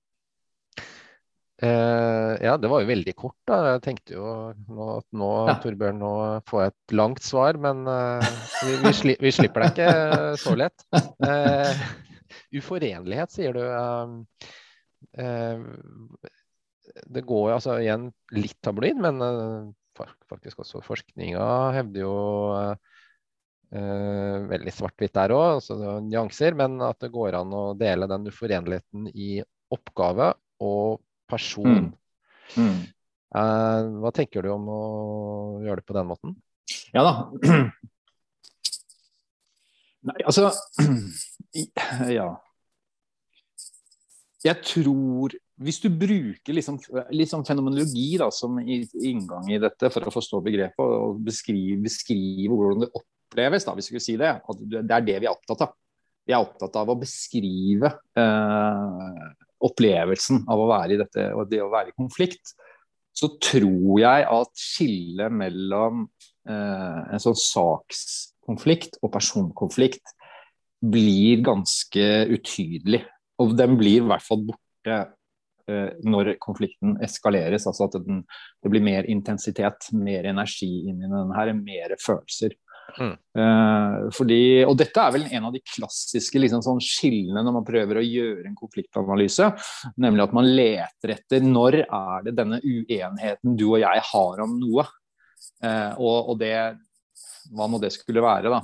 Uh, 1.61 2.33
ja, 2.41 2.55
det 2.57 2.71
var 2.71 2.81
jo 2.81 2.89
veldig 2.89 3.13
kort. 3.15 3.37
da. 3.47 3.61
Jeg 3.75 3.83
tenkte 3.85 4.17
jo 4.17 4.27
nå, 4.51 4.89
at 4.97 5.07
nå, 5.15 5.31
ja. 5.47 5.55
Torbjørn, 5.63 6.01
nå 6.01 6.13
får 6.49 6.63
jeg 6.63 6.73
et 6.73 6.95
langt 6.97 7.23
svar, 7.23 7.59
men 7.61 7.85
uh, 7.87 8.31
vi, 8.65 8.75
vi, 8.81 8.93
sli, 8.97 9.17
vi, 9.21 9.33
slipper 9.35 9.67
deg 9.67 9.75
ikke 9.75 10.37
så 10.41 10.57
lett. 10.59 10.87
uforenlighet, 12.51 13.31
sier 13.31 13.55
du. 13.55 13.63
Det 16.91 17.23
går 17.27 17.49
jo 17.49 17.55
altså 17.55 17.77
igjen 17.81 18.09
litt 18.35 18.57
tabloid, 18.63 18.99
men 19.01 19.21
faktisk 20.31 20.63
også 20.63 20.81
forskninga 20.85 21.45
hevder 21.75 22.03
jo 22.03 22.15
eh, 23.75 24.37
veldig 24.51 24.73
svart-hvitt 24.75 25.15
der 25.17 25.33
òg, 25.35 25.59
altså 25.59 25.97
nyanser, 26.05 26.57
men 26.57 26.79
at 26.85 26.99
det 27.03 27.11
går 27.13 27.37
an 27.41 27.53
å 27.55 27.63
dele 27.77 28.09
den 28.11 28.29
uforenligheten 28.31 29.09
i 29.13 29.41
oppgave 29.71 30.33
og 30.63 31.01
person. 31.31 31.91
Mm. 31.91 31.91
Mm. 32.59 32.79
Eh, 33.31 33.91
hva 34.03 34.11
tenker 34.15 34.43
du 34.43 34.51
om 34.55 34.67
å 34.71 34.81
gjøre 35.63 35.81
det 35.81 35.87
på 35.87 35.97
den 35.97 36.09
måten? 36.11 36.35
Ja 36.95 37.03
da. 37.07 37.13
Nei, 40.01 40.17
altså 40.25 40.49
Ja. 42.17 42.31
Jeg 44.41 44.57
tror 44.65 45.35
hvis 45.61 45.79
du 45.83 45.89
bruker 45.93 46.55
liksom, 46.55 46.79
liksom 47.13 47.43
fenomenologi 47.45 48.15
da, 48.19 48.31
som 48.33 48.57
inngang 48.61 49.51
i 49.51 49.59
dette 49.61 49.91
for 49.93 50.07
å 50.07 50.13
forstå 50.13 50.41
begrepet 50.45 50.81
og 50.81 51.21
beskrive, 51.25 51.77
beskrive 51.85 52.55
hvordan 52.55 52.85
det 52.85 52.89
oppleves, 52.97 53.67
da, 53.67 53.75
hvis 53.77 53.91
vi 53.91 53.93
skulle 53.93 54.07
si 54.07 54.17
det, 54.21 54.31
at 54.41 54.65
det 54.73 54.95
er 54.97 55.05
det 55.05 55.19
vi 55.21 55.29
er 55.29 55.35
opptatt 55.35 55.67
av. 55.67 55.75
Vi 56.25 56.33
er 56.33 56.41
opptatt 56.41 56.75
av 56.81 56.89
å 56.93 56.97
beskrive 57.01 57.91
eh, 58.21 59.21
opplevelsen 59.65 60.43
av 60.49 60.61
å 60.61 60.67
være 60.69 60.95
i 60.95 60.99
dette 61.01 61.29
og 61.35 61.47
det 61.51 61.61
å 61.63 61.71
være 61.73 61.93
i 61.93 61.97
konflikt. 61.97 62.53
Så 63.13 63.33
tror 63.43 63.99
jeg 64.01 64.27
at 64.29 64.51
skillet 64.57 65.33
mellom 65.33 66.05
eh, 66.49 66.99
en 67.11 67.21
sånn 67.21 67.37
sakskonflikt 67.37 69.01
og 69.01 69.13
personkonflikt 69.13 70.15
blir 70.81 71.41
ganske 71.45 72.05
utydelig. 72.33 73.03
Og 73.41 73.57
den 73.57 73.75
blir 73.77 74.01
i 74.01 74.07
hvert 74.09 74.25
fall 74.25 74.45
borte 74.47 75.01
når 75.67 76.35
konflikten 76.41 76.97
eskaleres. 77.03 77.67
Altså 77.69 77.87
at 77.87 77.99
den, 78.01 78.23
det 78.63 78.71
blir 78.73 78.83
mer 78.85 79.07
intensitet, 79.11 79.91
mer 79.93 80.27
energi 80.31 80.71
inn 80.89 81.01
i 81.01 81.09
denne 81.09 81.37
her, 81.37 81.53
mer 81.57 81.95
følelser. 82.01 82.57
Mm. 82.99 83.13
Uh, 83.37 84.09
fordi, 84.15 84.39
og 84.67 84.75
dette 84.79 85.03
er 85.03 85.13
vel 85.15 85.27
en 85.29 85.47
av 85.47 85.55
de 85.55 85.61
klassiske 85.63 86.39
liksom, 86.41 86.63
sånn 86.65 86.81
skillene 86.83 87.43
når 87.45 87.55
man 87.59 87.67
prøver 87.67 87.99
å 87.99 88.05
gjøre 88.05 88.45
en 88.49 88.57
konfliktanalyse. 88.57 89.51
Nemlig 90.01 90.25
at 90.25 90.37
man 90.37 90.49
leter 90.49 91.15
etter 91.15 91.45
når 91.45 91.81
er 91.83 92.27
det 92.27 92.35
denne 92.37 92.61
uenigheten 92.63 93.57
du 93.59 93.67
og 93.71 93.81
jeg 93.83 94.07
har 94.11 94.45
om 94.45 94.57
noe. 94.59 94.87
Uh, 95.61 95.93
og, 95.97 96.31
og, 96.31 96.35
det 96.41 96.55
Hva 97.53 97.67
må 97.69 97.79
det 97.81 97.93
skulle 97.93 98.23
være, 98.23 98.51
da? 98.51 98.61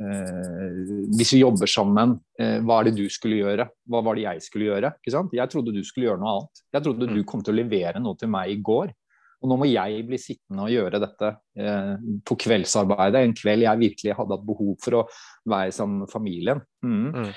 Eh, 0.00 0.80
hvis 1.12 1.34
vi 1.34 1.42
jobber 1.42 1.68
sammen, 1.68 2.16
eh, 2.40 2.58
hva 2.64 2.80
er 2.80 2.88
det 2.88 2.96
du 2.96 3.04
skulle 3.12 3.42
gjøre? 3.42 3.68
Hva 3.88 4.00
var 4.04 4.16
det 4.16 4.24
jeg 4.24 4.44
skulle 4.46 4.70
gjøre? 4.70 4.94
Jeg 5.04 5.52
trodde 5.52 5.74
du 5.74 5.82
skulle 5.84 6.08
gjøre 6.08 6.22
noe 6.22 6.38
annet. 6.38 6.64
Jeg 6.72 6.86
trodde 6.86 7.10
du 7.10 7.20
mm. 7.20 7.28
kom 7.28 7.44
til 7.44 7.54
å 7.54 7.60
levere 7.60 8.02
noe 8.02 8.18
til 8.18 8.32
meg 8.32 8.54
i 8.54 8.60
går. 8.64 8.94
Og 9.42 9.50
nå 9.50 9.58
må 9.58 9.66
jeg 9.66 10.04
bli 10.06 10.18
sittende 10.22 10.64
og 10.68 10.70
gjøre 10.70 11.02
dette 11.02 11.32
eh, 11.58 11.94
på 12.22 12.38
kveldsarbeidet. 12.44 13.20
En 13.20 13.36
kveld 13.36 13.66
jeg 13.66 13.82
virkelig 13.82 14.16
hadde 14.18 14.36
hatt 14.36 14.48
behov 14.48 14.74
for 14.82 15.00
å 15.00 15.06
være 15.50 15.74
sammen 15.74 16.04
med 16.04 16.12
familien. 16.12 16.62
Mm. 16.86 17.08
Mm. 17.10 17.32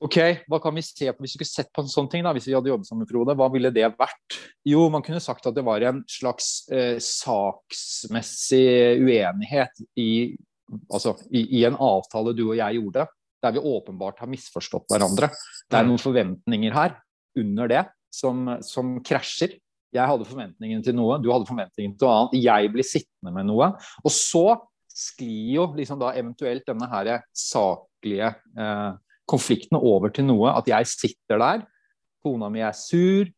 Ok, 0.00 0.16
hva 0.48 0.56
kan 0.64 0.72
vi 0.72 0.80
se 0.84 1.10
på 1.12 1.20
Hvis 1.20 1.34
vi 1.34 1.42
skulle 1.42 1.50
sett 1.50 1.72
på 1.76 1.82
en 1.84 1.90
sånn 1.92 2.06
ting, 2.12 2.22
da, 2.24 2.32
hvis 2.32 2.46
vi 2.48 2.54
hadde 2.56 2.70
jobbet 2.70 2.88
sammen, 2.88 3.08
Frode, 3.08 3.34
hva 3.36 3.50
ville 3.52 3.72
det 3.72 3.88
vært? 3.98 4.38
Jo, 4.68 4.86
man 4.92 5.04
kunne 5.04 5.20
sagt 5.20 5.48
at 5.48 5.56
det 5.56 5.64
var 5.66 5.84
en 5.84 6.00
slags 6.08 6.68
eh, 6.72 6.96
saksmessig 7.04 9.00
uenighet 9.00 9.82
i 10.00 10.10
altså, 10.90 11.16
i, 11.30 11.44
i, 11.60 11.64
en 11.68 11.78
avtale 11.80 12.34
du 12.36 12.44
og 12.48 12.58
jeg 12.58 12.78
gjorde, 12.78 13.06
der 13.40 13.56
vi 13.56 13.64
åpenbart 13.72 14.20
har 14.22 14.30
misforstått 14.30 14.90
hverandre. 14.92 15.30
Det 15.66 15.78
er 15.78 15.86
mm. 15.86 15.90
noen 15.90 16.02
forventninger 16.02 16.76
her 16.76 16.96
under 17.40 17.70
det 17.70 17.84
som, 18.12 18.48
som 18.66 18.98
krasjer. 19.06 19.56
Jeg 19.90 20.06
hadde 20.06 20.28
forventningene 20.28 20.84
til 20.86 20.94
noe, 20.94 21.18
du 21.22 21.30
hadde 21.32 21.48
forventningene 21.48 21.96
til 21.98 22.06
noe 22.06 22.18
annet. 22.18 22.36
Jeg 22.44 22.72
blir 22.74 22.86
sittende 22.86 23.34
med 23.34 23.48
noe. 23.48 23.72
Og 24.04 24.14
så 24.14 24.44
sklir 24.90 25.54
jo 25.56 25.66
liksom 25.76 26.00
da 26.02 26.12
eventuelt 26.18 26.66
denne 26.68 26.88
her 26.90 27.12
saklige 27.36 28.32
eh, 28.58 28.90
konflikten 29.30 29.78
over 29.78 30.12
til 30.14 30.26
noe 30.28 30.52
at 30.56 30.68
jeg 30.68 30.88
sitter 30.90 31.40
der, 31.40 31.62
kona 32.20 32.50
mi 32.52 32.62
er 32.64 32.76
sur, 32.76 33.28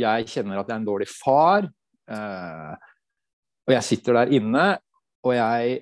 jeg 0.00 0.28
kjenner 0.30 0.60
at 0.60 0.70
jeg 0.70 0.76
er 0.76 0.80
en 0.80 0.88
dårlig 0.88 1.08
far, 1.10 1.66
eh, 2.10 2.74
og 3.68 3.74
jeg 3.74 3.86
sitter 3.86 4.20
der 4.20 4.32
inne, 4.38 4.66
og 5.26 5.34
jeg 5.36 5.80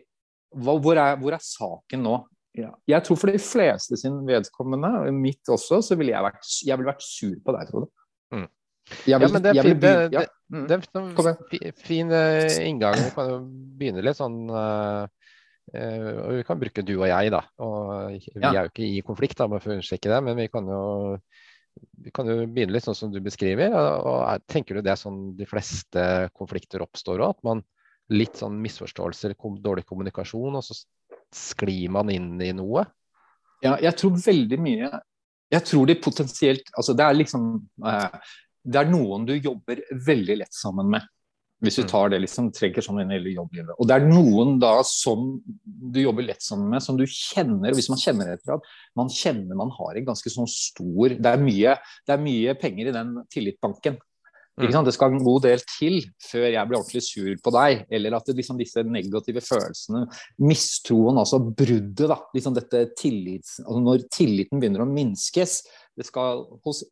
hvor 0.55 0.97
er, 0.97 1.17
hvor 1.21 1.37
er 1.37 1.45
saken 1.45 2.05
nå? 2.05 2.19
Ja. 2.59 2.73
Jeg 2.91 3.05
tror 3.07 3.19
for 3.21 3.31
de 3.31 3.41
fleste 3.43 3.99
sin 4.01 4.19
vedkommende, 4.27 5.13
mitt 5.15 5.51
også, 5.53 5.81
så 5.85 5.99
ville 5.99 6.15
jeg 6.15 6.25
vært, 6.25 6.49
jeg 6.67 6.79
ville 6.79 6.91
vært 6.91 7.05
sur 7.07 7.37
på 7.45 7.55
deg, 7.55 7.73
Frode. 7.73 7.91
Mm. 8.35 8.49
ja, 9.09 9.19
men 9.21 9.45
det 9.45 9.53
er, 9.53 9.63
fin, 9.65 9.81
det, 9.81 9.93
det, 10.13 10.25
mm. 10.53 10.65
det 11.53 11.73
fin 11.85 12.13
uh, 12.13 12.59
inngang. 12.65 12.99
Vi 13.05 13.13
kan 13.15 13.31
jo 13.31 13.39
begynne 13.79 14.05
litt 14.05 14.19
sånn 14.19 14.41
uh, 14.53 15.05
uh, 15.75 16.09
Vi 16.39 16.47
kan 16.49 16.61
bruke 16.61 16.85
du 16.85 16.95
og 16.97 17.07
jeg, 17.11 17.35
da. 17.35 17.45
Og 17.65 18.17
vi 18.17 18.43
ja. 18.43 18.55
er 18.55 18.63
jo 18.65 18.73
ikke 18.73 18.89
i 18.89 19.05
konflikt, 19.07 19.39
da, 19.41 19.49
for 19.53 19.75
å 19.75 19.79
understreke 19.79 20.11
det, 20.13 20.23
men 20.25 20.41
vi 20.41 20.49
kan 20.53 20.73
jo 20.73 20.83
vi 21.79 22.11
kan 22.11 22.27
jo 22.27 22.41
begynne 22.43 22.75
litt 22.75 22.83
sånn 22.89 22.97
som 22.99 23.11
du 23.13 23.21
beskriver. 23.23 23.71
og, 23.71 24.07
og 24.11 24.47
Tenker 24.51 24.75
du 24.75 24.83
det 24.83 24.97
er 24.97 24.99
sånn 24.99 25.37
de 25.39 25.47
fleste 25.47 26.03
konflikter 26.35 26.83
oppstår 26.83 27.23
òg? 27.23 27.37
At 27.37 27.47
man 27.47 27.63
litt 28.11 28.39
sånn 28.41 28.57
misforståelser, 28.63 29.35
dårlig 29.63 29.85
kommunikasjon, 29.89 30.57
og 30.57 30.65
så 30.65 30.77
sklir 31.35 31.91
man 31.93 32.11
inn 32.11 32.41
i 32.41 32.53
noe? 32.57 32.87
Ja, 33.63 33.77
jeg 33.83 33.97
tror 33.99 34.15
veldig 34.23 34.59
mye 34.63 34.89
Jeg 35.51 35.65
tror 35.67 35.87
det 35.89 35.97
potensielt 36.01 36.69
Altså, 36.79 36.95
det 36.95 37.03
er 37.03 37.17
liksom 37.19 37.47
eh, 37.85 38.19
Det 38.63 38.79
er 38.79 38.91
noen 38.93 39.25
du 39.27 39.33
jobber 39.35 39.81
veldig 40.07 40.37
lett 40.39 40.55
sammen 40.55 40.87
med. 40.93 41.03
Hvis 41.61 41.75
du 41.75 41.83
Mm. 41.83 41.89
tar 41.91 42.09
det 42.11 42.21
liksom, 42.23 42.53
trekker 42.55 42.81
sånn 42.81 43.01
inn 43.03 43.11
i 43.11 43.17
hele 43.17 43.33
jobblivet. 43.35 43.75
Og 43.81 43.89
det 43.89 43.97
er 43.97 44.07
noen 44.07 44.61
da 44.63 44.77
som 44.87 45.43
du 45.67 45.99
jobber 46.01 46.23
lett 46.23 46.41
sammen 46.41 46.69
med, 46.71 46.83
som 46.85 46.97
du 46.97 47.03
kjenner. 47.05 47.75
Hvis 47.75 47.89
man 47.91 47.99
kjenner 47.99 48.31
etter 48.37 48.55
at 48.55 48.63
man 48.95 49.09
kjenner 49.09 49.57
man 49.59 49.73
har 49.75 49.97
en 49.99 50.07
ganske 50.07 50.31
sånn 50.31 50.47
stor 50.47 51.17
Det 51.19 51.27
er 51.27 51.43
mye, 51.43 51.75
det 52.07 52.15
er 52.15 52.23
mye 52.23 52.55
penger 52.55 52.87
i 52.89 52.93
den 52.95 53.11
tillitbanken. 53.35 53.99
Sant? 54.59 54.89
Det 54.89 54.95
skal 54.97 55.15
en 55.15 55.25
god 55.25 55.45
del 55.47 55.63
til 55.71 55.99
før 56.23 56.47
jeg 56.51 56.69
blir 56.69 56.79
ordentlig 56.81 57.03
sur 57.07 57.31
på 57.45 57.53
deg. 57.55 57.85
Eller 57.95 58.17
at 58.19 58.27
det, 58.29 58.37
liksom, 58.41 58.59
disse 58.61 58.83
negative 58.87 59.43
følelsene, 59.45 60.05
mistroen, 60.43 61.21
altså 61.23 61.41
bruddet, 61.47 62.07
da. 62.11 62.19
Liksom 62.35 62.57
dette 62.57 62.85
tillits, 62.99 63.59
altså 63.65 63.83
når 63.85 64.07
tilliten 64.15 64.63
begynner 64.63 64.85
å 64.85 64.91
minskes. 64.91 65.61
Det 65.99 66.07
skal 66.09 66.45
hos, 66.67 66.83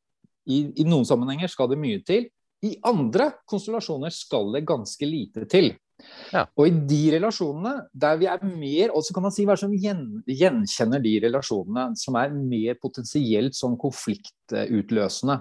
i, 0.47 0.63
I 0.83 0.87
noen 0.87 1.07
sammenhenger 1.09 1.51
skal 1.53 1.71
det 1.73 1.81
mye 1.83 2.03
til. 2.07 2.29
I 2.67 2.77
andre 2.89 3.31
konstellasjoner 3.51 4.15
skal 4.15 4.55
det 4.55 4.65
ganske 4.69 5.09
lite 5.09 5.45
til. 5.51 5.75
Ja. 6.33 6.43
Og 6.59 6.69
i 6.69 6.73
de 6.91 6.99
relasjonene 7.17 7.87
der 7.97 8.19
vi 8.21 8.27
er 8.29 8.43
mer, 8.45 8.93
og 8.93 9.05
så 9.07 9.15
kan 9.17 9.25
man 9.25 9.33
si 9.35 9.47
hva 9.49 9.57
som 9.59 9.73
gjen, 9.73 10.03
gjenkjenner 10.29 11.01
de 11.03 11.15
relasjonene 11.25 11.97
som 11.99 12.19
er 12.21 12.35
mer 12.37 12.77
potensielt 12.83 13.57
som 13.57 13.79
konfliktutløsende. 13.81 15.39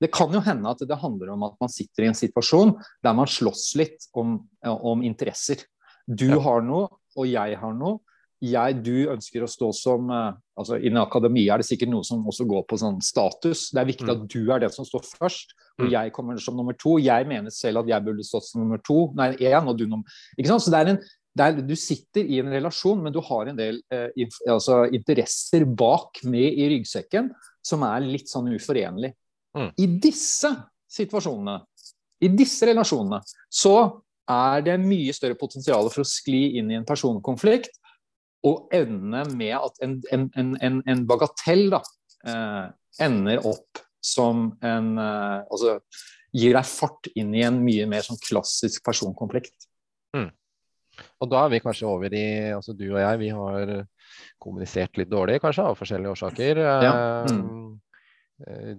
Det 0.00 0.12
kan 0.14 0.32
jo 0.34 0.42
hende 0.46 0.70
at 0.70 0.84
det 0.86 1.00
handler 1.02 1.34
om 1.34 1.46
at 1.48 1.56
man 1.62 1.72
sitter 1.72 2.06
i 2.06 2.10
en 2.12 2.18
situasjon 2.18 2.76
der 3.04 3.16
man 3.18 3.30
slåss 3.30 3.72
litt 3.80 4.08
om, 4.14 4.38
om 4.64 5.02
interesser. 5.06 5.64
Du 6.06 6.28
Ja. 6.28 6.38
har 6.38 6.62
noe, 6.62 6.88
og 7.16 7.26
jeg 7.26 7.58
har 7.58 7.74
noe. 7.74 7.98
Jeg, 8.44 8.82
du 8.84 9.08
ønsker 9.08 9.44
å 9.44 9.48
stå 9.48 9.70
som 9.72 10.10
eh, 10.12 10.32
altså 10.60 10.76
Innen 10.76 11.00
akademia 11.00 11.54
er 11.54 11.62
det 11.62 11.68
sikkert 11.70 11.88
noe 11.88 12.04
som 12.04 12.24
også 12.28 12.44
går 12.48 12.66
på 12.68 12.76
sånn 12.80 12.98
status. 13.04 13.70
Det 13.72 13.80
er 13.80 13.88
viktig 13.88 14.06
Mm. 14.06 14.12
at 14.12 14.26
du 14.28 14.52
er 14.52 14.60
den 14.60 14.70
som 14.74 14.84
står 14.84 15.04
først, 15.08 15.54
og 15.78 15.86
Mm. 15.86 15.90
jeg 15.92 16.12
kommer 16.12 16.38
som 16.40 16.56
nummer 16.56 16.72
to. 16.76 16.98
Jeg 16.98 17.26
mener 17.26 17.50
selv 17.50 17.78
at 17.78 17.88
jeg 17.88 18.04
burde 18.04 18.24
stått 18.24 18.44
som 18.44 18.60
nummer 18.62 18.78
to, 18.84 19.12
nei, 19.16 19.32
én, 19.36 19.68
og 19.68 19.76
du 19.76 19.86
nummer 19.86 20.04
Ikke 20.38 20.48
sant? 20.48 20.62
Så 20.62 20.70
det 20.70 20.80
er 20.80 20.90
en 20.94 21.00
det 21.36 21.44
er, 21.44 21.60
du 21.60 21.74
sitter 21.76 22.24
i 22.24 22.38
en 22.40 22.48
relasjon, 22.48 23.02
men 23.02 23.12
du 23.12 23.20
har 23.20 23.46
en 23.48 23.56
del 23.56 23.82
eh, 23.92 24.08
inf, 24.16 24.38
altså, 24.48 24.86
interesser 24.90 25.66
bak 25.66 26.22
med 26.24 26.48
i 26.56 26.68
ryggsekken 26.72 27.28
som 27.62 27.82
er 27.82 28.00
litt 28.00 28.26
sånn 28.30 28.48
uforenlig. 28.56 29.12
Mm. 29.54 29.70
I 29.76 29.86
disse 30.00 30.48
situasjonene, 30.88 31.58
i 32.22 32.28
disse 32.28 32.64
relasjonene, 32.64 33.20
så 33.52 34.00
er 34.26 34.62
det 34.62 34.80
mye 34.80 35.12
større 35.12 35.36
potensial 35.36 35.90
for 35.90 36.00
å 36.00 36.08
skli 36.08 36.56
inn 36.56 36.70
i 36.70 36.78
en 36.78 36.88
personkonflikt 36.88 37.68
og 38.44 38.74
ende 38.74 39.22
med 39.36 39.54
at 39.56 39.80
en, 39.84 39.96
en, 40.12 40.26
en, 40.36 40.52
en, 40.62 40.80
en 40.86 41.04
bagatell 41.08 41.70
da, 41.72 41.80
eh, 42.28 42.64
ender 43.06 43.46
opp 43.48 43.80
som 44.04 44.50
en 44.64 44.92
eh, 45.02 45.38
Altså 45.50 45.78
gir 46.36 46.52
deg 46.52 46.68
fart 46.68 47.08
inn 47.16 47.32
i 47.34 47.44
en 47.46 47.62
mye 47.64 47.86
mer 47.88 48.04
sånn 48.04 48.20
klassisk 48.20 48.84
personkonflikt. 48.84 49.56
Og 51.22 51.30
da 51.32 51.46
er 51.46 51.54
vi 51.54 51.62
kanskje 51.64 51.88
over 51.88 52.12
i 52.12 52.26
Altså 52.52 52.74
du 52.76 52.86
og 52.90 53.00
jeg, 53.00 53.20
vi 53.22 53.30
har 53.32 53.72
kommunisert 54.42 55.00
litt 55.00 55.10
dårlig, 55.12 55.40
kanskje, 55.42 55.64
av 55.64 55.78
forskjellige 55.80 56.12
årsaker. 56.16 56.60
Ja, 56.60 56.94
Mm. 57.26 57.80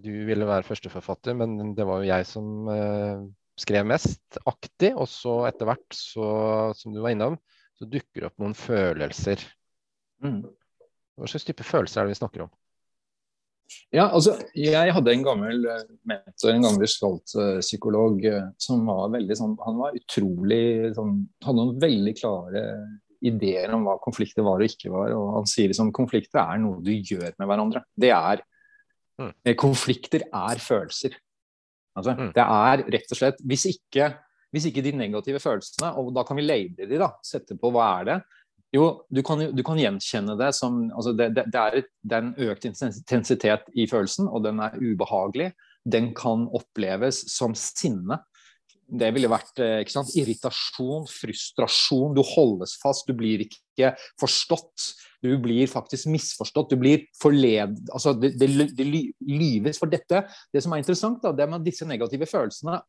Du 0.03 0.12
ville 0.28 0.45
være 0.45 0.68
førsteforfatter, 0.68 1.34
men 1.34 1.74
det 1.74 1.86
var 1.89 2.03
jo 2.03 2.12
jeg 2.12 2.26
som 2.30 2.68
eh, 2.70 3.24
skrev 3.58 3.88
mest 3.89 4.38
aktig. 4.45 4.91
Og 4.93 5.08
så 5.10 5.39
etter 5.49 5.66
hvert, 5.66 5.88
så, 5.97 6.28
som 6.78 6.93
du 6.93 7.01
var 7.01 7.16
innom, 7.16 7.39
så 7.78 7.86
dukker 7.89 8.23
det 8.23 8.30
opp 8.32 8.39
noen 8.41 8.55
følelser. 8.57 9.43
Mm. 10.23 10.41
Hva 11.17 11.30
slags 11.30 11.45
type 11.47 11.65
følelser 11.65 12.01
er 12.01 12.07
det 12.07 12.15
vi 12.15 12.19
snakker 12.21 12.45
om? 12.47 12.51
Ja, 13.91 14.05
altså, 14.15 14.38
jeg 14.55 14.93
hadde 14.95 15.11
en 15.11 15.25
gammel 15.25 15.65
eh, 15.67 15.82
mentor, 16.07 16.53
en 16.53 16.63
gammel 16.63 16.88
psykolog, 17.59 18.23
som 18.63 18.86
var 18.88 19.09
veldig 19.11 19.36
sånn 19.36 19.57
Han 19.65 19.82
var 19.82 19.97
utrolig 19.97 20.93
sånn 20.95 21.17
Hadde 21.43 21.57
noen 21.59 21.82
veldig 21.82 22.13
klare 22.15 22.61
ideer 23.28 23.73
om 23.75 23.84
hva 23.88 23.97
konflikter 23.99 24.45
var 24.45 24.61
og 24.61 24.69
ikke 24.69 24.91
var. 24.93 25.11
Og 25.17 25.32
han 25.39 25.47
sier 25.49 25.71
liksom 25.71 25.89
konflikter 25.95 26.38
er 26.43 26.59
noe 26.61 26.80
du 26.86 26.91
gjør 26.93 27.32
med 27.39 27.47
hverandre. 27.49 27.84
Det 27.97 28.13
er 28.13 28.43
Mm. 29.17 29.32
eh, 29.49 29.55
Konflikter 29.57 30.21
er 30.30 30.59
følelser. 30.61 31.15
Altså, 31.97 32.13
Mm. 32.13 32.34
Det 32.36 32.43
er 32.43 32.84
rett 32.93 33.11
og 33.11 33.17
slett 33.17 33.39
Hvis 33.41 33.65
ikke, 33.65 34.11
hvis 34.58 34.68
ikke 34.72 34.84
de 34.84 34.97
negative 34.97 35.39
følelsene, 35.43 35.93
og 36.01 36.12
da 36.18 36.26
kan 36.28 36.39
vi 36.39 36.45
label 36.45 36.89
de, 36.89 36.99
da, 36.99 37.14
sette 37.26 37.55
på 37.62 37.72
hva 37.72 37.93
er 37.99 38.12
det 38.12 38.20
jo, 38.76 38.88
du 39.10 39.22
kan, 39.24 39.41
du 39.55 39.64
kan 39.66 39.80
gjenkjenne 39.80 40.36
det 40.39 40.51
som 40.58 40.82
altså 40.91 41.14
det, 41.16 41.30
det, 41.38 41.45
det, 41.53 41.62
er 41.62 41.86
det 42.03 42.18
er 42.18 42.26
en 42.26 42.49
økt 42.49 42.68
intensitet 42.68 43.70
i 43.76 43.88
følelsen, 43.88 44.28
og 44.28 44.43
den 44.43 44.60
er 44.64 44.76
ubehagelig. 44.76 45.53
Den 45.88 46.12
kan 46.18 46.49
oppleves 46.55 47.24
som 47.32 47.55
sinne. 47.55 48.20
Det 48.88 49.10
ville 49.16 49.32
vært 49.32 49.60
eh, 49.64 49.82
ikke 49.84 49.95
sant? 49.95 50.12
irritasjon, 50.20 51.08
frustrasjon. 51.12 52.16
Du 52.16 52.24
holdes 52.28 52.76
fast, 52.82 53.08
du 53.08 53.16
blir 53.16 53.45
ikke 53.45 53.93
forstått. 54.20 54.91
Du 55.24 55.32
blir 55.43 55.72
faktisk 55.72 56.12
misforstått. 56.12 56.76
Du 56.76 56.80
blir 56.80 57.08
forled... 57.22 57.80
Altså, 57.88 58.14
det, 58.20 58.34
det, 58.39 58.51
det 58.76 58.88
lyves 58.88 59.80
for 59.80 59.91
dette. 59.91 60.26
Det 60.51 60.64
som 60.64 60.76
er 60.76 60.84
interessant, 60.84 61.24
da, 61.24 61.32
det 61.36 61.47
er 61.47 61.55
at 61.55 61.68
disse 61.68 61.88
negative 61.88 62.28
følelsene 62.28 62.82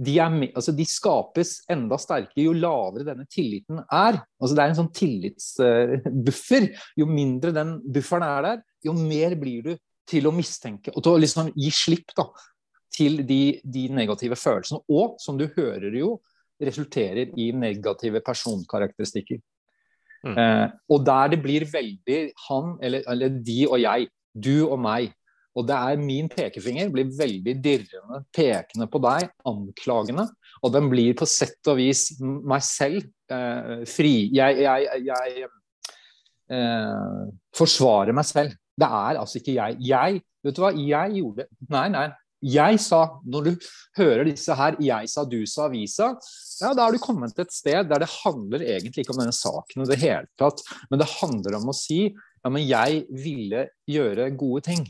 de, 0.00 0.16
med, 0.32 0.52
altså 0.56 0.72
de 0.72 0.86
skapes 0.88 1.58
enda 1.70 1.98
sterkere 2.00 2.46
jo 2.46 2.54
lavere 2.56 3.04
denne 3.04 3.26
tilliten 3.28 3.82
er. 3.84 4.20
Altså 4.40 4.56
det 4.56 4.62
er 4.62 4.72
en 4.72 4.78
sånn 4.78 4.94
tillitsbuffer. 4.96 6.70
jo 6.96 7.08
mindre 7.08 7.52
den 7.56 7.76
bufferen 7.84 8.24
er 8.24 8.46
der, 8.46 8.62
jo 8.86 8.94
mer 8.96 9.36
blir 9.40 9.66
du 9.66 9.74
til 10.10 10.26
å 10.26 10.34
mistenke 10.34 10.94
og 10.94 11.04
til 11.04 11.12
å 11.12 11.20
liksom 11.20 11.52
gi 11.54 11.70
slipp 11.74 12.14
da, 12.16 12.26
til 12.96 13.20
de, 13.28 13.60
de 13.62 13.86
negative 13.92 14.38
følelsene. 14.40 14.80
Og 14.88 15.20
som 15.22 15.38
du 15.38 15.46
hører 15.56 15.94
jo, 16.00 16.16
resulterer 16.60 17.30
i 17.40 17.50
negative 17.56 18.20
personkarakteristikker. 18.24 19.40
Mm. 20.24 20.34
Eh, 20.36 20.66
og 20.92 21.04
der 21.06 21.30
det 21.32 21.38
blir 21.40 21.64
veldig 21.68 22.18
han 22.48 22.74
eller, 22.84 23.04
eller 23.08 23.38
de 23.40 23.62
og 23.68 23.78
jeg, 23.80 24.10
du 24.36 24.66
og 24.66 24.76
meg, 24.80 25.14
og 25.60 25.66
det 25.68 25.76
er 25.76 26.00
min 26.00 26.28
pekefinger 26.32 26.90
blir 26.92 27.10
veldig 27.16 27.54
dirrende, 27.60 28.22
pekende 28.34 28.88
på 28.90 29.00
deg, 29.04 29.28
anklagende. 29.48 30.26
Og 30.64 30.72
den 30.74 30.88
blir 30.92 31.16
på 31.16 31.28
sett 31.28 31.70
og 31.70 31.78
vis 31.80 32.06
meg 32.20 32.64
selv 32.64 33.04
eh, 33.32 33.84
fri. 33.88 34.14
Jeg, 34.36 34.62
jeg, 34.64 35.04
jeg 35.08 35.50
eh, 36.56 37.28
forsvarer 37.56 38.16
meg 38.16 38.28
selv. 38.28 38.56
Det 38.80 38.88
er 38.88 39.20
altså 39.20 39.40
ikke 39.40 39.58
jeg. 39.58 39.78
Jeg, 39.90 40.24
vet 40.44 40.56
du 40.56 40.64
hva, 40.64 40.72
jeg 40.72 41.20
gjorde 41.20 41.48
Nei, 41.72 41.86
nei. 41.92 42.08
Jeg 42.40 42.78
sa, 42.80 43.02
når 43.28 43.50
du 43.50 43.66
hører 43.98 44.24
disse 44.24 44.54
her, 44.56 44.78
jeg 44.80 45.08
sa, 45.12 45.26
du 45.28 45.42
sa, 45.44 45.66
vi 45.68 45.82
sa, 45.92 46.14
ja, 46.62 46.70
da 46.72 46.86
har 46.86 46.96
du 46.96 47.02
kommet 47.02 47.34
til 47.36 47.44
et 47.44 47.52
sted 47.52 47.90
der 47.90 48.00
det 48.00 48.08
handler 48.14 48.64
egentlig 48.64 49.04
ikke 49.04 49.12
om 49.12 49.20
denne 49.20 49.36
saken 49.36 49.84
i 49.84 49.88
det 49.90 49.98
hele 50.00 50.24
tatt, 50.40 50.62
men 50.88 51.02
det 51.02 51.10
handler 51.18 51.58
om 51.58 51.68
å 51.68 51.76
si 51.76 52.06
ja, 52.06 52.48
men 52.48 52.64
jeg 52.64 53.02
ville 53.12 53.66
gjøre 53.92 54.30
gode 54.40 54.64
ting. 54.70 54.86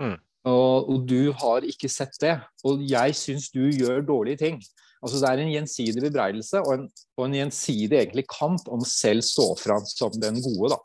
Mm. 0.00 0.18
Og, 0.50 0.90
og 0.90 1.08
du 1.08 1.32
har 1.36 1.66
ikke 1.68 1.90
sett 1.92 2.16
det. 2.22 2.36
Og 2.64 2.84
jeg 2.88 3.16
syns 3.18 3.50
du 3.52 3.66
gjør 3.68 4.04
dårlige 4.06 4.40
ting. 4.40 4.60
Altså 5.00 5.20
Det 5.20 5.28
er 5.30 5.42
en 5.42 5.52
gjensidig 5.52 6.02
bebreidelse 6.04 6.60
og 6.60 6.74
en, 6.74 6.86
og 7.16 7.26
en 7.26 7.36
gjensidig 7.38 7.98
egentlig 8.02 8.26
kamp 8.28 8.68
om 8.68 8.84
selv 8.84 9.24
stå 9.24 9.46
fram 9.60 9.84
som 9.88 10.16
den 10.20 10.40
gode. 10.44 10.74
da. 10.74 10.80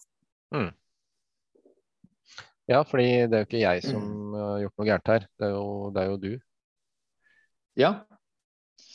Ja, 2.67 2.81
fordi 2.81 3.07
det 3.29 3.37
er 3.37 3.43
jo 3.43 3.47
ikke 3.49 3.61
jeg 3.61 3.83
som 3.85 4.33
har 4.33 4.61
gjort 4.63 4.79
noe 4.79 4.87
gærent 4.89 5.11
her. 5.13 5.25
Det 5.37 5.47
er 5.47 5.53
jo, 5.53 5.65
det 5.93 6.01
er 6.01 6.09
jo 6.09 6.21
du. 6.23 6.31
Ja, 7.75 7.91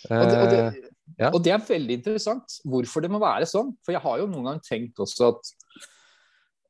og 0.09 0.25
det, 0.25 0.39
og, 0.41 0.47
Eh, 0.51 0.73
det, 0.73 0.91
ja. 1.19 1.31
og 1.31 1.43
det 1.45 1.53
er 1.53 1.65
veldig 1.67 1.97
interessant 2.01 2.57
hvorfor 2.65 3.05
det 3.05 3.11
må 3.13 3.21
være 3.23 3.49
sånn. 3.49 3.75
For 3.85 3.95
jeg 3.95 4.03
har 4.05 4.23
jo 4.23 4.29
noen 4.31 4.51
gang 4.51 4.63
tenkt 4.65 5.01
også 5.03 5.35
at 5.35 5.53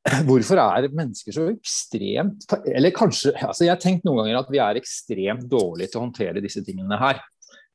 Hvorfor 0.27 0.57
er 0.57 0.87
mennesker 0.89 1.35
så 1.35 1.43
ekstremt 1.51 2.47
Eller 2.65 2.89
kanskje 2.95 3.35
altså 3.37 3.67
Jeg 3.67 3.75
har 3.75 3.81
tenkt 3.83 4.07
noen 4.07 4.23
ganger 4.23 4.39
at 4.39 4.49
vi 4.49 4.61
er 4.63 4.79
ekstremt 4.79 5.45
dårlige 5.51 5.91
til 5.91 6.01
å 6.01 6.05
håndtere 6.07 6.41
disse 6.41 6.63
tingene 6.65 6.97
her. 6.97 7.21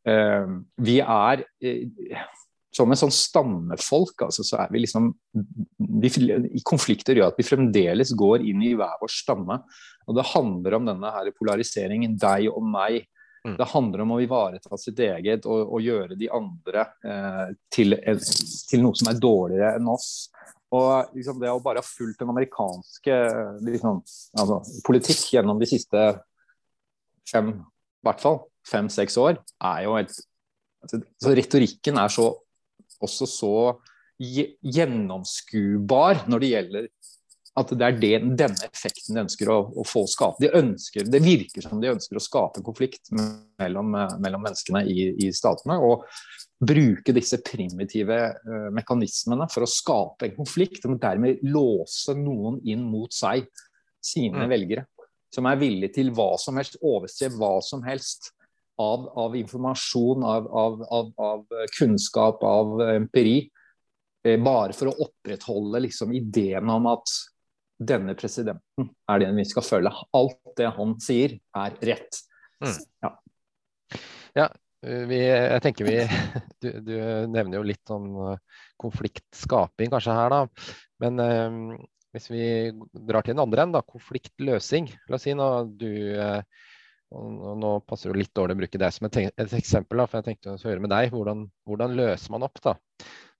Eh, 0.06 0.56
vi 0.82 0.98
er 1.02 1.44
eh, 1.62 2.24
som 2.76 2.92
en 2.92 2.98
sånn 2.98 3.14
stammefolk, 3.14 4.26
altså, 4.26 4.44
så 4.44 4.58
er 4.60 4.72
vi 4.74 4.82
liksom 4.82 5.08
vi, 6.02 6.10
I 6.58 6.62
konflikter 6.66 7.16
gjør 7.16 7.32
at 7.32 7.38
vi 7.40 7.46
fremdeles 7.46 8.12
går 8.18 8.44
inn 8.44 8.60
i 8.66 8.74
hver 8.76 8.98
vår 9.00 9.12
stamme. 9.12 9.60
Og 10.06 10.18
det 10.18 10.26
handler 10.34 10.76
om 10.76 10.90
denne 10.90 11.12
her 11.14 11.30
polariseringen, 11.38 12.18
deg 12.20 12.50
og 12.52 12.66
meg. 12.68 13.06
Mm. 13.46 13.54
Det 13.58 13.70
handler 13.70 14.02
om 14.04 14.16
å 14.16 14.20
ivareta 14.22 14.78
sitt 14.80 15.00
eget 15.06 15.46
og, 15.48 15.72
og 15.78 15.84
gjøre 15.84 16.18
de 16.18 16.28
andre 16.34 16.84
eh, 17.06 17.54
til, 17.72 17.96
til 18.68 18.82
noe 18.84 18.98
som 18.98 19.12
er 19.12 19.22
dårligere 19.22 19.76
enn 19.78 19.92
oss. 19.94 20.10
Og 20.76 21.16
liksom, 21.16 21.40
det 21.40 21.50
å 21.52 21.62
bare 21.64 21.80
ha 21.82 21.86
fulgt 21.86 22.20
den 22.22 22.32
amerikanske 22.32 23.16
liksom, 23.66 24.02
altså, 24.36 24.60
politikk 24.86 25.24
gjennom 25.36 25.60
de 25.62 25.68
siste 25.70 26.06
fem, 27.30 27.52
i 27.56 28.06
hvert 28.06 28.22
fall 28.22 28.40
fem-seks 28.66 29.16
år, 29.22 29.38
er 29.62 29.84
jo 29.86 29.96
helt 29.98 30.14
altså, 30.84 31.00
så 31.22 31.34
Retorikken 31.38 32.00
er 32.02 32.12
så 32.12 32.30
også 33.04 33.26
så 33.28 33.52
gje- 34.22 34.54
gjennomskubar 34.64 36.24
når 36.30 36.42
det 36.42 36.50
gjelder 36.54 36.86
At 37.56 37.70
det 37.72 37.86
er 37.86 37.94
det, 37.96 38.16
denne 38.36 38.66
effekten 38.68 39.16
de 39.16 39.22
ønsker 39.22 39.48
å, 39.48 39.58
å 39.80 39.84
få 39.88 40.02
skape. 40.10 40.42
De 40.44 40.50
ønsker, 40.58 41.06
det 41.08 41.22
virker 41.24 41.64
som 41.64 41.80
de 41.80 41.88
ønsker 41.94 42.18
å 42.18 42.22
skape 42.22 42.60
konflikt 42.64 43.08
mellom, 43.12 43.94
mellom 44.20 44.42
menneskene 44.44 44.82
i, 44.84 45.06
i, 45.24 45.30
statene. 45.32 45.78
Og 45.80 46.04
bruke 46.60 47.14
disse 47.16 47.40
primitive 47.44 48.18
uh, 48.36 48.68
mekanismene 48.76 49.48
for 49.52 49.64
å 49.64 49.70
skape 49.70 50.28
en 50.28 50.36
konflikt. 50.36 50.84
Og 50.84 51.00
dermed 51.00 51.40
låse 51.48 52.12
noen 52.18 52.60
inn 52.68 52.84
mot 52.84 53.16
seg, 53.16 53.48
sine 54.04 54.44
mm. 54.44 54.52
velgere. 54.52 54.84
Som 55.32 55.48
er 55.48 55.60
villige 55.60 55.94
til 55.96 56.12
hva 56.16 56.34
som 56.40 56.60
helst, 56.60 56.76
overse 56.84 57.30
hva 57.38 57.54
som 57.64 57.80
helst 57.88 58.34
av, 58.76 59.08
av 59.16 59.36
informasjon, 59.36 60.24
av, 60.28 60.50
av, 60.52 60.84
av, 61.16 61.56
kunnskap, 61.78 62.44
av 62.44 62.80
empiri. 62.90 63.38
Eh, 64.26 64.36
bare 64.42 64.76
for 64.76 64.90
å 64.90 64.96
opprettholde 65.06 65.80
liksom, 65.86 66.12
ideen 66.16 66.68
om 66.72 66.88
at 66.92 67.16
denne 67.78 68.14
presidenten 68.16 68.90
er 69.10 69.22
den 69.22 69.40
vi 69.40 69.46
skal 69.48 69.64
følge. 69.66 69.92
Alt 70.16 70.54
det 70.58 70.70
han 70.76 70.94
sier, 71.02 71.36
er 71.56 71.76
rett. 71.90 72.22
Mm. 72.64 72.78
Ja. 73.04 73.10
ja 74.38 74.46
vi, 75.10 75.18
jeg 75.20 75.64
tenker 75.64 75.88
vi 75.88 75.98
du, 76.62 76.70
du, 76.86 76.94
nevner 77.32 77.58
jo 77.58 77.66
litt 77.66 77.92
om 77.92 78.06
eh, 78.30 78.62
konfliktskaping 78.80 79.92
kanskje 79.92 80.16
her, 80.16 80.32
da. 80.32 80.70
Men 81.02 81.20
um, 81.20 81.60
hvis 82.16 82.30
vi 82.32 82.46
drar 82.92 83.26
til 83.26 83.34
den 83.34 83.42
andre 83.44 83.66
enden, 83.66 83.90
konfliktløsing. 83.92 84.88
La 85.10 85.18
oss 85.18 85.26
si 85.26 85.34
nå 85.36 85.50
du 85.76 85.90
uh, 86.16 86.40
og 87.14 87.58
nå 87.60 87.72
passer 87.86 88.10
det 88.10 88.24
litt 88.24 88.34
dårlig 88.34 88.56
å 88.56 88.60
bruke 88.64 88.80
det 88.82 88.88
som 88.94 89.06
et, 89.06 89.18
et 89.30 89.52
eksempel, 89.54 90.00
da, 90.00 90.08
for 90.10 90.18
jeg 90.18 90.26
tenkte 90.32 90.56
å 90.56 90.62
høre 90.66 90.82
med 90.82 90.90
deg. 90.90 91.12
Hvordan, 91.14 91.44
hvordan 91.68 91.94
løser 91.98 92.34
man 92.34 92.46
opp? 92.48 92.58
da? 92.64 92.74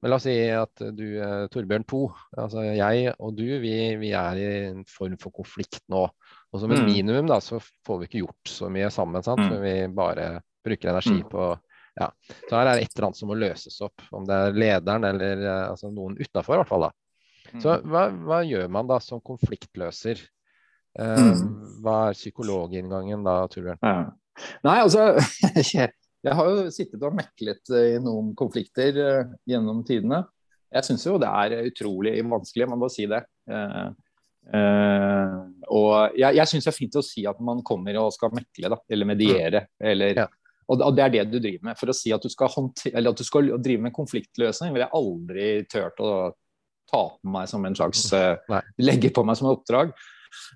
Men 0.07 0.13
la 0.13 0.17
oss 0.21 0.27
si 0.29 0.35
at 0.55 0.83
du, 0.95 1.07
eh, 1.19 1.49
Torbjørn 1.51 1.83
2, 1.91 2.01
altså 2.39 2.63
jeg 2.63 3.09
og 3.19 3.33
du, 3.35 3.49
vi, 3.59 3.73
vi, 3.99 4.13
er 4.15 4.39
i 4.39 4.45
en 4.69 4.85
form 4.87 5.17
for 5.19 5.35
konflikt 5.35 5.81
nå. 5.91 6.05
Og 6.55 6.63
som 6.63 6.71
et 6.71 6.79
mm. 6.79 6.87
minimum 6.87 7.27
da, 7.27 7.41
så 7.43 7.59
får 7.59 7.99
vi 7.99 8.07
ikke 8.07 8.21
gjort 8.21 8.53
så 8.53 8.71
mye 8.71 8.87
sammen, 8.95 9.25
sant? 9.27 9.43
Mm. 9.43 9.49
for 9.51 9.65
vi 9.65 9.73
bare 9.97 10.29
bruker 10.63 10.93
energi 10.93 11.17
mm. 11.17 11.27
på 11.33 11.49
ja. 11.99 12.07
Så 12.37 12.55
her 12.55 12.71
er 12.71 12.79
det 12.79 12.87
et 12.87 12.95
eller 12.95 13.09
annet 13.09 13.19
som 13.19 13.33
må 13.33 13.41
løses 13.41 13.81
opp. 13.83 14.07
Om 14.15 14.31
det 14.31 14.39
er 14.45 14.63
lederen 14.63 15.11
eller 15.11 15.43
eh, 15.43 15.67
altså 15.73 15.91
noen 15.91 16.15
utafor. 16.23 16.63
Mm. 16.63 17.61
Så 17.67 17.75
hva, 17.83 18.07
hva, 18.15 18.41
gjør 18.47 18.71
man 18.79 18.87
da 18.87 19.03
som 19.03 19.27
konfliktløser? 19.27 20.23
Eh, 21.03 21.33
hva 21.83 21.97
er 22.13 22.21
psykologinngangen 22.21 23.27
da, 23.27 23.41
Torbjørn? 23.51 23.83
Ja. 23.83 24.07
Nei, 24.71 24.79
altså 24.85 25.17
Jeg 26.27 26.35
har 26.35 26.49
jo 26.51 26.71
sittet 26.75 27.05
og 27.07 27.15
meklet 27.15 27.71
eh, 27.71 27.93
i 27.97 28.01
noen 28.03 28.33
konflikter 28.39 28.97
uh, 28.99 29.35
gjennom 29.47 29.85
tidene. 29.87 30.25
Jeg 30.75 30.89
syns 30.89 31.05
jo 31.07 31.21
det 31.23 31.29
er 31.31 31.69
utrolig 31.69 32.17
vanskelig, 32.27 32.67
man 32.73 32.81
må 32.83 32.89
si 32.91 33.07
det. 33.11 33.21
Uh, 33.47 33.93
uh, 34.51 35.37
og 35.71 36.17
jeg, 36.19 36.35
jeg 36.41 36.51
syns 36.51 36.67
det 36.67 36.73
er 36.73 36.79
fint 36.81 36.99
å 36.99 37.05
si 37.07 37.23
at 37.31 37.39
man 37.45 37.63
kommer 37.67 38.01
og 38.03 38.11
skal 38.17 38.35
mekle, 38.35 38.73
da, 38.75 38.81
eller 38.91 39.11
mediere. 39.13 39.63
Eller, 39.79 40.19
ja. 40.25 40.27
og, 40.67 40.81
og, 40.81 40.97
det 40.99 41.05
er 41.05 41.15
det 41.15 41.25
du 41.31 41.39
driver 41.39 41.71
med. 41.71 41.79
For 41.79 41.95
å 41.95 41.97
si 41.97 42.11
at 42.17 42.27
du 42.27 42.33
skal, 42.33 42.51
eller 42.91 43.15
at 43.15 43.23
du 43.23 43.29
skal 43.29 43.55
drive 43.63 43.87
med 43.87 43.95
konfliktløsning, 43.95 44.75
vil 44.75 44.83
jeg 44.83 44.95
aldri 44.99 45.49
turt 45.71 46.03
å 46.03 46.11
ta 46.91 47.05
på 47.15 47.33
meg 47.35 47.49
som 47.51 47.65
en 47.67 47.75
slags 47.75 48.05
Legge 48.79 49.11
på 49.15 49.25
meg 49.27 49.39
som 49.39 49.49
et 49.49 49.57
oppdrag. 49.57 49.95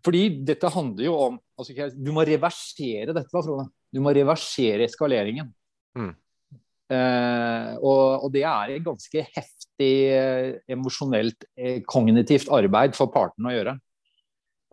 Fordi 0.05 0.27
dette 0.47 0.71
handler 0.75 1.07
jo 1.07 1.14
om 1.14 1.39
altså, 1.59 1.89
Du 1.95 2.11
må 2.14 2.27
reversere 2.27 3.14
dette, 3.14 3.31
Frode. 3.31 3.71
Du 3.91 4.03
må 4.03 4.12
reversere 4.14 4.87
eskaleringen. 4.87 5.51
Mm. 5.99 6.12
Eh, 6.91 7.70
og, 7.78 8.24
og, 8.24 8.30
det 8.34 8.43
er 8.49 8.74
et 8.74 8.82
ganske 8.86 9.22
heftig 9.36 9.93
eh, 10.11 10.57
emosjonelt, 10.74 11.47
eh, 11.59 11.78
kognitivt 11.86 12.51
arbeid 12.55 12.99
for 12.99 13.12
partene 13.14 13.53
å 13.53 13.55
gjøre. 13.55 13.76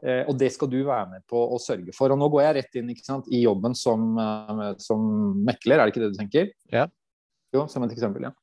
Eh, 0.06 0.24
og 0.30 0.36
det 0.38 0.50
skal 0.54 0.70
du 0.70 0.80
være 0.86 1.10
med 1.12 1.26
på 1.30 1.40
å 1.54 1.60
sørge 1.62 1.94
for. 1.96 2.14
Og 2.14 2.20
nå 2.22 2.30
går 2.34 2.44
jeg 2.46 2.58
rett 2.60 2.80
inn 2.82 2.92
sant, 3.02 3.30
i 3.34 3.44
jobben 3.44 3.78
som, 3.78 4.10
eh, 4.22 4.74
som, 4.82 5.08
mekler, 5.46 5.78
er 5.78 5.86
det 5.86 5.96
ikke 5.96 6.04
det 6.06 6.12
du 6.14 6.20
tenker? 6.20 6.52
Ja. 6.74 6.88
Jo, 7.56 7.66
som 7.72 7.86
et 7.86 7.96
eksempel, 7.96 8.30
ja. 8.30 8.34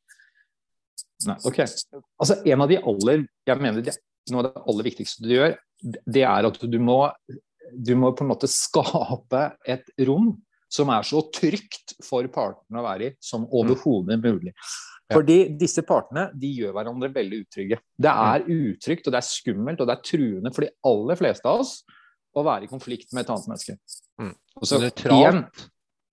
Nei, 1.25 1.37
ok. 1.47 1.61
Altså, 1.63 2.41
en 2.45 2.63
av 2.63 2.71
de 2.71 2.79
aller 2.79 3.25
jeg 3.47 3.63
mener 3.63 3.85
det, 3.85 3.99
Noe 4.33 4.41
av 4.41 4.47
det 4.47 4.61
aller 4.73 4.87
viktigste 4.87 5.21
du 5.21 5.35
gjør, 5.35 5.55
det 5.85 6.23
er 6.25 6.47
at 6.49 6.55
du 6.57 6.77
må, 6.81 6.97
du 7.77 7.91
må 8.01 8.09
på 8.17 8.25
en 8.25 8.31
måte 8.31 8.49
skape 8.49 9.43
et 9.69 9.91
rom 10.09 10.31
som 10.75 10.91
er 10.91 11.07
så 11.07 11.23
trygt 11.35 11.95
for 12.03 12.27
partene 12.33 12.81
å 12.81 12.87
være 12.87 13.09
i 13.09 13.15
som 13.23 13.45
mm. 13.45 13.53
overhodet 13.61 14.19
mulig. 14.23 14.55
Fordi 15.13 15.37
disse 15.61 15.85
partene 15.87 16.31
de 16.41 16.51
gjør 16.59 16.73
hverandre 16.75 17.11
veldig 17.13 17.43
utrygge. 17.45 17.79
Det 17.95 18.11
mm. 18.11 18.23
er 18.25 18.49
utrygt, 18.57 19.07
og 19.07 19.15
det 19.15 19.21
er 19.21 19.29
skummelt 19.29 19.83
og 19.83 19.91
det 19.91 19.99
er 19.99 20.09
truende 20.09 20.55
for 20.55 20.67
de 20.67 20.73
aller 20.91 21.21
fleste 21.21 21.51
av 21.51 21.63
oss 21.65 21.77
å 22.35 22.43
være 22.47 22.67
i 22.67 22.71
konflikt 22.71 23.13
med 23.15 23.25
et 23.25 23.33
annet 23.35 23.51
menneske. 23.53 23.77
Mm. 24.21 24.35
Så, 24.63 24.81
nøytralt, 24.83 25.67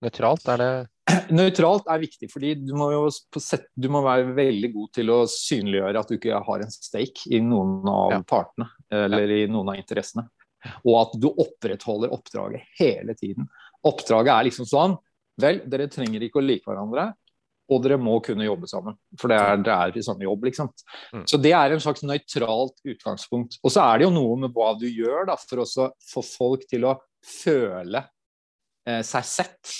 nøytralt 0.04 0.50
er 0.54 0.62
det 0.62 0.72
Nøytralt 1.34 1.88
er 1.90 1.98
viktig, 1.98 2.28
fordi 2.30 2.52
du 2.62 2.76
må, 2.78 2.92
jo 2.94 3.08
sett, 3.42 3.66
du 3.74 3.88
må 3.90 4.04
være 4.04 4.36
veldig 4.36 4.70
god 4.74 4.92
til 4.94 5.10
å 5.10 5.18
synliggjøre 5.30 5.98
at 5.98 6.12
du 6.12 6.14
ikke 6.14 6.42
har 6.46 6.62
en 6.62 6.70
stake 6.72 7.32
i 7.34 7.40
noen 7.42 7.88
av 7.90 8.14
ja. 8.14 8.20
partene 8.28 8.68
eller 8.92 9.26
ja. 9.26 9.40
i 9.42 9.50
noen 9.50 9.72
av 9.72 9.80
interessene. 9.80 10.28
Og 10.86 10.94
at 11.00 11.16
du 11.18 11.26
opprettholder 11.32 12.14
oppdraget 12.14 12.68
hele 12.78 13.16
tiden. 13.18 13.48
Oppdraget 13.88 14.34
er 14.34 14.46
liksom 14.50 14.68
sånn 14.68 14.98
Vel, 15.40 15.62
dere 15.66 15.88
trenger 15.88 16.22
ikke 16.26 16.42
å 16.42 16.44
like 16.44 16.68
hverandre, 16.68 17.06
og 17.72 17.78
dere 17.80 17.96
må 17.96 18.18
kunne 18.24 18.44
jobbe 18.44 18.68
sammen. 18.68 18.98
For 19.16 19.32
det 19.32 19.38
er, 19.40 19.62
det 19.64 19.72
er 19.72 19.96
i 19.96 20.02
samme 20.04 20.26
jobb, 20.26 20.44
liksom. 20.44 20.68
Mm. 21.16 21.22
Så 21.30 21.38
det 21.40 21.54
er 21.56 21.72
en 21.72 21.80
slags 21.80 22.04
nøytralt 22.04 22.76
utgangspunkt. 22.92 23.56
Og 23.64 23.72
så 23.72 23.86
er 23.86 24.02
det 24.02 24.06
jo 24.10 24.12
noe 24.12 24.36
med 24.42 24.52
hva 24.52 24.74
du 24.76 24.84
gjør 24.90 25.30
da, 25.30 25.38
for 25.40 25.64
å 25.64 25.88
få 26.12 26.24
folk 26.26 26.66
til 26.68 26.84
å 26.90 26.98
føle 27.24 28.04
eh, 28.84 29.00
seg 29.08 29.24
sett. 29.30 29.72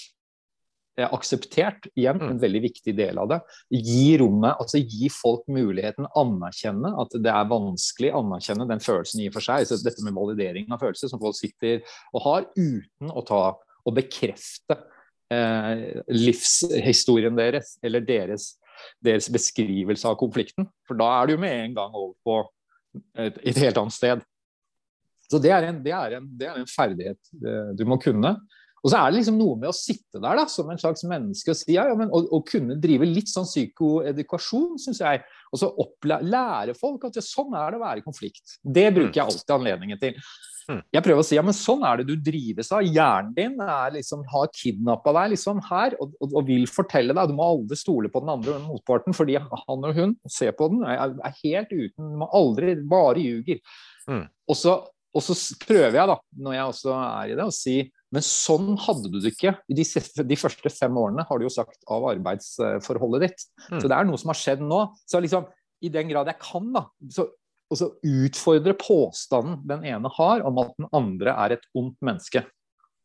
Eh, 0.93 1.09
akseptert, 1.09 1.87
igjen 1.97 2.19
mm. 2.21 2.31
en 2.35 2.41
veldig 2.41 2.61
viktig 2.67 2.93
del 2.97 3.17
av 3.21 3.31
det. 3.31 3.39
Gi 3.73 4.19
rommet, 4.21 4.59
altså 4.61 4.81
gi 4.81 5.09
folk 5.13 5.47
muligheten, 5.49 6.05
anerkjenne 6.21 6.91
at 7.01 7.17
det 7.17 7.33
er 7.33 7.49
vanskelig, 7.49 8.11
anerkjenne 8.19 8.67
den 8.69 8.83
følelsen 8.85 9.23
i 9.25 9.29
og 9.31 9.37
for 9.39 9.47
seg. 9.47 9.65
Så 9.69 9.81
dette 9.81 10.05
med 10.05 10.17
validering 10.17 10.69
av 10.69 10.83
følelser 10.85 11.09
som 11.09 11.21
folk 11.23 11.39
sitter 11.39 11.81
og 12.13 12.27
har 12.27 12.49
uten 12.59 13.13
å 13.13 13.25
ta 13.25 13.45
å 13.87 13.95
bekrefte 13.95 14.76
eh, 15.33 16.03
livshistorien 16.12 17.37
deres, 17.39 17.76
eller 17.85 18.05
deres, 18.07 18.53
deres, 19.03 19.28
beskrivelse 19.33 20.09
av 20.09 20.18
konflikten. 20.20 20.68
For 20.89 20.99
da 20.99 21.09
er 21.20 21.33
du 21.33 21.41
med 21.41 21.57
en 21.66 21.78
gang 21.78 21.97
over 21.97 22.14
på 22.24 22.39
et, 23.18 23.39
et 23.43 23.62
helt 23.64 23.80
annet 23.80 23.97
sted. 23.97 24.24
Så 25.30 25.41
det 25.41 25.53
er, 25.55 25.70
en, 25.70 25.78
det, 25.85 25.95
er 25.97 26.18
en, 26.18 26.26
det 26.39 26.49
er 26.51 26.59
en, 26.61 26.68
ferdighet 26.68 27.33
eh, 27.41 27.70
du 27.78 27.87
må 27.89 27.97
kunne. 28.03 28.35
Og 28.83 28.91
så 28.91 28.99
er 28.99 29.11
det 29.11 29.20
liksom 29.20 29.37
noe 29.39 29.59
med 29.61 29.70
å 29.70 29.76
sitte 29.76 30.18
der 30.18 30.39
da, 30.41 30.47
som 30.51 30.70
en 30.72 30.80
slags 30.80 31.05
menneske 31.07 31.55
og 31.55 31.59
si 31.59 31.76
ja, 31.76 31.85
ja, 31.87 31.99
men, 31.99 32.11
og 32.11 32.43
kunne 32.49 32.74
drive 32.83 33.07
litt 33.07 33.30
sånn 33.30 33.47
psykoedukasjon, 33.47 34.74
syns 34.83 35.03
jeg. 35.05 35.20
Og 35.55 35.61
så 35.61 35.70
lære 36.26 36.74
folk 36.78 37.07
at 37.07 37.18
ja, 37.18 37.22
sånn 37.22 37.55
er 37.55 37.70
det 37.70 37.78
å 37.78 37.85
være 37.85 38.03
i 38.03 38.07
konflikt. 38.07 38.57
Det 38.62 38.89
bruker 38.91 39.20
jeg 39.20 39.28
alltid 39.28 39.55
anledningen 39.55 40.03
til. 40.03 40.18
Mm. 40.70 40.80
Jeg 40.95 41.05
prøver 41.05 41.22
å 41.22 41.26
si 41.26 41.37
ja, 41.37 41.43
men 41.45 41.57
sånn 41.57 41.83
er 41.87 42.01
det 42.01 42.07
du 42.11 42.14
drives 42.30 42.70
av. 42.74 42.87
Hjernen 42.87 43.33
din 43.37 43.59
er 43.64 43.95
liksom, 43.97 44.22
har 44.30 44.51
kidnappa 44.55 45.14
deg 45.18 45.33
liksom 45.35 45.62
her 45.68 45.97
og, 45.99 46.14
og, 46.22 46.28
og, 46.30 46.43
vil 46.49 46.66
fortelle 46.70 47.16
deg. 47.16 47.30
Du 47.30 47.39
må 47.39 47.49
aldri 47.55 47.78
stole 47.78 48.11
på 48.12 48.22
den 48.22 48.33
andre 48.35 48.59
motparten, 48.64 49.16
fordi 49.16 49.39
han 49.43 49.87
og 49.91 49.99
hun 49.99 50.16
ser 50.30 50.55
på 50.59 50.70
den, 50.72 50.85
er, 50.87 51.16
er 51.22 51.39
helt 51.43 51.72
uten 51.74 52.16
må 52.20 52.30
aldri 52.35 52.76
Bare 52.89 53.20
ljuger. 53.22 53.61
Mm. 54.09 54.24
Og, 54.51 54.57
så, 54.59 54.76
og, 55.13 55.25
så, 55.25 55.37
prøver 55.61 55.99
jeg, 55.99 56.09
da, 56.09 56.17
når 56.45 56.57
jeg 56.57 56.71
også 56.73 56.95
er 56.97 57.33
i 57.33 57.37
det, 57.37 57.49
å 57.49 57.55
si 57.55 57.77
men 58.13 58.25
sånn 58.27 58.75
hadde 58.77 59.09
du 59.09 59.15
det 59.25 59.31
ikke. 59.33 59.55
I 59.73 59.77
de, 59.79 59.85
de, 60.29 60.37
første 60.37 60.69
fem 60.69 60.97
årene 61.01 61.25
har 61.25 61.39
du 61.41 61.47
jo 61.47 61.53
sagt 61.53 61.79
av 61.89 62.05
arbeidsforholdet 62.11 63.23
ditt. 63.25 63.45
Mm. 63.71 63.79
Så 63.79 63.89
det 63.89 63.97
er 63.97 64.05
noe 64.05 64.21
som 64.21 64.29
har 64.29 64.37
skjedd 64.37 64.65
nå. 64.69 64.83
Så 65.09 65.23
liksom, 65.25 65.47
i 65.81 65.89
den 65.95 66.11
grad 66.11 66.29
jeg 66.29 66.37
kan, 66.43 66.67
da, 66.77 66.83
så 67.09 67.25
og 67.73 67.79
så 67.81 67.89
utfordre 68.05 68.75
påstanden 68.77 69.63
den 69.69 69.87
ene 69.89 70.11
har 70.19 70.43
om 70.45 70.59
at 70.61 70.75
den 70.77 70.91
andre 70.93 71.33
er 71.45 71.55
et 71.57 71.63
ondt 71.79 71.97
menneske. 72.05 72.43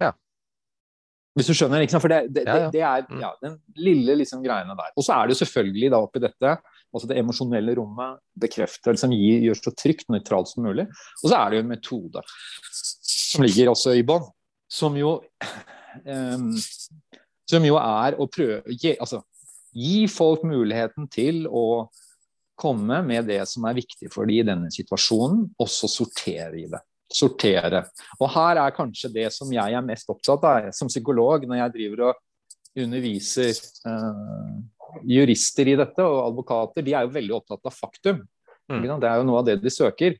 Ja. 0.03 0.11
Hvis 1.37 1.47
du 1.47 1.55
skjønner? 1.55 1.79
Liksom, 1.85 2.03
for 2.03 2.11
det, 2.11 2.25
det, 2.35 2.43
ja, 2.43 2.57
ja. 2.65 2.71
det 2.73 2.83
er 2.83 3.05
mm. 3.07 3.21
ja, 3.23 3.31
den 3.45 3.55
lille 3.79 4.17
liksom, 4.19 4.43
greiene 4.43 4.75
der. 4.75 4.91
Og 4.97 5.07
så 5.07 5.15
er 5.15 5.27
det 5.27 5.37
jo 5.37 5.41
selvfølgelig 5.45 5.93
da 5.93 6.01
oppi 6.03 6.23
dette 6.23 6.57
altså 6.93 7.09
det 7.09 7.19
emosjonelle 7.19 7.75
rommet, 7.77 8.21
bekreftelse 8.39 9.03
som 9.05 9.13
gir, 9.15 9.43
gjør 9.47 9.59
så 9.59 9.73
trygt 9.75 10.09
nøytralt 10.13 10.51
som 10.51 10.67
mulig. 10.67 10.87
Og 11.21 11.29
så 11.29 11.35
er 11.37 11.49
det 11.49 11.59
jo 11.59 11.65
en 11.65 11.73
metode 11.73 12.23
som 13.27 13.45
ligger 13.45 13.71
også 13.73 13.95
i 13.97 14.05
bånn, 14.07 14.27
som 14.71 14.95
jo 14.99 15.17
um, 16.05 16.51
Som 17.47 17.63
jo 17.63 17.77
er 17.79 18.17
å 18.19 18.25
prøve 18.27 18.73
gi, 18.75 18.91
altså, 18.99 19.21
gi 19.71 20.01
folk 20.11 20.41
muligheten 20.43 21.05
til 21.07 21.45
å 21.47 21.87
komme 22.59 22.97
med 23.05 23.29
det 23.29 23.39
som 23.47 23.63
er 23.69 23.77
viktig 23.77 24.09
for 24.11 24.27
dem 24.27 24.35
i 24.35 24.45
denne 24.49 24.71
situasjonen, 24.73 25.45
og 25.55 25.69
så 25.71 25.87
sortere 25.87 26.57
i 26.59 26.65
det. 26.67 26.81
Sortere. 27.07 27.85
Og 28.19 28.27
her 28.33 28.59
er 28.65 28.75
kanskje 28.75 29.13
det 29.13 29.29
som 29.31 29.51
jeg 29.53 29.77
er 29.79 29.85
mest 29.85 30.11
opptatt 30.11 30.43
av 30.49 30.67
som 30.75 30.91
psykolog, 30.91 31.45
når 31.47 31.61
jeg 31.61 31.75
driver 31.77 32.03
og 32.09 32.83
underviser 32.83 33.53
uh, 33.87 34.57
jurister 35.07 35.69
i 35.71 35.77
dette, 35.79 36.03
og 36.03 36.23
advokater, 36.31 36.85
de 36.85 36.95
er 36.95 37.05
jo 37.05 37.13
veldig 37.15 37.35
opptatt 37.37 37.67
av 37.67 37.75
faktum. 37.75 38.23
Mm. 38.71 38.83
Det 38.99 39.07
er 39.09 39.21
jo 39.21 39.27
noe 39.27 39.41
av 39.41 39.47
det 39.47 39.57
de 39.63 39.71
søker. 39.71 40.17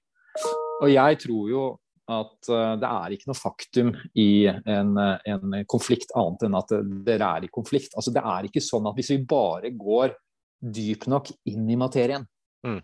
Og 0.82 0.90
jeg 0.92 1.20
tror 1.24 1.52
jo 1.52 1.66
at 2.08 2.50
uh, 2.54 2.76
det 2.80 2.88
er 2.88 3.14
ikke 3.16 3.28
noe 3.28 3.36
faktum 3.36 3.90
i 4.16 4.48
en, 4.48 4.94
en, 4.96 5.56
konflikt 5.68 6.14
annet 6.16 6.46
enn 6.48 6.56
at 6.56 6.72
dere 7.08 7.32
er 7.38 7.48
i 7.48 7.52
konflikt. 7.52 7.98
Altså 8.00 8.14
Det 8.16 8.24
er 8.24 8.48
ikke 8.48 8.64
sånn 8.64 8.88
at 8.88 8.96
hvis 8.96 9.12
vi 9.12 9.18
bare 9.28 9.74
går 9.76 10.16
dypt 10.58 11.10
nok 11.12 11.34
inn 11.52 11.68
i 11.70 11.80
materien, 11.80 12.28
Mm. 12.66 12.80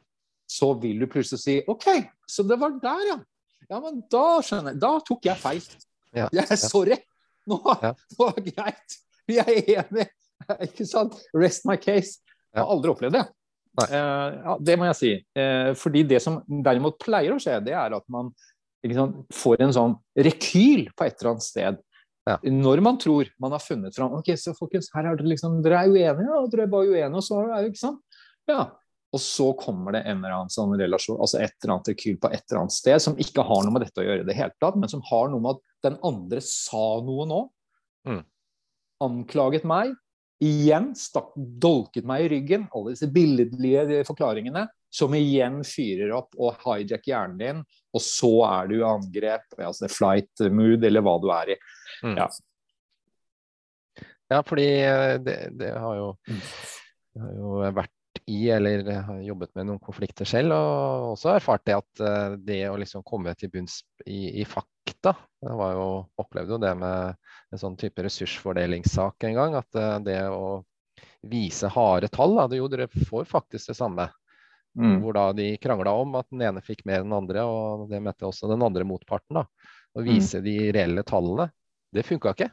så 0.45 0.67
vil 0.79 0.99
du 1.01 1.07
plutselig 1.09 1.39
si 1.41 1.53
OK, 1.67 1.87
så 2.29 2.43
det 2.45 2.59
var 2.61 2.75
der, 2.77 2.99
ja. 3.09 3.15
Ja, 3.71 3.79
men 3.81 4.03
da 4.11 4.37
skjønner 4.45 4.75
jeg. 4.75 4.79
Da 4.83 4.91
tok 5.07 5.25
jeg 5.25 5.39
feil. 5.41 5.63
Ja, 6.13 6.27
Jeg 6.31 6.45
er 6.45 6.59
sorry. 6.61 6.97
Nå, 7.49 7.57
Ja. 7.81 7.93
nå 8.19 8.27
er 8.29 8.37
det 8.37 8.53
greit. 8.55 8.97
Vi 9.27 9.39
er 9.41 9.49
enige. 9.49 10.05
Ikke 10.67 10.87
sant? 10.89 11.15
Rest 11.37 11.67
my 11.69 11.77
case. 11.81 12.19
Jeg 12.53 12.61
har 12.61 12.69
aldri 12.69 12.91
opplevd 12.93 13.17
det. 13.17 13.23
Eh, 13.81 14.35
ja, 14.43 14.57
det 14.61 14.75
må 14.77 14.89
jeg 14.91 14.99
si. 14.99 15.13
Eh, 15.39 15.71
fordi 15.79 16.03
det 16.09 16.21
som 16.23 16.41
derimot 16.47 16.99
pleier 17.01 17.33
å 17.33 17.39
skje, 17.41 17.57
det 17.65 17.73
er 17.77 17.95
at 17.97 18.05
man 18.13 18.29
sant, 18.93 19.23
får 19.33 19.63
en 19.65 19.73
sånn 19.73 19.97
rekyl 20.27 20.87
på 20.93 21.07
et 21.07 21.17
eller 21.17 21.33
annet 21.33 21.47
sted. 21.47 21.81
Ja. 22.27 22.37
Når 22.43 22.83
man 22.85 22.99
tror 23.01 23.27
man 23.41 23.51
har 23.51 23.59
funnet 23.59 23.97
fram 23.97 24.13
Ok, 24.15 24.29
så 24.39 24.53
folkens, 24.55 24.85
her 24.95 25.09
er 25.09 25.17
det 25.19 25.25
liksom 25.27 25.57
Dere 25.59 25.81
er 25.81 25.89
uenige, 25.91 26.23
ja, 26.23 26.37
dere 26.47 26.63
er 26.63 26.69
bare 26.71 26.87
uenige, 26.87 27.19
og 27.19 27.25
så 27.25 27.41
er 27.41 27.49
det 27.57 27.73
ikke 27.73 27.81
sant? 27.81 28.21
Ja. 28.47 28.61
Og 29.13 29.21
så 29.21 29.49
kommer 29.59 29.93
det 29.93 30.05
en 30.07 30.23
eller 30.23 30.37
annen 30.37 30.53
sånn 30.53 30.71
relasjon, 30.79 31.19
altså 31.21 31.41
et 31.43 31.53
eller 31.59 31.75
annet 31.75 31.89
rekyl 31.91 32.15
på 32.21 32.31
et 32.31 32.45
eller 32.47 32.63
annet 32.63 32.75
sted 32.75 33.03
som 33.03 33.17
ikke 33.21 33.43
har 33.45 33.65
noe 33.65 33.75
med 33.75 33.83
dette 33.85 34.01
å 34.01 34.05
gjøre 34.07 34.23
i 34.23 34.29
det 34.29 34.37
hele 34.37 34.55
tatt, 34.63 34.77
men 34.79 34.89
som 34.89 35.03
har 35.09 35.27
noe 35.29 35.43
med 35.43 35.57
at 35.59 35.89
den 35.89 35.99
andre 36.09 36.41
sa 36.47 36.85
noe 37.05 37.27
nå. 37.29 37.41
Mm. 38.09 38.23
Anklaget 39.05 39.67
meg. 39.69 39.93
Igjen 40.43 40.91
stakk, 40.97 41.31
dolket 41.35 42.07
meg 42.07 42.25
i 42.25 42.31
ryggen. 42.35 42.65
Alle 42.75 42.93
disse 42.95 43.07
billedlige 43.13 44.01
forklaringene 44.07 44.67
som 44.93 45.13
igjen 45.17 45.61
fyrer 45.65 46.11
opp 46.13 46.35
og 46.37 46.59
hijacker 46.61 47.09
hjernen 47.13 47.39
din, 47.39 47.61
og 47.93 48.01
så 48.03 48.31
er 48.45 48.69
du 48.69 48.75
i 48.77 48.85
angrep, 48.85 49.45
altså 49.57 49.89
flight 49.89 50.43
mood, 50.53 50.85
eller 50.85 51.05
hva 51.05 51.15
du 51.21 51.29
er 51.33 51.55
i. 51.55 51.57
Ja, 54.33 54.41
fordi 54.45 54.67
eh, 54.81 55.15
det, 55.21 55.37
det 55.59 55.71
har 55.77 55.97
jo 55.97 56.07
det 57.13 57.21
har 57.21 57.33
jo 57.37 57.57
vært 57.77 57.92
i 58.27 58.49
eller 58.49 58.83
har 59.07 59.19
jobbet 59.25 59.51
med 59.55 59.67
noen 59.67 59.79
konflikter 59.83 60.25
selv, 60.27 60.53
og 60.55 61.13
også 61.13 61.33
erfart 61.35 61.63
det 61.67 61.75
at 61.75 62.01
eh, 62.03 62.35
det 62.39 62.59
å 62.69 62.77
liksom 62.79 63.03
komme 63.03 63.33
til 63.35 63.51
bunns 63.53 63.81
i, 64.05 64.41
i 64.41 64.45
fakta 64.47 65.13
Jeg 65.43 65.57
var 65.59 65.73
jo, 65.75 65.87
opplevde 66.21 66.55
jo 66.55 66.59
det 66.63 66.71
med 66.79 67.15
en 67.51 67.59
sånn 67.61 67.75
type 67.79 68.03
ressursfordelingssak 68.05 69.23
en 69.27 69.35
gang. 69.37 69.55
At 69.59 69.75
eh, 69.79 69.97
det 70.07 70.19
å 70.31 70.63
vise 71.27 71.67
harde 71.71 72.09
tall 72.11 72.35
da, 72.37 72.47
det, 72.51 72.59
Jo, 72.61 72.67
dere 72.71 72.87
får 72.87 73.25
faktisk 73.29 73.71
det 73.71 73.77
samme. 73.79 74.09
Mm. 74.79 75.01
Hvor 75.03 75.13
da 75.13 75.27
de 75.37 75.51
krangla 75.61 75.91
om 76.01 76.15
at 76.17 76.25
den 76.33 76.41
ene 76.47 76.61
fikk 76.65 76.81
mer 76.89 77.03
enn 77.03 77.11
den 77.11 77.17
andre, 77.19 77.43
og 77.45 77.87
det 77.91 77.99
mente 78.01 78.25
også 78.25 78.49
den 78.49 78.63
andre 78.65 78.83
motparten. 78.87 79.37
da. 79.41 79.45
Å 79.93 80.01
Mm. 80.01 80.07
vise 80.07 80.41
de 80.41 80.71
reelle 80.73 81.03
tallene. 81.05 81.51
Det 81.93 82.05
funka 82.07 82.33
ikke. 82.33 82.49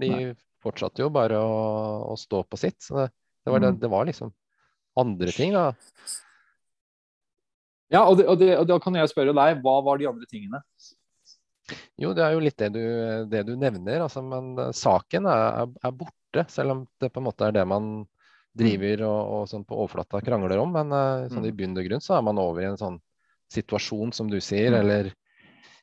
De 0.00 0.08
Nei. 0.10 0.34
fortsatte 0.64 0.98
jo 1.04 1.10
bare 1.14 1.38
å, 1.38 2.10
å 2.10 2.16
stå 2.18 2.42
på 2.48 2.58
sitt. 2.58 2.80
Så 2.82 2.96
det, 2.96 3.10
det, 3.46 3.52
var, 3.52 3.60
det, 3.60 3.68
Mm. 3.76 3.80
det 3.80 3.90
var 3.90 4.06
liksom 4.06 4.32
andre 4.98 5.32
ting, 5.32 5.52
da. 5.56 5.72
Ja, 7.92 8.06
og, 8.08 8.16
det, 8.18 8.26
og, 8.26 8.38
det, 8.40 8.50
og 8.56 8.66
da 8.70 8.78
kan 8.80 8.96
jeg 8.96 9.10
spørre 9.12 9.34
deg, 9.36 9.60
hva 9.64 9.76
var 9.84 10.00
de 10.00 10.08
andre 10.08 10.28
tingene? 10.30 10.62
Jo, 12.00 12.12
det 12.16 12.24
er 12.24 12.32
jo 12.34 12.40
litt 12.42 12.56
det 12.58 12.70
du, 12.74 12.82
det 13.30 13.42
du 13.48 13.52
nevner, 13.60 14.02
altså, 14.06 14.22
men 14.24 14.54
eh, 14.58 14.72
saken 14.76 15.28
er, 15.30 15.68
er, 15.84 15.92
borte. 15.96 16.46
Selv 16.48 16.72
om 16.74 16.80
det 17.00 17.10
på 17.12 17.20
en 17.20 17.26
måte 17.28 17.44
er 17.48 17.52
det 17.58 17.64
man 17.68 18.06
driver 18.56 19.04
og, 19.08 19.20
og 19.36 19.42
sånn 19.50 19.64
på 19.68 19.76
overflata 19.76 20.20
krangler 20.24 20.60
om. 20.60 20.72
Men 20.74 20.92
eh, 20.96 21.28
sånn 21.32 21.44
i 21.48 21.52
Mm. 21.52 21.58
bunn 21.60 21.78
og 21.80 21.86
grunn 21.88 22.04
så 22.04 22.16
er 22.18 22.24
man 22.26 22.40
over 22.40 22.64
i 22.64 22.70
en 22.70 22.80
sånn 22.80 22.98
situasjon, 23.52 24.12
som 24.16 24.28
du 24.32 24.40
sier, 24.40 24.72
Mm. 24.72 24.78
eller 24.80 25.12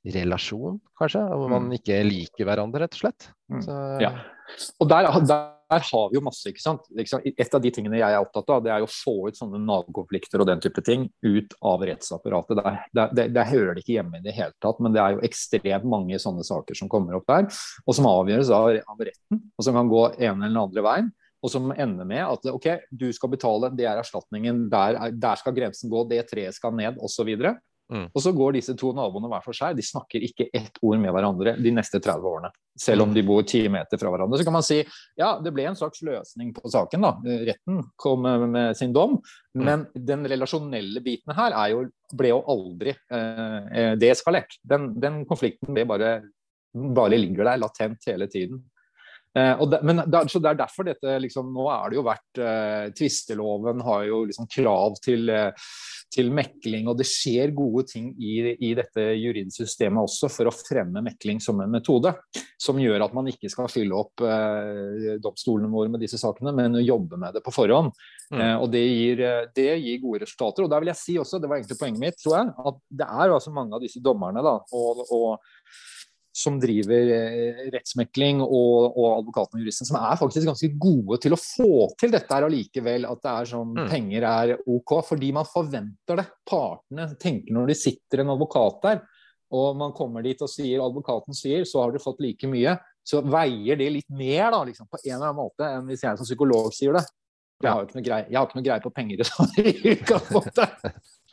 relasjon, 0.09 0.79
kanskje, 0.97 1.21
hvor 1.29 1.49
man 1.51 1.69
Mm. 1.69 1.77
ikke 1.77 2.01
liker 2.07 2.45
hverandre, 2.49 2.81
rett 2.85 2.97
og 2.97 3.01
slett. 3.05 3.29
Så, 3.61 4.01
Ja. 4.01 4.11
Og 4.81 4.89
der, 4.89 5.05
der, 5.29 5.53
der 5.69 5.83
har 5.85 6.09
vi 6.09 6.17
jo 6.17 6.23
masse, 6.25 6.49
ikke 6.49 6.63
sant. 6.63 6.87
Et 6.97 7.55
av 7.55 7.61
de 7.61 7.71
tingene 7.73 7.99
jeg 7.99 8.15
er 8.15 8.23
opptatt 8.23 8.49
av, 8.55 8.63
det 8.65 8.71
er 8.73 8.81
jo 8.81 8.89
å 8.89 8.91
få 8.91 9.15
ut 9.29 9.37
sånne 9.37 9.61
nabokonflikter 9.61 10.41
og 10.41 10.49
den 10.49 10.63
type 10.63 10.81
ting 10.85 11.07
ut 11.25 11.53
av 11.65 11.85
rettsapparatet. 11.85 12.57
Der, 12.59 12.81
der, 12.97 13.13
der, 13.15 13.31
der 13.37 13.49
hører 13.51 13.77
det 13.77 13.85
ikke 13.85 13.99
hjemme 13.99 14.19
i 14.19 14.25
det 14.25 14.35
hele 14.37 14.55
tatt, 14.63 14.81
men 14.81 14.95
det 14.95 15.03
er 15.03 15.15
jo 15.15 15.23
ekstremt 15.29 15.87
mange 15.89 16.19
sånne 16.21 16.45
saker 16.47 16.77
som 16.77 16.91
kommer 16.91 17.19
opp 17.19 17.29
der, 17.29 17.47
og 17.85 17.97
som 17.97 18.09
avgjøres 18.09 18.51
av, 18.55 18.71
av 18.89 19.05
retten, 19.05 19.43
og 19.53 19.67
som 19.67 19.77
kan 19.77 19.91
gå 19.91 20.03
ene 20.17 20.49
eller 20.49 20.65
andre 20.65 20.85
veien. 20.89 21.11
Og 21.39 21.51
som 21.53 21.69
ender 21.71 22.03
med 22.03 22.19
at 22.19 22.49
ok, 22.51 22.65
du 22.91 23.05
skal 23.15 23.31
betale, 23.31 23.69
det 23.71 23.85
er 23.87 24.01
erstatningen, 24.01 24.65
der, 24.71 24.97
er, 24.99 25.13
der 25.15 25.39
skal 25.39 25.55
grensen 25.55 25.91
gå, 25.91 26.01
det 26.09 26.25
treet 26.27 26.57
skal 26.57 26.73
ned, 26.75 26.99
osv. 26.99 27.29
Mm. 27.89 28.05
Og 28.13 28.21
så 28.21 28.31
går 28.37 28.53
disse 28.59 28.75
to 28.77 28.91
naboene 28.93 29.29
hver 29.31 29.43
for 29.43 29.57
seg. 29.57 29.77
De 29.77 29.85
snakker 29.85 30.23
ikke 30.25 30.49
ett 30.53 30.77
ord 30.85 30.99
med 31.01 31.13
hverandre 31.15 31.55
de 31.57 31.71
neste 31.73 31.97
30 31.97 32.27
årene. 32.29 32.51
Selv 32.79 33.05
om 33.05 33.13
de 33.15 33.23
bor 33.25 33.41
ti 33.49 33.63
meter 33.71 33.99
fra 33.99 34.11
hverandre. 34.13 34.39
Så 34.39 34.45
kan 34.47 34.55
man 34.55 34.65
si 34.65 34.77
ja, 35.17 35.31
det 35.41 35.53
ble 35.55 35.65
en 35.69 35.77
slags 35.79 36.03
løsning 36.05 36.53
på 36.55 36.69
saken. 36.69 37.05
da. 37.07 37.13
Retten 37.49 37.81
kom 37.99 38.27
med 38.53 38.77
sin 38.77 38.93
dom. 38.95 39.17
Men 39.57 39.87
den 39.93 40.27
relasjonelle 40.29 41.01
biten 41.05 41.33
her 41.35 41.55
er 41.57 41.73
jo, 41.73 41.85
ble 42.15 42.33
jo 42.33 42.43
aldri 42.53 42.93
eh, 42.93 43.95
deeskalert. 43.99 44.59
Den, 44.61 44.91
den 45.01 45.23
konflikten 45.29 45.73
bare, 45.89 46.19
bare 46.73 47.17
ligger 47.17 47.49
der 47.49 47.63
latent 47.65 48.05
hele 48.09 48.29
tiden. 48.29 48.61
Eh, 49.37 49.65
det, 49.69 49.79
men 49.83 50.01
det, 50.09 50.23
så 50.31 50.39
det 50.41 50.49
er 50.49 50.57
derfor 50.57 50.87
dette 50.87 51.17
liksom, 51.21 51.51
Nå 51.53 51.67
er 51.69 51.91
det 51.91 51.99
jo 51.99 52.05
vært 52.07 52.39
eh, 52.41 52.87
Tvisteloven 52.97 53.83
har 53.85 54.07
jo 54.07 54.23
liksom 54.25 54.47
krav 54.49 54.95
til, 55.05 55.29
eh, 55.29 55.67
til 56.09 56.31
mekling, 56.33 56.87
og 56.89 56.97
det 56.97 57.05
skjer 57.05 57.53
gode 57.53 57.85
ting 57.91 58.09
i, 58.17 58.55
i 58.57 58.71
dette 58.77 59.05
juridsystemet 59.19 60.01
også 60.01 60.31
for 60.33 60.49
å 60.49 60.55
fremme 60.55 61.03
mekling 61.05 61.41
som 61.43 61.61
en 61.61 61.69
metode. 61.77 62.15
Som 62.59 62.81
gjør 62.81 63.05
at 63.05 63.13
man 63.15 63.29
ikke 63.29 63.51
skal 63.53 63.69
fylle 63.71 63.97
opp 63.97 64.25
eh, 64.25 65.19
domstolene 65.21 65.69
våre 65.71 65.93
med 65.93 66.01
disse 66.03 66.17
sakene, 66.21 66.55
men 66.55 66.79
jobbe 66.81 67.21
med 67.21 67.37
det 67.37 67.45
på 67.45 67.53
forhånd. 67.53 67.93
Mm. 68.33 68.41
Eh, 68.41 68.55
og 68.57 68.67
det 68.73 68.83
gir, 68.85 69.23
eh, 69.25 69.45
det 69.55 69.69
gir 69.83 70.01
gode 70.01 70.23
resultater. 70.25 70.65
Og 70.65 70.73
der 70.73 70.81
vil 70.83 70.91
jeg 70.93 71.01
si 71.03 71.19
også, 71.21 71.37
det 71.41 71.49
var 71.49 71.61
egentlig 71.61 71.79
poenget 71.79 72.01
mitt, 72.01 72.19
tror 72.21 72.39
jeg, 72.39 72.51
at 72.71 72.81
det 73.01 73.07
er 73.09 73.37
altså 73.37 73.53
mange 73.53 73.77
av 73.77 73.85
disse 73.85 74.01
dommerne 74.03 74.43
da, 74.45 74.57
og, 74.73 75.05
og 75.13 75.87
som 76.39 76.55
driver 76.61 77.09
eh, 77.11 77.61
rettsmekling 77.73 78.39
og, 78.45 78.95
og 78.95 79.07
advokaten 79.17 79.59
og 79.59 79.65
juristen, 79.65 79.87
som 79.89 79.97
er 79.99 80.15
faktisk 80.21 80.47
ganske 80.47 80.69
gode 80.79 81.17
til 81.25 81.35
å 81.35 81.39
få 81.41 81.69
til 81.99 82.13
dette 82.15 82.31
her 82.31 82.47
allikevel. 82.47 83.07
At 83.09 83.23
det 83.25 83.33
er 83.35 83.49
sånn, 83.53 83.73
Mm. 83.75 83.87
penger 83.91 84.27
er 84.29 84.53
OK, 84.71 84.93
fordi 85.09 85.33
man 85.35 85.47
forventer 85.49 86.21
det. 86.21 86.27
Partene 86.47 87.09
tenker 87.19 87.53
når 87.55 87.73
de 87.73 87.77
sitter 87.81 88.23
en 88.23 88.31
advokat 88.37 88.79
der, 88.87 89.01
og 89.51 89.75
man 89.81 89.91
kommer 89.97 90.23
dit 90.23 90.39
og 90.45 90.49
sier, 90.51 90.79
advokaten 90.85 91.33
sier, 91.35 91.63
så 91.65 91.83
har 91.83 91.91
du 91.91 91.99
fått 91.99 92.19
like 92.21 92.47
mye, 92.47 92.77
så 93.03 93.23
veier 93.25 93.75
det 93.79 93.87
litt 93.95 94.09
mer 94.13 94.51
da, 94.53 94.63
liksom, 94.67 94.85
på 94.91 94.99
en 95.03 95.15
eller 95.15 95.31
annen 95.31 95.39
måte 95.41 95.65
enn 95.65 95.87
hvis 95.89 96.03
jeg 96.05 96.19
som 96.19 96.27
psykolog 96.27 96.71
sier 96.77 96.93
det. 96.99 97.01
Jeg 97.59 97.71
har 97.73 97.81
jo 97.81 97.87
ikke 97.89 97.97
noe 97.97 98.05
greie, 98.05 98.27
ikke 98.29 98.55
noe 98.59 98.67
greie 98.69 98.83
på 98.85 98.91
penger 98.95 99.23
i 99.59 99.89
utgangspunktet. 99.95 100.69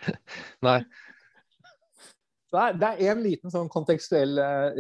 Nei. 0.67 0.81
Det 2.47 2.61
er, 2.63 2.77
det 2.79 2.89
en 3.11 3.23
liten 3.25 3.51
sånn 3.51 3.67
kontekstuell 3.67 4.39
eh, 4.39 4.77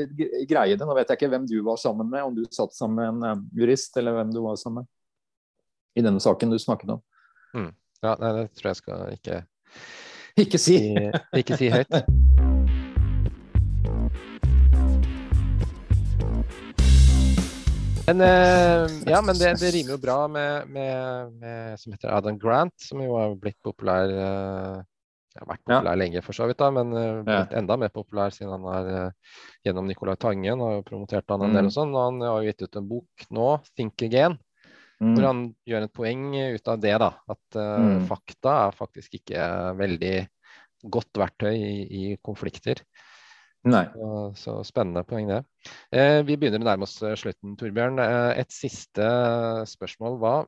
greie. 0.46 0.76
Nå 0.78 0.94
vet 0.94 1.10
jeg 1.10 1.18
ikke 1.18 1.30
hvem 1.32 1.48
du 1.50 1.56
var 1.66 1.80
sammen 1.82 2.06
med, 2.12 2.22
om 2.22 2.36
du 2.36 2.44
satt 2.54 2.76
sammen 2.76 3.00
med 3.00 3.08
en 3.10 3.26
eh, 3.26 3.42
jurist, 3.58 3.96
eller 3.98 4.14
hvem 4.20 4.30
du 4.30 4.38
var 4.44 4.60
sammen 4.60 4.84
med. 4.84 4.92
I 5.98 6.04
denne 6.06 6.22
saken 6.22 6.52
du 6.52 6.58
snakket 6.62 6.94
om. 6.94 7.02
Ja, 8.04 8.12
nei, 8.20 8.30
det 8.36 8.44
tror 8.54 8.70
jeg 8.70 8.78
skal 8.82 9.14
ikke, 9.16 9.42
Ikke 10.36 10.60
si! 10.60 10.76
ikke, 10.92 11.22
ikke 11.42 11.58
si 11.58 11.72
høyt. 11.72 11.96
Men, 18.06 18.20
eh, 18.22 18.92
ja, 19.10 19.18
men 19.18 19.34
det, 19.34 19.48
det 19.58 19.72
rimer 19.74 19.96
jo 19.96 19.98
bra 19.98 20.28
med, 20.30 20.68
med, 20.70 21.32
med 21.40 21.80
som 21.82 21.90
heter 21.90 22.12
Adam 22.14 22.36
Grant, 22.38 22.76
som 22.78 23.00
jo 23.02 23.16
har 23.18 23.34
blitt 23.34 23.58
populær 23.66 24.12
eh, 25.37 25.43
har 25.43 25.51
vært 25.53 25.62
Ja. 25.68 25.78
populær 25.78 25.99
lenge 26.01 26.22
for 26.24 26.32
så 26.37 26.49
vidt, 26.49 26.59
da, 26.59 26.70
men 26.72 26.91
blitt 27.26 27.53
Ja. 27.53 27.59
enda 27.61 27.76
mer 27.76 27.93
populær 27.95 28.32
siden 28.32 28.57
han 28.57 28.66
er 28.72 28.91
eh, 29.07 29.11
gjennom 29.66 29.87
Nicolai 29.87 30.16
Tangen 30.16 30.61
har 30.64 30.76
jo 30.78 30.82
promotert 30.82 31.28
han 31.28 31.43
en 31.43 31.53
del 31.53 31.64
Mm. 31.64 31.70
og 31.70 31.72
sånn. 31.76 31.95
Og 31.95 32.05
han 32.11 32.20
har 32.20 32.43
jo 32.43 32.51
gitt 32.51 32.62
ut 32.62 32.76
en 32.76 32.89
bok 32.89 33.26
nå, 33.30 33.61
'Think 33.76 34.03
Again', 34.03 34.39
hvor 35.01 35.22
Mm. 35.22 35.26
han 35.26 35.55
gjør 35.66 35.82
et 35.84 35.93
poeng 35.93 36.55
ut 36.55 36.68
av 36.68 36.80
det. 36.80 36.99
da, 36.99 37.12
At 37.28 37.57
uh, 37.57 38.01
Mm. 38.01 38.09
fakta 38.09 38.68
er 38.68 38.72
faktisk 38.72 39.20
ikke 39.20 39.76
veldig 39.76 40.28
godt 40.89 41.12
verktøy 41.14 41.55
i, 41.55 42.12
i 42.12 42.16
konflikter. 42.24 42.76
Så, 43.66 44.34
så 44.37 44.64
spennende 44.64 45.03
poeng, 45.05 45.26
det. 45.26 45.45
Eh, 45.91 46.22
vi 46.22 46.37
begynner 46.37 46.61
å 46.61 46.64
nærme 46.68 46.82
oss 46.87 47.03
eh, 47.03 47.16
slutten, 47.16 47.57
Torbjørn. 47.57 47.99
Eh, 47.99 48.39
et 48.39 48.53
siste 48.53 49.03
spørsmål. 49.66 50.18
Hva 50.20 50.47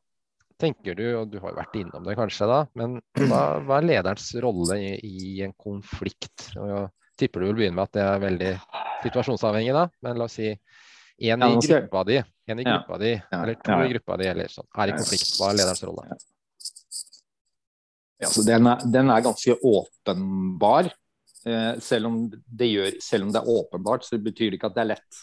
tenker 0.61 0.96
du, 0.98 1.04
og 1.20 1.30
du 1.32 1.38
har 1.42 1.52
jo 1.52 1.59
vært 1.59 1.76
innom 1.78 2.06
det 2.06 2.16
kanskje, 2.18 2.48
da, 2.50 2.61
men 2.78 2.98
hva, 3.28 3.42
hva 3.64 3.78
er 3.78 3.88
lederens 3.88 4.30
rolle 4.42 4.78
i, 4.82 4.92
i 5.06 5.42
en 5.46 5.54
konflikt? 5.59 6.50
Og 6.59 6.70
jeg 6.72 6.88
tipper 7.18 7.42
du 7.42 7.48
vil 7.48 7.59
begynne 7.61 7.78
med 7.78 7.86
at 7.86 7.96
det 7.96 8.04
er 8.04 8.24
veldig 8.24 8.52
situasjonsavhengig, 9.04 9.74
da, 9.76 9.86
men 10.04 10.18
la 10.18 10.26
oss 10.26 10.38
si 10.38 10.50
en 11.28 11.42
i 11.42 11.54
gruppa 11.62 12.04
di, 12.06 12.18
en 12.50 12.62
i 12.62 12.66
gruppa 12.66 12.98
di, 13.02 13.12
eller 13.38 13.59
to 13.62 13.78
i 13.84 13.92
gruppa 13.94 14.18
di, 14.20 14.28
eller 14.30 14.52
sånn, 14.52 14.68
er 14.78 14.92
i 14.92 14.98
konflikt. 14.98 15.32
Hva 15.38 15.52
er 15.52 15.59
lederens 15.61 15.86
rolle? 15.86 16.18
Ja, 18.18 18.30
så 18.34 18.42
den, 18.46 18.66
er, 18.66 18.82
den 18.82 19.11
er 19.14 19.22
ganske 19.22 19.54
åpenbar. 19.62 20.90
Eh, 21.46 21.74
selv, 21.82 22.11
om 22.11 22.20
det 22.30 22.70
gjør, 22.70 22.96
selv 23.02 23.26
om 23.26 23.34
det 23.34 23.40
er 23.40 23.50
åpenbart, 23.54 24.06
så 24.06 24.18
betyr 24.18 24.50
det 24.50 24.59
ikke 24.59 24.70
at 24.72 24.78
det 24.78 24.84
er 24.84 24.90
lett. 24.92 25.20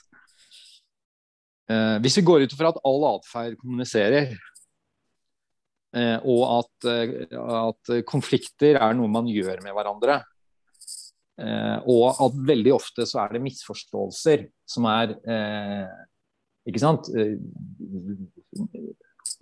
Eh, 1.72 1.96
hvis 2.04 2.20
vi 2.22 2.26
går 2.28 2.46
ut 2.46 2.56
fra 2.56 2.72
at 2.72 2.80
all 2.88 3.08
atferd 3.10 3.58
kommuniserer, 3.60 4.36
og 5.96 6.42
at, 6.60 6.88
eh, 6.92 7.26
at, 7.32 7.92
konflikter 8.08 8.80
er 8.80 8.96
noe 8.98 9.12
man 9.12 9.30
gjør 9.32 9.62
med 9.64 9.76
hverandre, 9.78 10.20
eh, 11.40 11.78
og 11.88 12.22
at 12.28 12.40
veldig 12.52 12.74
ofte 12.76 13.08
så 13.08 13.24
er 13.24 13.36
det 13.36 13.46
misforståelser 13.46 14.48
som 14.68 14.90
er 14.92 15.16
ikke 16.66 16.82
sant 16.82 17.08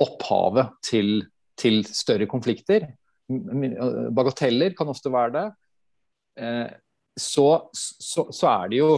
opphavet 0.04 0.74
til, 0.84 1.22
til 1.60 1.84
større 1.88 2.28
konflikter. 2.28 2.90
Bagateller 3.30 4.76
kan 4.78 4.92
ofte 4.92 5.12
være 5.14 5.34
det. 5.38 5.46
Eh, 6.44 6.70
så, 7.16 7.70
så, 7.74 8.28
så, 8.32 8.48
er 8.50 8.72
det 8.72 8.80
jo 8.80 8.92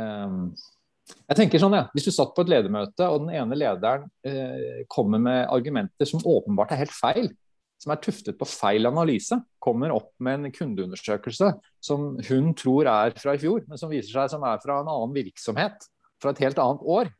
um, 0.00 0.46
Jeg 1.30 1.38
tenker 1.38 1.62
sånn, 1.62 1.76
ja. 1.78 1.84
Hvis 1.94 2.08
du 2.08 2.12
satt 2.14 2.32
på 2.36 2.44
et 2.44 2.50
ledermøte, 2.52 3.06
og 3.06 3.24
den 3.24 3.34
ene 3.38 3.58
lederen 3.58 4.08
eh, 4.26 4.82
kommer 4.90 5.22
med 5.22 5.46
argumenter 5.52 6.08
som 6.08 6.24
åpenbart 6.26 6.74
er 6.74 6.82
helt 6.82 6.94
feil, 6.96 7.30
som 7.80 7.94
er 7.94 8.00
tuftet 8.04 8.36
på 8.36 8.48
feil 8.48 8.88
analyse, 8.90 9.38
kommer 9.62 9.94
opp 9.94 10.10
med 10.20 10.44
en 10.44 10.52
kundeundersøkelse 10.52 11.52
som 11.84 12.10
hun 12.28 12.50
tror 12.58 12.90
er 12.92 13.14
fra 13.16 13.34
i 13.36 13.40
fjor, 13.40 13.62
men 13.68 13.80
som 13.80 13.92
viser 13.92 14.12
seg 14.12 14.34
som 14.34 14.44
er 14.44 14.60
fra 14.60 14.82
en 14.82 14.90
annen 14.90 15.14
virksomhet, 15.16 15.86
fra 16.20 16.34
et 16.34 16.42
helt 16.44 16.60
annet 16.60 16.84
år, 16.84 17.12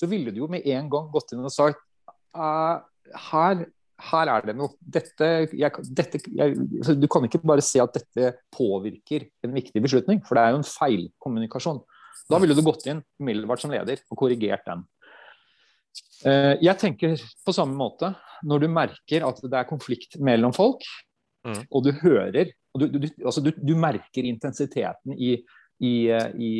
så 0.00 0.08
ville 0.08 0.32
du 0.32 0.40
jo 0.40 0.48
med 0.50 0.64
en 0.70 0.88
gang 0.88 1.10
gått 1.12 1.34
inn 1.34 1.44
og 1.44 1.52
sagt 1.52 1.82
uh, 2.38 2.80
her, 3.28 3.66
her, 4.08 4.30
er 4.32 4.48
det 4.48 4.54
noe. 4.56 4.72
Dette, 4.80 5.28
jeg, 5.52 5.84
dette 5.90 6.22
jeg, 6.24 6.56
altså, 6.80 6.94
Du 6.96 7.08
kan 7.10 7.26
ikke 7.26 7.42
bare 7.42 7.64
se 7.64 7.82
at 7.82 7.98
dette 7.98 8.32
påvirker 8.54 9.26
en 9.44 9.56
viktig 9.58 9.82
beslutning, 9.84 10.22
for 10.24 10.38
det 10.38 10.44
er 10.46 10.54
jo 10.54 10.62
en 10.62 10.68
feilkommunikasjon. 10.70 11.82
Da 12.28 12.40
ville 12.42 12.56
du 12.56 12.62
gått 12.66 12.86
inn 12.90 13.02
umiddelbart 13.20 13.62
som 13.62 13.72
leder 13.72 14.00
og 14.08 14.20
korrigert 14.20 14.66
den. 14.68 14.84
Uh, 16.24 16.54
jeg 16.58 16.74
tenker 16.80 17.20
på 17.46 17.54
samme 17.54 17.78
måte 17.78 18.10
når 18.46 18.64
du 18.64 18.68
merker 18.70 19.26
at 19.26 19.38
det 19.42 19.58
er 19.60 19.68
konflikt 19.68 20.18
mellom 20.22 20.54
folk, 20.54 20.82
mm. 21.46 21.68
og 21.70 21.84
du 21.86 21.92
hører 22.02 22.52
og 22.74 22.82
du, 22.82 22.98
du, 23.00 23.06
altså 23.24 23.42
du, 23.42 23.52
du 23.56 23.74
merker 23.80 24.26
intensiteten 24.28 25.14
i, 25.16 25.32
i, 25.82 25.94
i, 26.12 26.50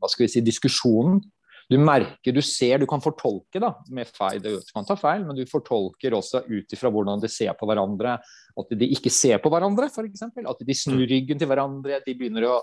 hva 0.00 0.10
skal 0.10 0.26
vi 0.26 0.32
si, 0.32 0.42
diskusjonen 0.44 1.20
du 1.68 1.76
merker, 1.76 2.32
du 2.32 2.40
ser, 2.40 2.80
du 2.80 2.86
kan 2.88 3.02
fortolke 3.04 3.60
da, 3.60 3.74
med 3.92 4.08
feil. 4.08 4.40
Du 4.40 4.70
kan 4.72 4.86
ta 4.88 4.94
feil, 4.96 5.26
men 5.28 5.36
du 5.36 5.42
fortolker 5.50 6.14
også 6.16 6.40
ut 6.48 6.72
ifra 6.72 6.88
hvordan 6.92 7.20
de 7.20 7.28
ser 7.28 7.52
på 7.58 7.68
hverandre. 7.68 8.14
At 8.58 8.72
de 8.80 8.88
ikke 8.96 9.12
ser 9.12 9.36
på 9.44 9.52
hverandre, 9.52 9.90
f.eks. 9.92 10.24
At 10.24 10.62
de 10.64 10.76
snur 10.76 11.02
mm. 11.02 11.10
ryggen 11.10 11.42
til 11.42 11.50
hverandre. 11.50 12.00
de 12.06 12.14
begynner 12.16 12.48
å 12.48 12.54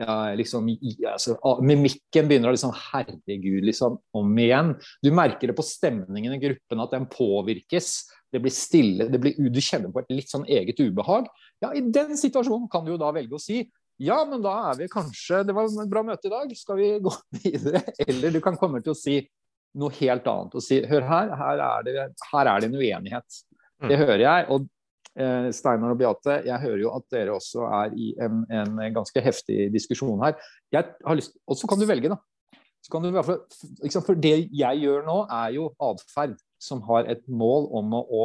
ja, 0.00 0.32
liksom, 0.38 0.70
altså, 1.10 1.36
Mimikken 1.60 2.28
begynner 2.30 2.48
å 2.48 2.54
liksom 2.54 2.72
Herregud, 2.76 3.60
liksom, 3.66 3.98
om 4.16 4.38
igjen. 4.40 4.72
Du 5.04 5.10
merker 5.14 5.52
det 5.52 5.56
på 5.58 5.66
stemningen 5.66 6.32
i 6.32 6.40
gruppen, 6.40 6.80
at 6.80 6.94
den 6.94 7.06
påvirkes. 7.12 7.92
Det 8.32 8.40
blir 8.40 8.54
stille, 8.54 9.10
det 9.12 9.20
blir, 9.20 9.36
du 9.36 9.60
kjenner 9.60 9.92
på 9.92 10.00
et 10.00 10.14
litt 10.14 10.32
sånn 10.32 10.46
eget 10.48 10.80
ubehag. 10.80 11.28
Ja, 11.60 11.74
I 11.76 11.84
den 11.84 12.16
situasjonen 12.16 12.70
kan 12.72 12.86
du 12.86 12.94
jo 12.94 13.00
da 13.00 13.12
velge 13.12 13.36
å 13.36 13.42
si 13.42 13.60
ja, 14.02 14.16
men 14.26 14.40
da 14.42 14.54
er 14.70 14.78
vi 14.80 14.86
kanskje 14.90 15.42
Det 15.46 15.54
var 15.54 15.68
et 15.68 15.90
bra 15.90 16.00
møte 16.02 16.26
i 16.26 16.32
dag, 16.32 16.52
skal 16.58 16.78
vi 16.80 16.88
gå 17.04 17.12
videre? 17.44 17.84
Eller 18.02 18.34
du 18.34 18.40
kan 18.42 18.56
komme 18.58 18.80
til 18.82 18.94
å 18.94 18.98
si 18.98 19.20
noe 19.78 19.94
helt 20.00 20.26
annet. 20.28 20.56
Og 20.56 20.64
si 20.64 20.80
hør 20.88 21.06
her, 21.08 21.32
her 21.38 21.62
er 21.68 21.86
det, 21.86 22.06
her 22.32 22.50
er 22.50 22.62
det 22.62 22.70
en 22.70 22.78
uenighet. 22.80 23.42
Mm. 23.82 23.90
Det 23.92 23.98
hører 24.00 24.24
jeg. 24.24 24.48
Og 24.52 24.66
Steinar 25.12 25.92
og 25.92 25.98
Beate, 26.00 26.38
jeg 26.46 26.62
hører 26.62 26.80
jo 26.80 26.92
at 26.96 27.04
dere 27.12 27.34
også 27.36 27.66
er 27.68 27.96
i 28.00 28.12
en, 28.22 28.44
en 28.48 28.78
ganske 28.94 29.20
heftig 29.24 29.66
diskusjon 29.74 30.22
her. 30.24 30.38
Jeg 30.72 30.88
har 31.04 31.18
lyst, 31.18 31.36
Og 31.44 31.58
så 31.60 31.68
kan 31.68 31.80
du 31.80 31.84
velge, 31.88 32.12
da. 32.12 32.16
Så 32.82 32.90
kan 32.90 33.04
du, 33.04 33.12
for, 33.22 33.44
liksom, 33.84 34.02
for 34.06 34.18
det 34.18 34.48
jeg 34.50 34.82
gjør 34.82 35.04
nå, 35.06 35.20
er 35.30 35.52
jo 35.58 35.68
atferd 35.82 36.34
som 36.62 36.82
har 36.88 37.06
et 37.12 37.22
mål 37.30 37.68
om 37.78 37.94
å, 37.98 38.02
å 38.02 38.24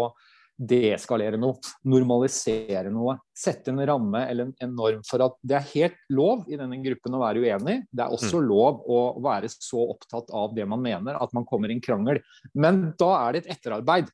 deeskalere 0.58 1.38
noe, 1.38 1.60
normalisere 1.86 2.90
noe. 2.94 3.18
Sette 3.38 3.70
en 3.70 3.84
ramme 3.86 4.24
eller 4.26 4.50
en 4.64 4.74
norm 4.74 5.04
for 5.06 5.22
at 5.28 5.38
det 5.46 5.60
er 5.60 5.70
helt 5.76 6.00
lov 6.14 6.48
i 6.50 6.58
denne 6.58 6.80
gruppen 6.82 7.14
å 7.14 7.22
være 7.22 7.44
uenig. 7.46 7.78
Det 7.92 8.06
er 8.06 8.16
også 8.16 8.42
mm. 8.42 8.48
lov 8.50 8.82
å 8.90 9.02
være 9.24 9.52
så 9.54 9.86
opptatt 9.94 10.34
av 10.34 10.58
det 10.58 10.66
man 10.70 10.82
mener 10.82 11.20
at 11.22 11.36
man 11.38 11.46
kommer 11.46 11.70
i 11.70 11.78
en 11.78 11.84
krangel. 11.84 12.24
Men 12.58 12.88
da 12.98 13.12
er 13.20 13.36
det 13.36 13.44
et 13.44 13.58
etterarbeid. 13.58 14.10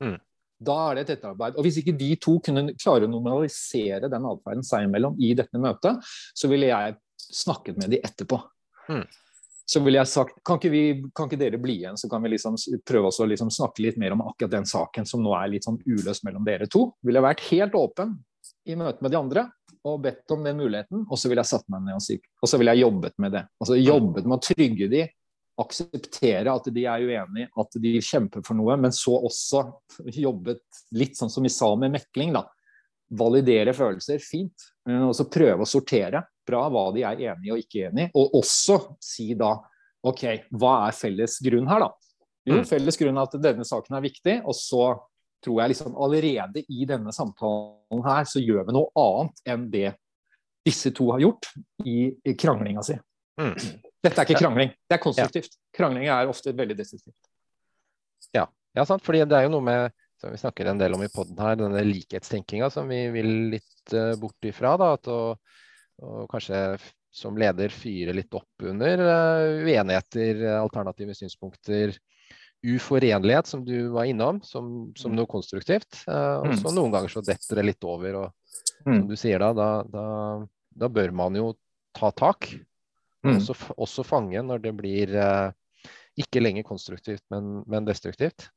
Mm. 0.00 0.16
Da 0.60 0.76
er 0.90 0.98
det 0.98 1.06
et 1.06 1.14
etterarbeid. 1.16 1.56
Og 1.56 1.64
Hvis 1.64 1.80
ikke 1.80 1.96
de 1.96 2.10
to 2.20 2.36
kunne 2.44 2.74
klare 2.76 3.08
å 3.08 3.10
normalisere 3.10 4.10
den 4.12 4.28
atferden 4.28 4.66
seg 4.66 4.86
imellom 4.86 5.16
i 5.22 5.32
dette 5.38 5.60
møtet, 5.60 6.12
så 6.36 6.50
ville 6.52 6.68
jeg 6.68 6.98
snakket 7.30 7.80
med 7.80 7.94
de 7.94 8.02
etterpå. 8.04 8.42
Mm 8.90 9.04
så 9.70 9.80
ville 9.84 10.00
jeg 10.00 10.10
sagt 10.10 10.40
kan 10.46 10.58
ikke, 10.58 10.70
vi, 10.72 10.82
kan 11.14 11.28
ikke, 11.28 11.38
dere 11.38 11.60
bli 11.62 11.76
igjen, 11.78 11.98
så 12.00 12.08
kan 12.10 12.24
vi 12.24 12.32
liksom 12.32 12.56
prøve 12.86 13.12
å 13.12 13.26
liksom 13.30 13.52
snakke 13.54 13.84
litt 13.84 14.00
mer 14.02 14.16
om 14.16 14.24
akkurat 14.26 14.56
den 14.56 14.66
saken 14.66 15.06
som 15.06 15.22
nå 15.22 15.34
er 15.38 15.52
litt 15.52 15.66
sånn 15.66 15.78
uløst 15.86 16.24
mellom 16.26 16.46
dere 16.46 16.66
to. 16.70 16.88
Ville 17.06 17.20
jeg 17.20 17.26
vært 17.28 17.44
helt 17.52 17.76
åpen 17.78 18.16
i 18.66 18.74
møte 18.78 19.04
med 19.04 19.14
de 19.14 19.20
andre 19.20 19.46
og 19.86 20.02
bedt 20.04 20.34
om 20.34 20.42
den 20.44 20.58
muligheten. 20.58 21.04
Og 21.06 21.20
så 21.20 21.30
ville 21.30 21.44
jeg 21.44 21.52
satt 21.52 21.70
meg 21.72 21.86
ned 21.86 22.00
og, 22.00 22.26
og 22.42 22.50
så 22.50 22.58
ville 22.60 22.74
jeg 22.74 22.84
jobbet 22.84 23.14
med 23.22 23.36
det. 23.36 23.44
Altså 23.62 23.78
Jobbet 23.78 24.26
med 24.26 24.36
å 24.36 24.42
trygge 24.48 24.90
de, 24.90 25.04
akseptere 25.62 26.52
at 26.52 26.68
de 26.72 26.84
er 26.88 27.04
uenige, 27.04 27.50
at 27.60 27.76
de 27.82 27.92
kjemper 28.04 28.44
for 28.46 28.58
noe, 28.58 28.76
men 28.80 28.94
så 28.94 29.14
også 29.18 29.64
jobbet 30.16 30.82
litt 30.96 31.18
sånn 31.18 31.32
som 31.32 31.46
vi 31.46 31.52
sa 31.52 31.70
med 31.78 31.94
mekling. 31.96 32.34
da, 32.36 32.46
Validere 33.20 33.74
følelser, 33.74 34.20
fint. 34.22 34.68
Og 34.86 35.14
så 35.16 35.26
prøve 35.30 35.66
å 35.66 35.68
sortere 35.68 36.22
bra 36.46 36.64
hva 36.70 36.88
de 36.94 37.04
er 37.06 37.24
enige 37.30 37.54
og 37.54 37.62
ikke 37.62 37.88
enige, 37.88 38.10
og 38.18 38.36
også 38.40 38.78
si 39.02 39.32
da 39.38 39.56
OK, 40.06 40.24
hva 40.56 40.86
er 40.86 40.96
felles 40.96 41.36
grunn 41.44 41.68
her, 41.68 41.84
da? 41.84 41.90
Jo, 42.48 42.60
mm. 42.60 42.66
felles 42.68 42.96
grunn 42.96 43.18
er 43.18 43.28
at 43.28 43.40
denne 43.42 43.66
saken 43.68 43.98
er 43.98 44.04
viktig, 44.06 44.36
og 44.48 44.56
så 44.56 44.84
tror 45.44 45.62
jeg 45.62 45.72
liksom 45.74 45.96
allerede 46.00 46.62
i 46.68 46.86
denne 46.88 47.12
samtalen 47.12 48.04
her, 48.04 48.24
så 48.28 48.40
gjør 48.40 48.66
vi 48.68 48.76
noe 48.76 48.92
annet 49.00 49.44
enn 49.52 49.68
det 49.72 49.90
disse 50.66 50.92
to 50.96 51.10
har 51.14 51.22
gjort 51.22 51.48
i, 51.88 52.10
i 52.24 52.34
kranglinga 52.38 52.84
si. 52.84 52.96
Mm. 53.40 53.54
Dette 54.00 54.22
er 54.22 54.28
ikke 54.28 54.40
krangling, 54.40 54.70
det 54.88 54.96
er 54.96 55.02
konstruktivt. 55.02 55.58
Krangling 55.76 56.08
er 56.08 56.30
ofte 56.30 56.54
veldig 56.56 56.76
destruktivt. 56.78 57.18
Ja. 58.36 58.46
ja, 58.76 58.84
sant. 58.88 59.04
fordi 59.04 59.24
det 59.28 59.36
er 59.36 59.48
jo 59.48 59.54
noe 59.56 59.66
med 59.66 59.98
som 60.20 60.32
vi 60.32 60.40
snakker 60.40 60.68
en 60.68 60.80
del 60.80 60.94
om 60.94 61.02
i 61.04 61.08
poden 61.08 61.38
her, 61.40 61.56
denne 61.56 61.80
likhetstenkinga 61.86 62.68
som 62.72 62.88
vi 62.92 63.06
vil 63.14 63.30
litt 63.54 63.94
uh, 63.96 64.12
bort 64.20 64.48
ifra. 64.48 64.76
da, 64.80 64.94
at 64.98 65.08
å 65.10 65.20
og 66.00 66.30
kanskje 66.32 66.78
som 67.12 67.36
leder 67.36 67.72
fyre 67.74 68.14
litt 68.16 68.32
opp 68.32 68.64
under 68.64 69.02
uh, 69.04 69.66
uenigheter, 69.66 70.38
alternative 70.60 71.16
synspunkter, 71.18 71.92
uforenlighet, 72.64 73.48
som 73.48 73.64
du 73.64 73.90
var 73.94 74.08
innom, 74.08 74.40
som, 74.44 74.90
som 74.96 75.14
noe 75.16 75.28
konstruktivt. 75.30 76.02
Uh, 76.06 76.40
og 76.44 76.54
så 76.60 76.70
mm. 76.70 76.76
noen 76.76 76.94
ganger 76.94 77.12
så 77.12 77.24
detter 77.24 77.60
det 77.60 77.66
litt 77.66 77.88
over. 77.88 78.22
Og 78.22 78.64
som 78.82 79.00
mm. 79.00 79.06
du 79.10 79.16
sier 79.18 79.42
da, 79.42 79.52
da, 79.56 79.68
da, 79.88 80.06
da 80.84 80.90
bør 80.92 81.14
man 81.16 81.38
jo 81.40 81.52
ta 81.96 82.12
tak. 82.16 82.52
Mm. 83.26 83.36
Også, 83.36 83.56
også, 83.76 84.04
fange 84.06 84.40
når 84.46 84.62
det 84.64 84.72
blir 84.78 85.12
eh, 85.12 85.90
ikke 86.20 86.40
lenger 86.40 86.64
konstruktivt, 86.66 87.24
men, 87.32 87.60
men 87.68 87.88
destruktivt. 87.88 88.48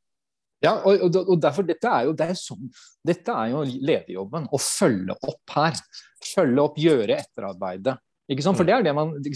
Ja, 0.63 0.77
og, 0.87 1.03
og, 1.19 1.35
derfor, 1.43 1.65
dette 1.67 1.89
er 1.91 2.07
jo, 2.07 2.13
det 2.15 2.29
er 2.31 2.39
sånn, 2.39 2.69
dette 3.03 3.35
er 3.35 3.51
jo 3.51 3.65
lederjobben. 3.67 4.47
Å 4.47 4.59
følge 4.63 5.15
opp 5.27 5.55
her. 5.57 5.79
Følge 6.23 6.63
opp, 6.63 6.79
gjøre 6.79 7.17
etterarbeidet. 7.19 7.97
Ikke 8.31 8.45
sant? 8.45 8.55
For 8.55 8.67
det 8.67 8.77
er 8.77 8.85
det 8.85 8.93
man 8.95 9.11
det, 9.19 9.33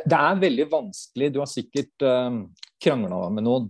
det, 0.00 0.16
er 0.16 0.40
veldig 0.40 0.66
vanskelig. 0.72 1.28
Du 1.34 1.42
har 1.42 1.50
sikkert 1.52 2.06
um, 2.08 2.40
eh, 2.48 2.68
krangla 2.80 3.26
med 3.34 3.44
noen. 3.44 3.68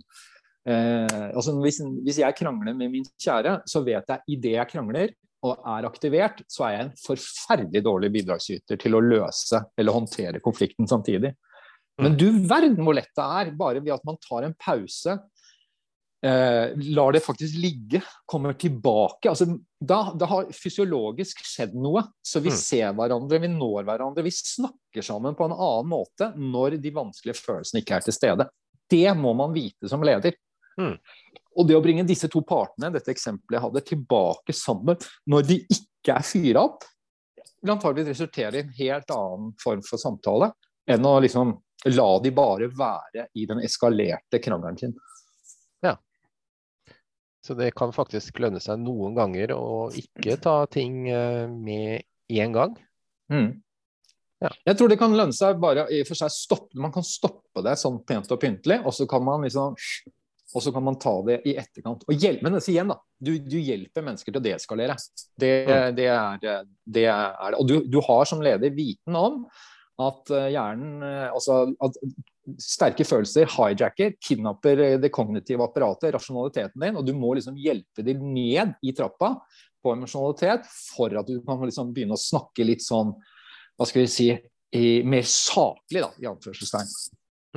Eh, 0.69 1.25
altså 1.33 1.57
hvis, 1.59 1.81
hvis, 2.05 2.21
jeg 2.23 2.39
krangler 2.39 2.77
med 2.79 2.93
min 2.93 3.07
kjære, 3.19 3.59
så 3.67 3.83
vet 3.87 4.15
jeg 4.15 4.37
idet 4.37 4.55
jeg 4.55 4.71
krangler 4.71 5.15
og 5.47 5.67
er 5.71 5.87
aktivert, 5.87 6.41
så 6.51 6.67
er 6.67 6.75
jeg 6.75 6.85
en 6.87 6.95
forferdelig 6.99 7.83
dårlig 7.87 8.11
bidragsyter 8.17 8.81
til 8.81 8.97
å 8.99 9.03
løse 9.05 9.61
eller 9.79 9.95
håndtere 9.95 10.43
konflikten 10.43 10.89
samtidig. 10.91 11.35
Men 11.99 12.15
du 12.19 12.29
verden 12.47 12.79
hvor 12.87 12.95
lett 12.95 13.11
det 13.17 13.27
er, 13.41 13.53
bare 13.59 13.83
ved 13.83 13.95
at 13.97 14.07
man 14.07 14.19
tar 14.23 14.47
en 14.47 14.55
pause, 14.59 15.17
eh, 16.27 16.75
lar 16.95 17.15
det 17.15 17.23
faktisk 17.25 17.59
ligge, 17.59 18.03
kommer 18.27 18.55
tilbake. 18.59 19.31
Altså, 19.31 19.49
da, 19.79 20.01
da, 20.15 20.29
har 20.31 20.53
fysiologisk 20.55 21.43
skjedd 21.47 21.75
noe. 21.79 22.05
Så 22.23 22.43
vi 22.45 22.53
mm. 22.55 22.59
ser 22.59 22.95
hverandre, 22.99 23.43
vi 23.43 23.51
når 23.51 23.89
hverandre. 23.89 24.27
Vi 24.27 24.35
snakker 24.35 25.07
sammen 25.07 25.39
på 25.39 25.49
en 25.49 25.57
annen 25.57 25.91
måte 25.91 26.33
når 26.39 26.79
de 26.83 26.95
vanskelige 26.95 27.41
følelsene 27.41 27.83
ikke 27.83 27.99
er 27.99 28.07
til 28.07 28.19
stede. 28.19 28.49
Det 28.89 29.09
må 29.19 29.35
man 29.37 29.55
vite 29.55 29.91
som 29.91 30.05
leder. 30.07 30.39
Mm. 30.79 30.95
Og 31.59 31.67
det 31.67 31.77
å 31.77 31.83
bringe 31.83 32.07
disse 32.07 32.31
to 32.31 32.43
partene 32.47 32.93
dette 32.95 33.11
eksempelet 33.13 33.59
jeg 33.59 33.65
hadde, 33.65 33.85
tilbake 33.87 34.55
sammen 34.55 34.99
når 35.27 35.49
de 35.49 35.59
ikke 35.75 36.15
er 36.15 36.27
fyra 36.27 36.65
opp, 36.69 36.87
vil 37.59 37.75
antageligvis 37.75 38.15
resultere 38.15 38.61
i 38.61 38.63
en 38.63 38.75
helt 38.79 39.11
annen 39.15 39.55
form 39.63 39.83
for 39.87 40.01
samtale 40.01 40.53
enn 40.89 41.07
å 41.07 41.19
liksom 41.21 41.57
la 41.95 42.09
de 42.23 42.31
bare 42.35 42.71
være 42.75 43.29
i 43.39 43.47
den 43.47 43.61
eskalerte 43.67 44.41
krangelen 44.43 44.79
sin. 44.79 44.95
Ja. 45.85 45.97
Så 47.45 47.55
det 47.59 47.73
kan 47.79 47.95
faktisk 47.95 48.41
lønne 48.43 48.63
seg 48.63 48.81
noen 48.83 49.15
ganger 49.19 49.55
å 49.55 49.89
ikke 49.95 50.39
ta 50.43 50.61
ting 50.71 51.07
eh, 51.11 51.47
med 51.51 52.07
én 52.31 52.55
gang. 52.55 52.75
Mm. 53.33 53.59
Ja. 54.43 54.51
Jeg 54.71 54.79
tror 54.79 54.91
det 54.91 54.99
kan 55.01 55.15
lønne 55.19 55.35
seg 55.35 55.59
bare 55.63 55.89
i 55.91 56.01
og 56.05 56.07
for 56.09 56.19
seg 56.21 56.31
stoppe 56.31 56.79
Man 56.79 56.93
kan 56.95 57.03
stoppe 57.03 57.63
det 57.67 57.75
sånn 57.81 57.99
pent 58.07 58.31
og 58.31 58.39
pyntelig, 58.43 58.79
og 58.87 58.95
så 58.95 59.07
kan 59.11 59.25
man 59.27 59.43
liksom 59.47 59.75
og 60.55 60.65
så 60.65 60.73
kan 60.73 60.85
man 60.85 60.97
ta 61.01 61.13
det 61.27 61.43
i 61.49 61.55
etterkant. 61.61 62.07
Og 62.09 62.17
hjelpe, 62.17 62.47
men 62.47 62.57
altså 62.57 62.73
igjen 62.73 62.89
da, 62.93 62.97
du, 63.21 63.35
du 63.45 63.59
hjelper 63.61 64.05
mennesker 64.07 64.33
til 64.33 64.41
å 64.41 64.45
deeskalere. 64.47 64.97
Det, 65.37 65.51
det, 65.97 66.07
er 66.09 66.41
det. 66.89 67.05
Er, 67.05 67.59
og 67.59 67.69
du, 67.69 67.83
du, 67.85 67.99
har 68.07 68.25
som 68.29 68.41
leder 68.45 68.73
viten 68.73 69.19
om 69.19 69.43
at 70.01 70.33
eh, 70.33 70.51
hjernen 70.55 71.05
eh, 71.05 71.27
altså 71.35 71.67
at 71.85 71.99
sterke 72.65 73.05
følelser 73.05 73.51
hijacker, 73.53 74.15
kidnapper 74.25 74.81
det 75.03 75.13
kognitive 75.13 75.67
apparatet, 75.67 76.15
rasjonaliteten 76.15 76.81
din, 76.81 76.97
og 76.97 77.05
du 77.05 77.13
må 77.13 77.35
liksom 77.37 77.59
hjelpe 77.61 78.05
dem 78.07 78.23
ned 78.33 78.73
i 78.81 78.95
trappa 78.97 79.35
på 79.85 79.93
emosjonalitet 79.93 80.65
for 80.71 81.13
at 81.19 81.29
du 81.29 81.43
kan 81.45 81.61
liksom 81.61 81.93
begynne 81.93 82.17
å 82.17 82.23
snakke 82.23 82.65
litt 82.65 82.87
sånn, 82.87 83.13
hva 83.77 83.87
skal 83.87 84.07
vi 84.07 84.09
si, 84.11 84.31
mer 85.05 85.29
saklig, 85.29 86.07
da, 86.07 86.09
i 86.25 86.31
anførselstegn. 86.31 86.89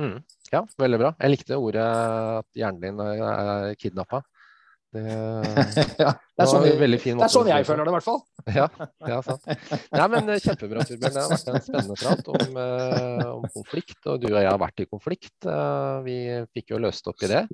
Mm. 0.00 0.18
Ja, 0.52 0.62
veldig 0.80 1.00
bra. 1.00 1.14
Jeg 1.20 1.34
likte 1.34 1.58
ordet 1.60 1.84
at 1.84 2.48
hjernen 2.56 2.80
din 2.84 3.02
er 3.04 3.74
kidnappa. 3.80 4.22
Det, 4.92 5.00
ja, 6.04 6.10
det 6.36 6.44
er 6.44 6.48
sånn, 6.50 6.66
det 6.66 6.96
er 7.24 7.30
sånn 7.32 7.46
jeg 7.48 7.64
føler 7.64 7.86
det, 7.86 7.92
i 7.92 7.94
hvert 7.96 8.04
fall. 8.04 8.18
Ja, 8.58 8.66
ja 9.08 9.20
sant. 9.24 9.46
Nei, 9.94 10.08
men 10.12 10.28
eh, 10.34 10.42
Kjempebra, 10.42 10.84
Torbjørn. 10.84 11.14
Det 11.14 11.22
har 11.22 11.30
vært 11.32 11.48
en 11.48 11.64
spennende 11.64 11.96
prat 11.96 12.28
om, 12.34 12.58
uh, 12.58 13.30
om, 13.38 13.46
konflikt. 13.54 14.00
Og 14.04 14.18
du 14.20 14.28
og 14.28 14.36
jeg 14.36 14.50
har 14.50 14.60
vært 14.60 14.84
i 14.84 14.88
konflikt. 14.90 15.36
Uh, 15.46 16.02
vi 16.04 16.16
fikk 16.52 16.74
jo 16.74 16.82
løst 16.82 17.08
opp 17.08 17.24
i 17.24 17.30
det. 17.32 17.46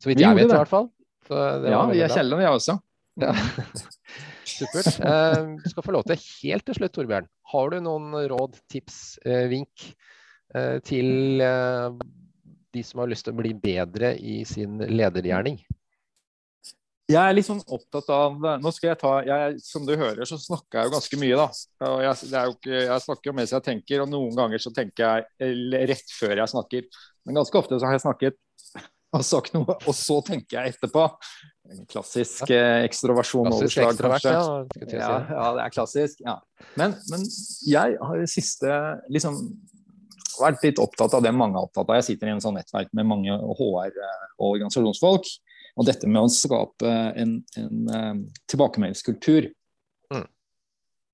Så 0.00 0.08
vidt 0.08 0.24
jeg 0.24 0.38
vet, 0.38 0.48
i 0.48 0.56
hvert 0.56 0.70
fall. 0.70 0.88
ja, 1.28 1.82
vi 1.90 2.00
er 2.00 2.14
kjelleren, 2.14 2.44
jeg 2.46 2.56
også. 2.60 2.78
Ja. 3.20 3.34
Supert. 4.52 4.96
Du 5.60 5.68
skal 5.68 5.84
få 5.84 5.92
lov 5.98 6.08
til 6.08 6.24
helt 6.24 6.64
til 6.68 6.80
slutt, 6.80 6.96
Torbjørn. 6.96 7.28
Har 7.52 7.74
du 7.74 7.82
noen 7.84 8.16
råd, 8.32 8.56
tips, 8.72 9.20
vink 9.52 9.92
til 10.84 11.42
de 12.72 12.82
som 12.84 13.02
har 13.02 13.08
lyst 13.12 13.24
til 13.26 13.34
å 13.34 13.38
bli 13.38 13.52
bedre 13.56 14.14
i 14.16 14.42
sin 14.48 14.80
ledergjerning? 14.80 15.60
Jeg 17.10 17.20
er 17.20 17.34
litt 17.34 17.46
sånn 17.46 17.60
opptatt 17.74 18.08
av 18.14 18.36
nå 18.62 18.72
skal 18.72 18.92
jeg 18.92 19.00
ta, 19.00 19.12
jeg, 19.26 19.56
Som 19.64 19.84
du 19.88 19.92
hører, 19.98 20.22
så 20.28 20.38
snakker 20.40 20.78
jeg 20.78 20.88
jo 20.88 20.94
ganske 20.94 21.18
mye, 21.20 21.38
da. 21.40 21.46
Og 21.88 22.04
jeg, 22.06 22.52
ikke, 22.54 22.76
jeg 22.78 23.04
snakker 23.06 23.30
jo 23.30 23.34
mens 23.36 23.52
jeg 23.52 23.66
tenker, 23.66 24.04
og 24.04 24.12
noen 24.12 24.36
ganger 24.38 24.62
så 24.62 24.72
tenker 24.74 25.26
jeg 25.42 25.82
rett 25.92 26.14
før 26.16 26.38
jeg 26.38 26.52
snakker. 26.54 26.86
Men 27.26 27.40
ganske 27.42 27.60
ofte 27.60 27.78
så 27.78 27.88
har 27.88 27.98
jeg 27.98 28.04
snakket 28.06 28.38
og 29.12 29.24
sagt 29.28 29.52
noe, 29.52 29.76
og 29.76 29.96
så 29.96 30.20
tenker 30.24 30.58
jeg 30.58 30.72
etterpå. 30.72 31.04
En 31.72 31.84
klassisk 31.88 32.48
eh, 32.52 32.82
ekstroversjon-overslag, 32.86 33.98
kanskje. 34.00 34.32
Ja, 34.32 34.94
ja, 34.96 35.18
ja, 35.28 35.50
det 35.58 35.66
er 35.66 35.74
klassisk. 35.74 36.22
Ja. 36.24 36.38
Men, 36.80 36.96
men 37.12 37.26
jeg 37.68 37.98
har 38.00 38.22
det 38.22 38.30
siste 38.32 38.80
liksom 39.12 39.42
vært 40.40 40.66
litt 40.66 40.80
opptatt 40.82 41.14
av 41.16 41.24
det 41.24 41.32
mange 41.34 41.58
er 41.58 41.66
opptatt 41.66 41.88
av. 41.88 41.98
Jeg 42.00 42.12
sitter 42.12 42.30
i 42.30 42.34
en 42.36 42.42
sånn 42.42 42.56
nettverk 42.58 42.92
med 42.96 43.08
mange 43.08 43.34
HR- 43.34 43.98
og 44.38 44.46
organisasjonsfolk. 44.54 45.28
Og 45.80 45.88
dette 45.88 46.08
med 46.08 46.20
å 46.20 46.30
skape 46.32 46.92
en, 47.16 47.38
en 47.56 47.86
um, 47.88 48.18
tilbakemeldingskultur 48.52 49.46
mm. 50.12 50.26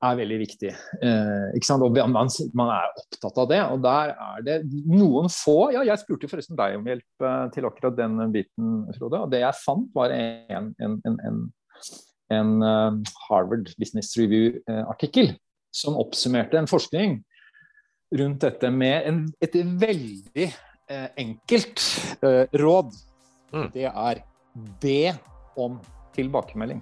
er 0.08 0.16
veldig 0.18 0.38
viktig. 0.40 0.72
Eh, 0.98 1.44
ikke 1.54 1.68
sant? 1.68 1.84
Og 1.86 1.94
man, 1.94 2.30
man, 2.58 2.72
er 2.74 2.90
opptatt 3.04 3.38
av 3.44 3.50
det. 3.52 3.60
Og 3.74 3.84
der 3.86 4.14
er 4.16 4.42
det 4.46 4.56
noen 4.90 5.30
få 5.30 5.70
Ja, 5.76 5.84
jeg 5.86 6.02
spurte 6.02 6.30
forresten 6.30 6.58
deg 6.58 6.74
om 6.80 6.90
hjelp 6.90 7.28
til 7.54 7.70
akkurat 7.70 7.98
den 8.00 8.18
biten, 8.34 8.80
Frode. 8.98 9.22
Og 9.22 9.30
det 9.34 9.44
jeg 9.44 9.62
fant, 9.62 9.86
var 9.94 10.14
en, 10.16 10.72
en, 10.82 10.98
en, 11.06 11.40
en 12.34 12.56
Harvard 13.28 13.70
Business 13.78 14.16
Review-artikkel 14.18 15.36
som 15.74 15.98
oppsummerte 16.00 16.58
en 16.58 16.70
forskning 16.70 17.20
rundt 18.14 18.40
dette 18.40 18.70
med 18.72 19.08
en, 19.08 19.20
et 19.44 19.54
veldig 19.54 20.46
eh, 20.46 21.08
enkelt 21.20 21.84
eh, 22.24 22.44
råd. 22.60 22.94
Mm. 23.52 23.66
Det 23.74 23.88
er 23.88 24.22
be 24.82 25.02
om 25.58 25.78
tilbakemelding. 26.16 26.80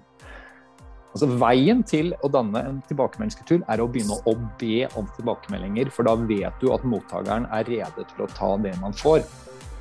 Altså 1.16 1.29
Veien 1.41 1.81
til 1.89 2.11
å 2.27 2.29
danne 2.29 2.61
en 2.68 2.81
tilbakemeldingskultur 2.91 3.62
er 3.72 3.81
å 3.81 3.89
begynne 3.89 4.18
å 4.29 4.35
be 4.61 4.85
om 5.01 5.07
tilbakemeldinger, 5.16 5.89
for 5.95 6.05
da 6.05 6.12
vet 6.29 6.59
du 6.61 6.68
at 6.74 6.85
mottakeren 6.85 7.47
er 7.57 7.64
rede 7.70 8.05
til 8.11 8.24
å 8.24 8.31
ta 8.37 8.51
det 8.61 8.74
man 8.83 8.93
får. 8.97 9.24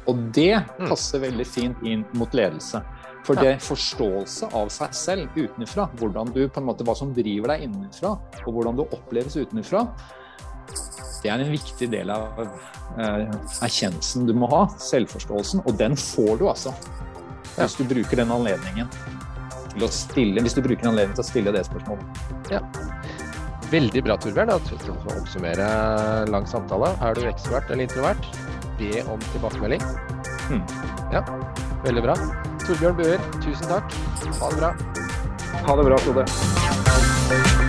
Og 0.07 0.21
det 0.37 0.53
mm. 0.55 0.85
passer 0.87 1.23
veldig 1.25 1.47
fint 1.49 1.81
inn 1.83 2.05
mot 2.15 2.31
ledelse. 2.37 2.79
For 3.25 3.41
det 3.41 3.55
forståelse 3.65 4.51
av 4.53 4.69
seg 4.69 4.93
selv 4.95 5.35
utenfra, 5.35 5.87
hvordan 5.97 6.29
du 6.31 6.43
på 6.45 6.61
en 6.61 6.67
måte, 6.67 6.85
hva 6.85 6.93
som 6.95 7.11
driver 7.13 7.55
deg 7.55 7.65
innenfra, 7.65 8.13
og 8.45 8.51
hvordan 8.53 8.77
du 8.77 8.85
oppleves 8.85 9.35
utenfra, 9.35 9.81
det 11.25 11.31
er 11.33 11.41
en 11.41 11.49
viktig 11.49 11.87
del 11.89 12.11
av 12.13 12.37
uh, 12.37 13.33
erkjennelsen 13.65 14.27
du 14.29 14.33
må 14.37 14.49
ha, 14.51 14.65
selvforståelsen, 14.81 15.63
og 15.65 15.79
den 15.79 15.97
får 15.97 16.37
du 16.41 16.45
altså. 16.51 16.73
Hvis 17.55 17.77
du 17.79 17.85
bruker 17.87 18.19
den 18.19 18.33
anledningen 18.35 18.91
til 19.71 19.85
å 19.87 19.89
stille, 19.91 20.43
hvis 20.43 20.55
du 20.57 20.61
bruker 20.61 20.91
anledningen 20.91 21.17
til 21.17 21.25
å 21.25 21.27
stille 21.27 21.55
det 21.55 21.65
spørsmålet. 21.67 22.21
Ja. 22.53 22.61
Veldig 23.71 24.03
bra, 24.05 24.19
Torbjørn. 24.21 24.53
For 24.69 24.93
å 24.93 25.15
oppsummere 25.15 25.67
lang 26.29 26.45
samtale. 26.49 26.93
Er 27.01 27.17
du 27.17 27.25
ekstrovert 27.25 27.71
eller 27.71 27.87
introvert? 27.87 28.29
Be 28.77 29.01
om 29.09 29.23
tilbakemelding. 29.31 29.83
Hmm. 30.45 30.61
Ja, 31.15 31.25
veldig 31.87 32.05
bra. 32.05 32.17
Torbjørn 32.67 32.99
Buer, 33.01 33.29
tusen 33.41 33.71
takk. 33.71 33.99
Ha 34.41 34.53
det 34.53 34.61
bra. 34.61 34.73
Ha 35.65 35.79
det 35.79 35.87
bra, 35.89 36.03
Frode. 36.05 37.64